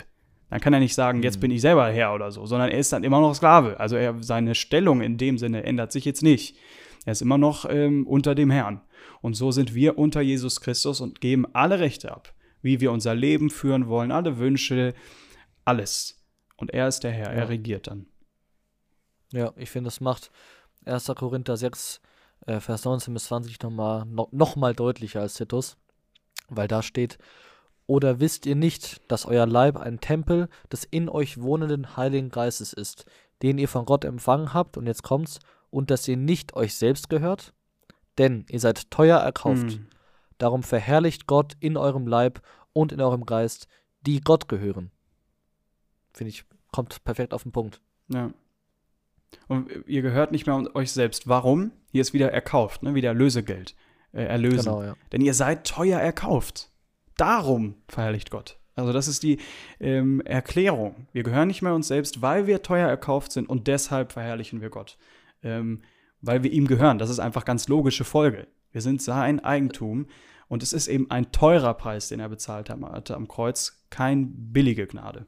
Dann 0.51 0.61
kann 0.61 0.75
er 0.75 0.81
nicht 0.81 0.95
sagen, 0.95 1.23
jetzt 1.23 1.37
mhm. 1.37 1.41
bin 1.41 1.51
ich 1.53 1.63
selber 1.63 1.89
Herr 1.89 2.15
oder 2.15 2.31
so, 2.31 2.45
sondern 2.45 2.71
er 2.71 2.79
ist 2.79 2.93
dann 2.93 3.05
immer 3.05 3.21
noch 3.21 3.35
Sklave. 3.35 3.81
Also 3.81 3.97
er, 3.97 4.23
seine 4.23 4.55
Stellung 4.55 5.01
in 5.01 5.17
dem 5.17 5.39
Sinne 5.39 5.65
ändert 5.65 5.93
sich 5.93 6.05
jetzt 6.05 6.23
nicht. 6.23 6.57
Er 7.05 7.13
ist 7.13 7.23
immer 7.23 7.39
noch 7.39 7.65
ähm, 7.69 8.07
unter 8.07 8.35
dem 8.35 8.51
Herrn. 8.51 8.83
Und 9.21 9.35
so 9.35 9.51
sind 9.51 9.75
wir 9.75 9.99
unter 9.99 10.21
Jesus 10.21 10.61
Christus 10.61 11.01
und 11.01 11.21
geben 11.21 11.47
alle 11.55 11.81
Rechte 11.81 12.13
ab 12.13 12.35
wie 12.62 12.81
wir 12.81 12.92
unser 12.92 13.14
Leben 13.14 13.51
führen 13.51 13.88
wollen, 13.88 14.11
alle 14.11 14.38
Wünsche, 14.38 14.94
alles. 15.64 16.25
Und 16.57 16.72
er 16.72 16.88
ist 16.88 17.01
der 17.01 17.12
Herr, 17.12 17.33
ja. 17.33 17.40
er 17.40 17.48
regiert 17.48 17.88
dann. 17.88 18.07
Ja, 19.33 19.53
ich 19.57 19.70
finde, 19.70 19.88
das 19.88 20.01
macht 20.01 20.31
1. 20.85 21.07
Korinther 21.16 21.57
6, 21.57 22.01
äh, 22.46 22.61
Vers 22.61 22.85
19 22.85 23.14
bis 23.14 23.25
20 23.25 23.61
nochmal 23.62 24.05
noch, 24.07 24.31
noch 24.33 24.57
mal 24.57 24.75
deutlicher 24.75 25.20
als 25.20 25.35
Titus, 25.35 25.77
weil 26.48 26.68
da 26.68 26.83
steht, 26.83 27.18
oder 27.87 28.20
wisst 28.20 28.46
ihr 28.46 28.57
nicht, 28.57 29.01
dass 29.11 29.27
euer 29.27 29.46
Leib 29.46 29.77
ein 29.77 30.01
Tempel 30.01 30.48
des 30.70 30.85
in 30.85 31.09
euch 31.09 31.40
wohnenden 31.40 31.96
Heiligen 31.96 32.31
Geistes 32.31 32.72
ist, 32.72 33.07
den 33.42 33.59
ihr 33.59 33.68
von 33.68 33.85
Gott 33.85 34.05
empfangen 34.05 34.55
habt, 34.55 34.77
und 34.77 34.87
jetzt 34.87 35.03
kommt's, 35.03 35.40
und 35.70 35.90
dass 35.90 36.07
ihr 36.07 36.16
nicht 36.16 36.55
euch 36.55 36.75
selbst 36.77 37.09
gehört? 37.09 37.55
Denn 38.18 38.44
ihr 38.48 38.61
seid 38.61 38.90
teuer 38.90 39.18
erkauft. 39.18 39.79
Mm. 39.79 39.87
Darum 40.38 40.62
verherrlicht 40.62 41.27
Gott 41.27 41.57
in 41.61 41.77
eurem 41.77 42.07
Leib 42.07 42.42
und 42.73 42.92
in 42.92 43.01
eurem 43.01 43.27
Geist, 43.27 43.68
die 44.03 44.21
Gott 44.21 44.49
gehören. 44.49 44.90
Finde 46.12 46.31
ich, 46.31 46.45
kommt 46.73 47.05
perfekt 47.05 47.35
auf 47.35 47.42
den 47.42 47.53
Punkt. 47.53 47.81
Ja. 48.09 48.33
Und 49.49 49.71
ihr 49.87 50.03
gehört 50.03 50.33
nicht 50.33 50.47
mehr 50.47 50.75
euch 50.75 50.92
selbst. 50.92 51.29
Warum? 51.29 51.73
Hier 51.90 52.03
ist 52.03 52.12
wieder 52.12 52.33
erkauft, 52.33 52.83
ne? 52.83 52.95
wieder 52.95 53.14
Lösegeld. 53.14 53.75
Äh, 54.12 54.25
erlösen. 54.25 54.64
Genau, 54.64 54.83
ja. 54.83 54.95
Denn 55.11 55.23
ihr 55.23 55.33
seid 55.33 55.66
teuer 55.66 55.99
erkauft. 55.99 56.71
Darum 57.16 57.77
verherrlicht 57.88 58.31
Gott. 58.31 58.59
Also 58.75 58.92
das 58.92 59.09
ist 59.09 59.23
die 59.23 59.38
ähm, 59.81 60.21
Erklärung. 60.23 61.07
Wir 61.12 61.23
gehören 61.23 61.49
nicht 61.49 61.62
mehr 61.62 61.75
uns 61.75 61.88
selbst, 61.88 62.23
weil 62.23 62.47
wir 62.47 62.62
teuer 62.62 62.88
erkauft 62.88 63.33
sind 63.33 63.49
und 63.49 63.68
deshalb 63.68 64.12
verherrlichen 64.12 64.61
wir 64.61 64.71
Gott. 64.71 64.99
Ähm, 65.42 65.83
weil 66.21 66.42
wir 66.42 66.53
ihm 66.53 66.66
gehören. 66.66 66.99
Das 66.99 67.11
ist 67.11 67.18
einfach 67.18 67.45
ganz 67.45 67.68
logische 67.68 68.05
Folge. 68.05 68.47
Wir 68.73 68.81
sind 68.81 69.01
sein 69.01 69.41
Eigentum. 69.41 70.07
Und 70.49 70.63
es 70.63 70.73
ist 70.73 70.89
eben 70.89 71.11
ein 71.11 71.33
teurer 71.33 71.73
Preis, 71.75 72.09
den 72.09 72.21
er 72.21 72.29
bezahlt 72.29 72.69
hat 72.69 73.11
am 73.11 73.29
Kreuz, 73.29 73.85
kein 73.89 74.53
billige 74.53 74.87
Gnade. 74.87 75.27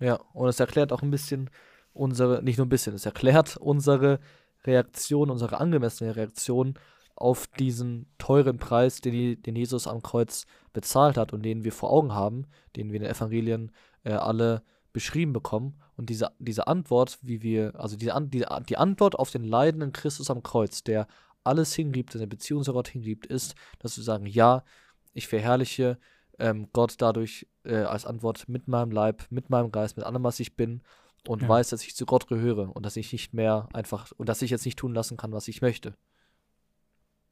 Ja, 0.00 0.14
und 0.32 0.48
es 0.48 0.60
erklärt 0.60 0.92
auch 0.92 1.02
ein 1.02 1.10
bisschen 1.10 1.50
unsere, 1.92 2.42
nicht 2.42 2.56
nur 2.58 2.66
ein 2.66 2.70
bisschen, 2.70 2.94
es 2.94 3.06
erklärt 3.06 3.56
unsere 3.56 4.20
Reaktion, 4.64 5.30
unsere 5.30 5.60
angemessene 5.60 6.16
Reaktion 6.16 6.78
auf 7.14 7.46
diesen 7.46 8.06
teuren 8.18 8.58
Preis, 8.58 9.00
den, 9.00 9.42
den 9.42 9.56
Jesus 9.56 9.86
am 9.86 10.02
Kreuz 10.02 10.46
bezahlt 10.72 11.16
hat 11.16 11.32
und 11.32 11.42
den 11.42 11.64
wir 11.64 11.72
vor 11.72 11.90
Augen 11.90 12.12
haben, 12.12 12.46
den 12.76 12.90
wir 12.90 12.96
in 12.96 13.02
den 13.02 13.12
Evangelien 13.14 13.72
äh, 14.04 14.12
alle 14.12 14.62
beschrieben 14.92 15.32
bekommen. 15.32 15.80
Und 15.96 16.10
diese, 16.10 16.30
diese 16.38 16.66
Antwort, 16.66 17.18
wie 17.22 17.42
wir, 17.42 17.78
also 17.78 17.96
diese, 17.96 18.12
die, 18.28 18.44
die 18.68 18.76
Antwort 18.76 19.18
auf 19.18 19.30
den 19.30 19.44
leidenden 19.44 19.92
Christus 19.92 20.30
am 20.30 20.42
Kreuz, 20.42 20.84
der 20.84 21.06
alles 21.46 21.74
hingibt, 21.74 22.12
seine 22.12 22.26
Beziehung 22.26 22.62
zu 22.62 22.72
Gott 22.72 22.88
hingibt, 22.88 23.26
ist, 23.26 23.54
dass 23.78 23.96
wir 23.96 24.04
sagen, 24.04 24.26
ja, 24.26 24.64
ich 25.12 25.28
verherrliche 25.28 25.98
ähm, 26.38 26.68
Gott 26.72 26.96
dadurch 26.98 27.46
äh, 27.64 27.76
als 27.76 28.06
Antwort 28.06 28.48
mit 28.48 28.68
meinem 28.68 28.90
Leib, 28.90 29.24
mit 29.30 29.50
meinem 29.50 29.72
Geist, 29.72 29.96
mit 29.96 30.04
allem, 30.04 30.22
was 30.22 30.40
ich 30.40 30.56
bin 30.56 30.82
und 31.26 31.42
ja. 31.42 31.48
weiß, 31.48 31.70
dass 31.70 31.82
ich 31.82 31.96
zu 31.96 32.06
Gott 32.06 32.28
gehöre 32.28 32.74
und 32.74 32.84
dass 32.84 32.96
ich 32.96 33.12
nicht 33.12 33.32
mehr 33.34 33.68
einfach 33.72 34.12
und 34.16 34.28
dass 34.28 34.42
ich 34.42 34.50
jetzt 34.50 34.64
nicht 34.64 34.78
tun 34.78 34.94
lassen 34.94 35.16
kann, 35.16 35.32
was 35.32 35.48
ich 35.48 35.62
möchte. 35.62 35.94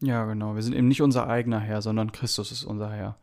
Ja, 0.01 0.25
genau. 0.25 0.55
Wir 0.55 0.63
sind 0.63 0.75
eben 0.75 0.89
nicht 0.89 1.03
unser 1.03 1.29
eigener 1.29 1.61
Herr, 1.61 1.83
sondern 1.83 2.13
Christus 2.13 2.53
ist 2.53 2.65
unser 2.65 2.91
Herr. 2.91 3.17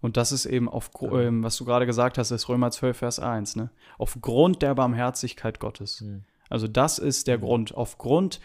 Und 0.00 0.16
das 0.16 0.32
ist 0.32 0.46
eben 0.46 0.68
auf, 0.68 0.90
ja. 1.00 1.20
ähm, 1.20 1.42
was 1.42 1.56
du 1.56 1.64
gerade 1.64 1.86
gesagt 1.86 2.18
hast, 2.18 2.30
ist 2.30 2.48
Römer 2.48 2.70
12, 2.70 2.96
Vers 2.96 3.18
1, 3.18 3.56
ne? 3.56 3.70
Aufgrund 3.98 4.62
der 4.62 4.74
Barmherzigkeit 4.74 5.58
Gottes. 5.58 6.00
Mhm. 6.00 6.24
Also 6.48 6.68
das 6.68 6.98
ist 6.98 7.26
der 7.26 7.38
mhm. 7.38 7.42
Grund. 7.42 7.74
Aufgrund 7.74 8.40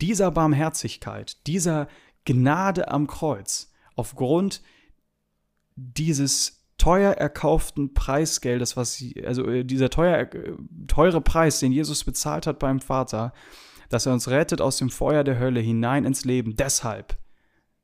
dieser 0.00 0.30
Barmherzigkeit, 0.30 1.46
dieser 1.46 1.88
Gnade 2.24 2.88
am 2.90 3.06
Kreuz, 3.06 3.72
aufgrund 3.96 4.62
dieses 5.76 6.64
teuer 6.78 7.12
erkauften 7.12 7.94
Preisgeldes, 7.94 8.76
was 8.76 9.02
also 9.24 9.48
äh, 9.48 9.64
dieser 9.64 9.90
teuer, 9.90 10.32
äh, 10.34 10.52
teure 10.88 11.20
Preis, 11.20 11.60
den 11.60 11.72
Jesus 11.72 12.04
bezahlt 12.04 12.46
hat 12.46 12.58
beim 12.58 12.80
Vater, 12.80 13.32
dass 13.88 14.06
er 14.06 14.12
uns 14.12 14.28
rettet 14.28 14.60
aus 14.60 14.78
dem 14.78 14.90
Feuer 14.90 15.24
der 15.24 15.38
Hölle 15.38 15.60
hinein 15.60 16.04
ins 16.04 16.24
Leben. 16.24 16.56
Deshalb 16.56 17.16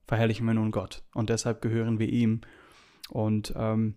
verherrlichen 0.06 0.46
wir 0.46 0.54
nun 0.54 0.72
Gott. 0.72 1.04
Und 1.14 1.30
deshalb 1.30 1.62
gehören 1.62 1.98
wir 1.98 2.08
ihm. 2.08 2.40
Und 3.10 3.52
ähm, 3.56 3.94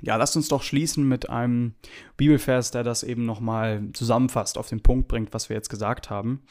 ja, 0.00 0.16
lasst 0.16 0.36
uns 0.36 0.48
doch 0.48 0.62
schließen 0.62 1.06
mit 1.06 1.28
einem 1.28 1.74
Bibelvers, 2.16 2.70
der 2.70 2.84
das 2.84 3.02
eben 3.02 3.26
nochmal 3.26 3.90
zusammenfasst, 3.92 4.58
auf 4.58 4.68
den 4.68 4.82
Punkt 4.82 5.08
bringt, 5.08 5.34
was 5.34 5.48
wir 5.48 5.56
jetzt 5.56 5.70
gesagt 5.70 6.10
haben. 6.10 6.42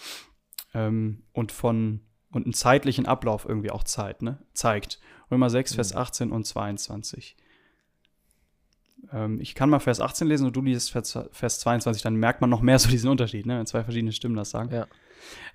Ähm, 0.76 1.24
und 1.34 1.52
von 1.52 2.02
und 2.36 2.46
einen 2.46 2.54
zeitlichen 2.54 3.06
Ablauf 3.06 3.46
irgendwie 3.48 3.72
auch 3.72 3.86
Zeit, 3.86 4.22
ne? 4.22 4.38
zeigt. 4.54 5.00
Römer 5.32 5.50
6, 5.50 5.76
Vers 5.76 5.96
18 5.96 6.32
und 6.32 6.46
22. 6.46 7.38
Ähm, 9.14 9.40
ich 9.40 9.56
kann 9.56 9.70
mal 9.70 9.80
Vers 9.80 10.02
18 10.02 10.28
lesen 10.28 10.46
und 10.46 10.54
du 10.54 10.62
liest 10.62 10.92
Vers, 10.92 11.18
Vers 11.32 11.60
22, 11.62 12.02
dann 12.02 12.16
merkt 12.16 12.42
man 12.42 12.50
noch 12.50 12.60
mehr 12.60 12.78
so 12.78 12.90
diesen 12.90 13.10
Unterschied, 13.10 13.46
ne? 13.46 13.58
wenn 13.58 13.66
zwei 13.66 13.86
verschiedene 13.86 14.12
Stimmen 14.12 14.36
das 14.36 14.50
sagen. 14.50 14.70
Ja. 14.74 14.86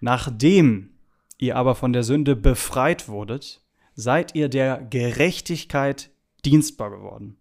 Nachdem 0.01 0.95
ihr 1.37 1.57
aber 1.57 1.75
von 1.75 1.93
der 1.93 2.03
Sünde 2.03 2.35
befreit 2.35 3.09
wurdet, 3.09 3.63
seid 3.95 4.35
ihr 4.35 4.49
der 4.49 4.81
Gerechtigkeit 4.81 6.11
dienstbar 6.47 6.91
geworden. 6.91 7.37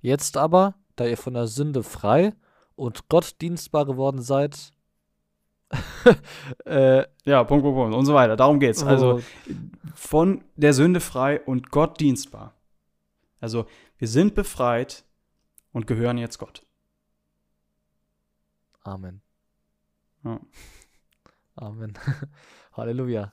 Jetzt 0.00 0.38
aber, 0.38 0.74
da 0.96 1.06
ihr 1.06 1.18
von 1.18 1.34
der 1.34 1.48
Sünde 1.48 1.82
frei 1.82 2.32
und 2.76 3.08
Gott 3.08 3.36
dienstbar 3.42 3.84
geworden 3.84 4.22
seid, 4.22 4.71
äh, 6.64 7.04
ja, 7.24 7.44
Punkt, 7.44 7.64
Punkt, 7.64 7.76
Punkt 7.76 7.94
und 7.94 8.06
so 8.06 8.14
weiter. 8.14 8.36
Darum 8.36 8.60
geht's. 8.60 8.82
Also 8.82 9.18
oh. 9.18 9.22
von 9.94 10.44
der 10.56 10.74
Sünde 10.74 11.00
frei 11.00 11.40
und 11.40 11.70
Gott 11.70 12.00
dienstbar. 12.00 12.54
Also 13.40 13.66
wir 13.98 14.08
sind 14.08 14.34
befreit 14.34 15.04
und 15.72 15.86
gehören 15.86 16.18
jetzt 16.18 16.38
Gott. 16.38 16.64
Amen. 18.82 19.22
Ja. 20.24 20.40
Amen. 21.56 21.94
Halleluja. 22.72 23.32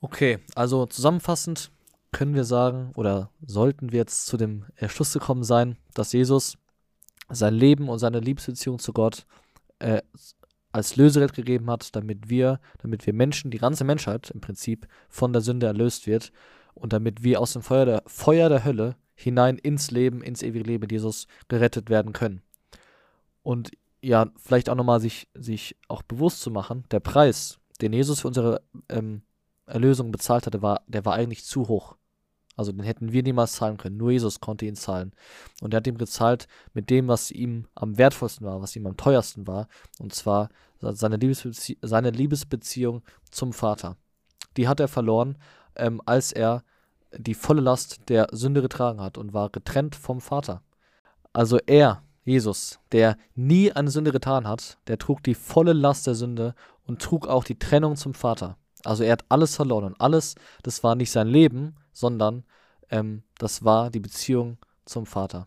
Okay, 0.00 0.38
also 0.54 0.86
zusammenfassend 0.86 1.70
können 2.12 2.34
wir 2.34 2.44
sagen 2.44 2.92
oder 2.94 3.30
sollten 3.44 3.92
wir 3.92 3.98
jetzt 3.98 4.26
zu 4.26 4.36
dem 4.36 4.64
Schluss 4.88 5.12
gekommen 5.12 5.42
sein, 5.42 5.76
dass 5.94 6.12
Jesus 6.12 6.58
sein 7.28 7.54
Leben 7.54 7.88
und 7.88 7.98
seine 7.98 8.20
Liebesbeziehung 8.20 8.78
zu 8.78 8.92
Gott 8.92 9.26
äh, 9.78 10.02
als 10.72 10.96
Lösegeld 10.96 11.32
gegeben 11.32 11.70
hat, 11.70 11.96
damit 11.96 12.28
wir, 12.28 12.60
damit 12.78 13.06
wir 13.06 13.14
Menschen, 13.14 13.50
die 13.50 13.58
ganze 13.58 13.84
Menschheit 13.84 14.30
im 14.30 14.40
Prinzip 14.40 14.86
von 15.08 15.32
der 15.32 15.42
Sünde 15.42 15.66
erlöst 15.66 16.06
wird 16.06 16.32
und 16.74 16.92
damit 16.92 17.22
wir 17.22 17.40
aus 17.40 17.54
dem 17.54 17.62
Feuer 17.62 17.86
der, 17.86 18.02
Feuer 18.06 18.48
der 18.48 18.64
Hölle 18.64 18.96
hinein 19.14 19.56
ins 19.56 19.90
Leben, 19.90 20.22
ins 20.22 20.42
ewige 20.42 20.64
Leben 20.64 20.86
Jesus 20.90 21.26
gerettet 21.48 21.88
werden 21.88 22.12
können. 22.12 22.42
Und 23.42 23.70
ja, 24.02 24.26
vielleicht 24.36 24.68
auch 24.68 24.74
nochmal 24.74 25.00
sich, 25.00 25.28
sich 25.34 25.76
auch 25.88 26.02
bewusst 26.02 26.42
zu 26.42 26.50
machen, 26.50 26.84
der 26.90 27.00
Preis, 27.00 27.58
den 27.80 27.92
Jesus 27.92 28.20
für 28.20 28.28
unsere 28.28 28.62
ähm, 28.90 29.22
Erlösung 29.64 30.12
bezahlt 30.12 30.46
hatte, 30.46 30.62
war, 30.62 30.82
der 30.86 31.04
war 31.04 31.14
eigentlich 31.14 31.44
zu 31.44 31.68
hoch. 31.68 31.96
Also 32.56 32.72
den 32.72 32.84
hätten 32.84 33.12
wir 33.12 33.22
niemals 33.22 33.52
zahlen 33.52 33.76
können. 33.76 33.98
Nur 33.98 34.10
Jesus 34.10 34.40
konnte 34.40 34.64
ihn 34.64 34.76
zahlen. 34.76 35.12
Und 35.60 35.74
er 35.74 35.78
hat 35.78 35.86
ihm 35.86 35.98
gezahlt 35.98 36.48
mit 36.72 36.88
dem, 36.88 37.06
was 37.06 37.30
ihm 37.30 37.66
am 37.74 37.98
wertvollsten 37.98 38.46
war, 38.46 38.62
was 38.62 38.74
ihm 38.74 38.86
am 38.86 38.96
teuersten 38.96 39.46
war. 39.46 39.68
Und 39.98 40.14
zwar 40.14 40.48
seine, 40.80 41.16
Liebesbezie 41.16 41.78
seine 41.82 42.10
Liebesbeziehung 42.10 43.02
zum 43.30 43.52
Vater. 43.52 43.96
Die 44.56 44.68
hat 44.68 44.80
er 44.80 44.88
verloren, 44.88 45.36
ähm, 45.76 46.00
als 46.06 46.32
er 46.32 46.64
die 47.16 47.34
volle 47.34 47.60
Last 47.60 48.08
der 48.08 48.28
Sünde 48.32 48.62
getragen 48.62 49.00
hat 49.00 49.18
und 49.18 49.34
war 49.34 49.50
getrennt 49.50 49.94
vom 49.94 50.20
Vater. 50.20 50.62
Also 51.32 51.58
er, 51.66 52.02
Jesus, 52.24 52.80
der 52.92 53.16
nie 53.34 53.70
eine 53.72 53.90
Sünde 53.90 54.12
getan 54.12 54.48
hat, 54.48 54.78
der 54.86 54.98
trug 54.98 55.22
die 55.22 55.34
volle 55.34 55.74
Last 55.74 56.06
der 56.06 56.14
Sünde 56.14 56.54
und 56.86 57.02
trug 57.02 57.26
auch 57.26 57.44
die 57.44 57.58
Trennung 57.58 57.96
zum 57.96 58.14
Vater. 58.14 58.56
Also 58.84 59.04
er 59.04 59.12
hat 59.12 59.24
alles 59.28 59.56
verloren 59.56 59.84
und 59.84 60.00
alles, 60.00 60.34
das 60.62 60.82
war 60.82 60.94
nicht 60.94 61.10
sein 61.10 61.28
Leben, 61.28 61.76
sondern 61.96 62.44
ähm, 62.90 63.22
das 63.38 63.64
war 63.64 63.90
die 63.90 64.00
Beziehung 64.00 64.58
zum 64.84 65.06
Vater. 65.06 65.46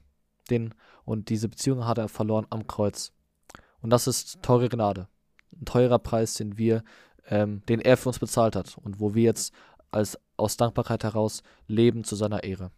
Den, 0.50 0.74
und 1.06 1.30
diese 1.30 1.48
Beziehung 1.48 1.86
hat 1.86 2.00
er 2.00 2.10
verloren 2.10 2.48
am 2.50 2.66
Kreuz. 2.66 3.14
Und 3.82 3.92
das 3.92 4.08
ist 4.08 4.42
teure 4.42 4.68
Gnade. 4.68 5.08
Ein 5.54 5.66
teurer 5.66 6.00
Preis, 6.00 6.34
den 6.34 6.58
wir, 6.58 6.84
ähm, 7.28 7.62
den 7.70 7.80
er 7.80 7.98
für 7.98 8.10
uns 8.10 8.18
bezahlt 8.18 8.56
hat 8.56 8.78
und 8.80 9.00
wo 9.00 9.14
wir 9.14 9.24
jetzt 9.24 9.54
als 9.92 10.18
aus 10.38 10.58
Dankbarkeit 10.58 11.04
heraus 11.04 11.44
leben 11.68 12.04
zu 12.04 12.16
seiner 12.16 12.44
Ehre. 12.44 12.72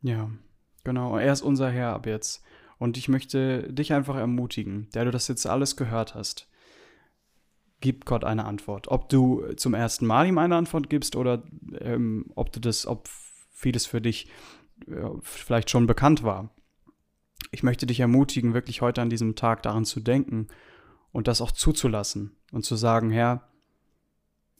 Ja, 0.00 0.30
genau. 0.82 1.18
Er 1.18 1.32
ist 1.32 1.42
unser 1.42 1.70
Herr 1.70 1.92
ab 1.92 2.06
jetzt. 2.06 2.42
Und 2.78 2.96
ich 2.96 3.08
möchte 3.08 3.70
dich 3.72 3.92
einfach 3.92 4.16
ermutigen, 4.16 4.88
der 4.94 5.04
du 5.04 5.10
das 5.10 5.28
jetzt 5.28 5.46
alles 5.46 5.76
gehört 5.76 6.14
hast 6.14 6.48
gibt 7.84 8.06
Gott 8.06 8.24
eine 8.24 8.46
Antwort. 8.46 8.88
Ob 8.88 9.10
du 9.10 9.44
zum 9.56 9.74
ersten 9.74 10.06
Mal 10.06 10.26
ihm 10.26 10.38
eine 10.38 10.56
Antwort 10.56 10.88
gibst 10.88 11.16
oder 11.16 11.42
ähm, 11.80 12.32
ob 12.34 12.50
du 12.50 12.58
das, 12.58 12.86
ob 12.86 13.08
vieles 13.52 13.84
für 13.84 14.00
dich 14.00 14.26
äh, 14.86 15.10
vielleicht 15.20 15.68
schon 15.68 15.86
bekannt 15.86 16.22
war. 16.22 16.48
Ich 17.50 17.62
möchte 17.62 17.86
dich 17.86 18.00
ermutigen, 18.00 18.54
wirklich 18.54 18.80
heute 18.80 19.02
an 19.02 19.10
diesem 19.10 19.36
Tag 19.36 19.62
daran 19.62 19.84
zu 19.84 20.00
denken 20.00 20.48
und 21.12 21.28
das 21.28 21.42
auch 21.42 21.52
zuzulassen 21.52 22.34
und 22.52 22.64
zu 22.64 22.74
sagen, 22.74 23.10
Herr, 23.10 23.48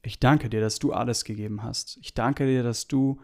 ich 0.02 0.20
danke 0.20 0.50
dir, 0.50 0.60
dass 0.60 0.78
du 0.78 0.92
alles 0.92 1.24
gegeben 1.24 1.62
hast. 1.62 1.98
Ich 2.02 2.12
danke 2.12 2.46
dir, 2.46 2.62
dass 2.62 2.88
du 2.88 3.22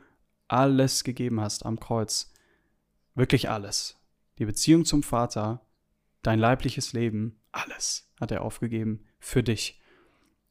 alles 0.49 1.05
gegeben 1.05 1.43
hast 1.43 1.67
am 1.67 1.79
Kreuz. 1.79 2.33
Wirklich 3.15 3.51
alles. 3.51 4.01
Die 4.39 4.47
Beziehung 4.47 4.87
zum 4.87 5.03
Vater, 5.03 5.61
dein 6.23 6.39
leibliches 6.39 6.95
Leben, 6.95 7.39
alles 7.53 8.11
hat 8.19 8.31
er 8.31 8.43
aufgegeben 8.43 9.05
für 9.19 9.43
dich. 9.43 9.80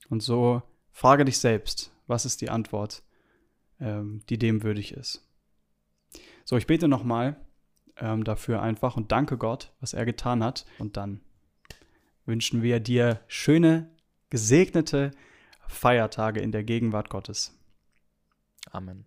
Und 0.10 0.22
so 0.22 0.62
frage 0.92 1.26
dich 1.26 1.40
selbst, 1.40 1.92
was 2.08 2.26
ist 2.26 2.42
die 2.42 2.50
Antwort, 2.50 3.04
ähm, 3.80 4.22
die 4.30 4.38
dem 4.38 4.64
würdig 4.64 4.94
ist. 4.94 5.26
So, 6.44 6.58
ich 6.58 6.68
bete 6.68 6.88
nochmal 6.88 7.38
ähm, 7.98 8.24
dafür 8.24 8.62
einfach 8.62 8.98
und 8.98 9.12
danke 9.12 9.38
Gott, 9.38 9.72
was 9.80 9.94
er 9.94 10.06
getan 10.06 10.44
hat. 10.44 10.66
Und 10.80 10.98
dann 10.98 11.22
wünschen 12.26 12.64
wir 12.64 12.80
dir 12.80 13.22
schöne, 13.28 13.90
gesegnete 14.30 15.12
Feiertage 15.68 16.40
in 16.40 16.52
der 16.52 16.64
Gegenwart 16.64 17.10
Gottes. 17.10 17.56
Amen. 18.72 19.06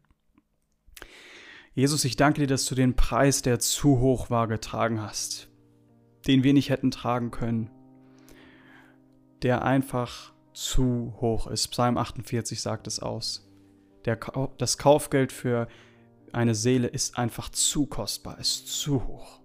Jesus, 1.75 2.05
ich 2.05 2.17
danke 2.17 2.41
dir, 2.41 2.47
dass 2.47 2.67
du 2.67 2.75
den 2.75 2.95
Preis, 2.97 3.43
der 3.43 3.59
zu 3.59 3.99
hoch 3.99 4.29
war, 4.31 4.47
getragen 4.47 5.01
hast, 5.01 5.49
den 6.27 6.45
wir 6.45 6.53
nicht 6.53 6.69
hätten 6.69 6.91
tragen 6.91 7.31
können, 7.31 7.71
der 9.43 9.63
einfach 9.63 10.33
zu 10.53 11.15
hoch 11.21 11.47
ist. 11.47 11.69
Psalm 11.69 11.97
48 11.97 12.61
sagt 12.61 12.87
es 12.87 13.01
aus. 13.01 13.49
Der, 14.05 14.19
das 14.59 14.79
Kaufgeld 14.79 15.33
für 15.33 15.69
eine 16.33 16.55
Seele 16.55 16.89
ist 16.89 17.19
einfach 17.19 17.51
zu 17.51 17.87
kostbar, 17.87 18.39
ist 18.39 18.69
zu 18.69 19.07
hoch. 19.07 19.41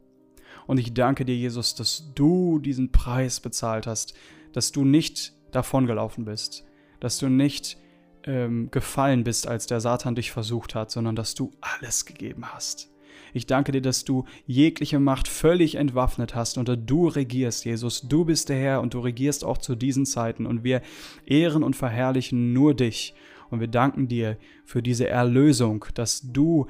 Und 0.65 0.79
ich 0.79 0.93
danke 0.93 1.25
dir, 1.25 1.35
Jesus, 1.35 1.75
dass 1.75 2.11
du 2.15 2.59
diesen 2.59 2.91
Preis 2.91 3.39
bezahlt 3.39 3.87
hast, 3.87 4.13
dass 4.53 4.71
du 4.71 4.83
nicht 4.83 5.33
davongelaufen 5.51 6.25
bist, 6.25 6.65
dass 6.99 7.19
du 7.19 7.29
nicht 7.29 7.77
ähm, 8.23 8.69
gefallen 8.71 9.23
bist, 9.23 9.47
als 9.47 9.67
der 9.67 9.79
Satan 9.79 10.15
dich 10.15 10.31
versucht 10.31 10.75
hat, 10.75 10.91
sondern 10.91 11.15
dass 11.15 11.35
du 11.35 11.51
alles 11.61 12.05
gegeben 12.05 12.53
hast. 12.53 12.89
Ich 13.33 13.45
danke 13.45 13.71
dir, 13.71 13.81
dass 13.81 14.03
du 14.03 14.25
jegliche 14.45 14.99
Macht 14.99 15.27
völlig 15.27 15.75
entwaffnet 15.75 16.35
hast 16.35 16.57
und 16.57 16.69
du 16.85 17.07
regierst, 17.07 17.65
Jesus. 17.65 18.01
Du 18.01 18.25
bist 18.25 18.49
der 18.49 18.57
Herr 18.57 18.81
und 18.81 18.93
du 18.93 18.99
regierst 18.99 19.43
auch 19.43 19.57
zu 19.57 19.75
diesen 19.75 20.05
Zeiten 20.05 20.45
und 20.45 20.63
wir 20.63 20.81
ehren 21.25 21.63
und 21.63 21.75
verherrlichen 21.75 22.53
nur 22.53 22.73
dich. 22.73 23.13
Und 23.49 23.59
wir 23.59 23.67
danken 23.67 24.07
dir 24.07 24.37
für 24.65 24.81
diese 24.81 25.07
Erlösung, 25.07 25.85
dass 25.93 26.21
du 26.33 26.67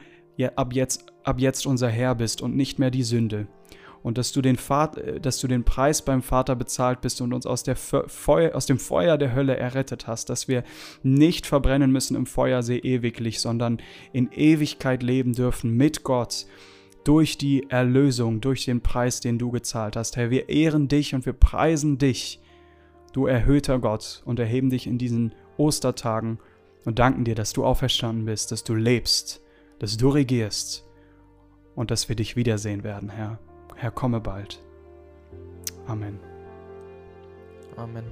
ab 0.56 0.74
jetzt, 0.74 1.06
ab 1.24 1.40
jetzt 1.40 1.66
unser 1.66 1.90
Herr 1.90 2.16
bist 2.16 2.42
und 2.42 2.56
nicht 2.56 2.78
mehr 2.78 2.92
die 2.92 3.04
Sünde 3.04 3.48
und 4.04 4.18
dass 4.18 4.32
du, 4.32 4.42
den 4.42 4.58
Vater, 4.58 5.04
äh, 5.04 5.20
dass 5.20 5.40
du 5.40 5.48
den 5.48 5.64
Preis 5.64 6.02
beim 6.02 6.22
Vater 6.22 6.56
bezahlt 6.56 7.02
bist 7.02 7.22
und 7.22 7.34
uns 7.34 7.46
aus, 7.46 7.64
der 7.64 7.76
Feu 7.76 8.52
aus 8.52 8.66
dem 8.66 8.80
Feuer 8.80 9.18
der 9.18 9.34
Hölle 9.34 9.58
errettet 9.58 10.08
hast, 10.08 10.30
dass 10.30 10.48
wir 10.48 10.64
nicht 11.04 11.46
verbrennen 11.46 11.92
müssen 11.92 12.16
im 12.16 12.26
Feuersee 12.26 12.78
ewiglich, 12.78 13.40
sondern 13.40 13.80
in 14.14 14.32
Ewigkeit 14.32 15.04
leben 15.04 15.34
dürfen 15.34 15.76
mit 15.76 16.04
Gott 16.04 16.46
durch 17.04 17.38
die 17.38 17.70
Erlösung, 17.70 18.42
durch 18.42 18.66
den 18.66 18.82
Preis, 18.82 19.22
den 19.22 19.40
du 19.40 19.50
gezahlt 19.50 19.96
hast. 19.96 20.18
Herr, 20.18 20.30
wir 20.30 20.50
ehren 20.50 20.90
dich 20.90 21.16
und 21.16 21.26
wir 21.26 21.34
preisen 21.34 21.98
dich, 21.98 22.42
du 23.14 23.28
erhöhter 23.28 23.80
Gott, 23.80 24.22
und 24.26 24.40
erheben 24.40 24.70
dich 24.70 24.88
in 24.88 24.98
diesen 24.98 25.34
Ostertagen 25.56 26.40
und 26.84 27.00
danken 27.00 27.24
dir, 27.24 27.36
dass 27.36 27.54
du 27.54 27.64
auferstanden 27.64 28.26
bist, 28.26 28.52
dass 28.52 28.64
du 28.64 28.76
lebst, 28.76 29.42
dass 29.80 29.96
du 29.96 30.10
regierst 30.10 30.86
und 31.76 31.92
dass 31.92 32.10
wir 32.10 32.16
dich 32.16 32.36
wiedersehen 32.36 32.84
werden, 32.84 33.10
Herr. 33.10 33.40
Herr, 33.80 33.92
komme 33.92 34.20
bald. 34.20 34.60
Amen. 35.88 36.20
Amen. 37.76 38.06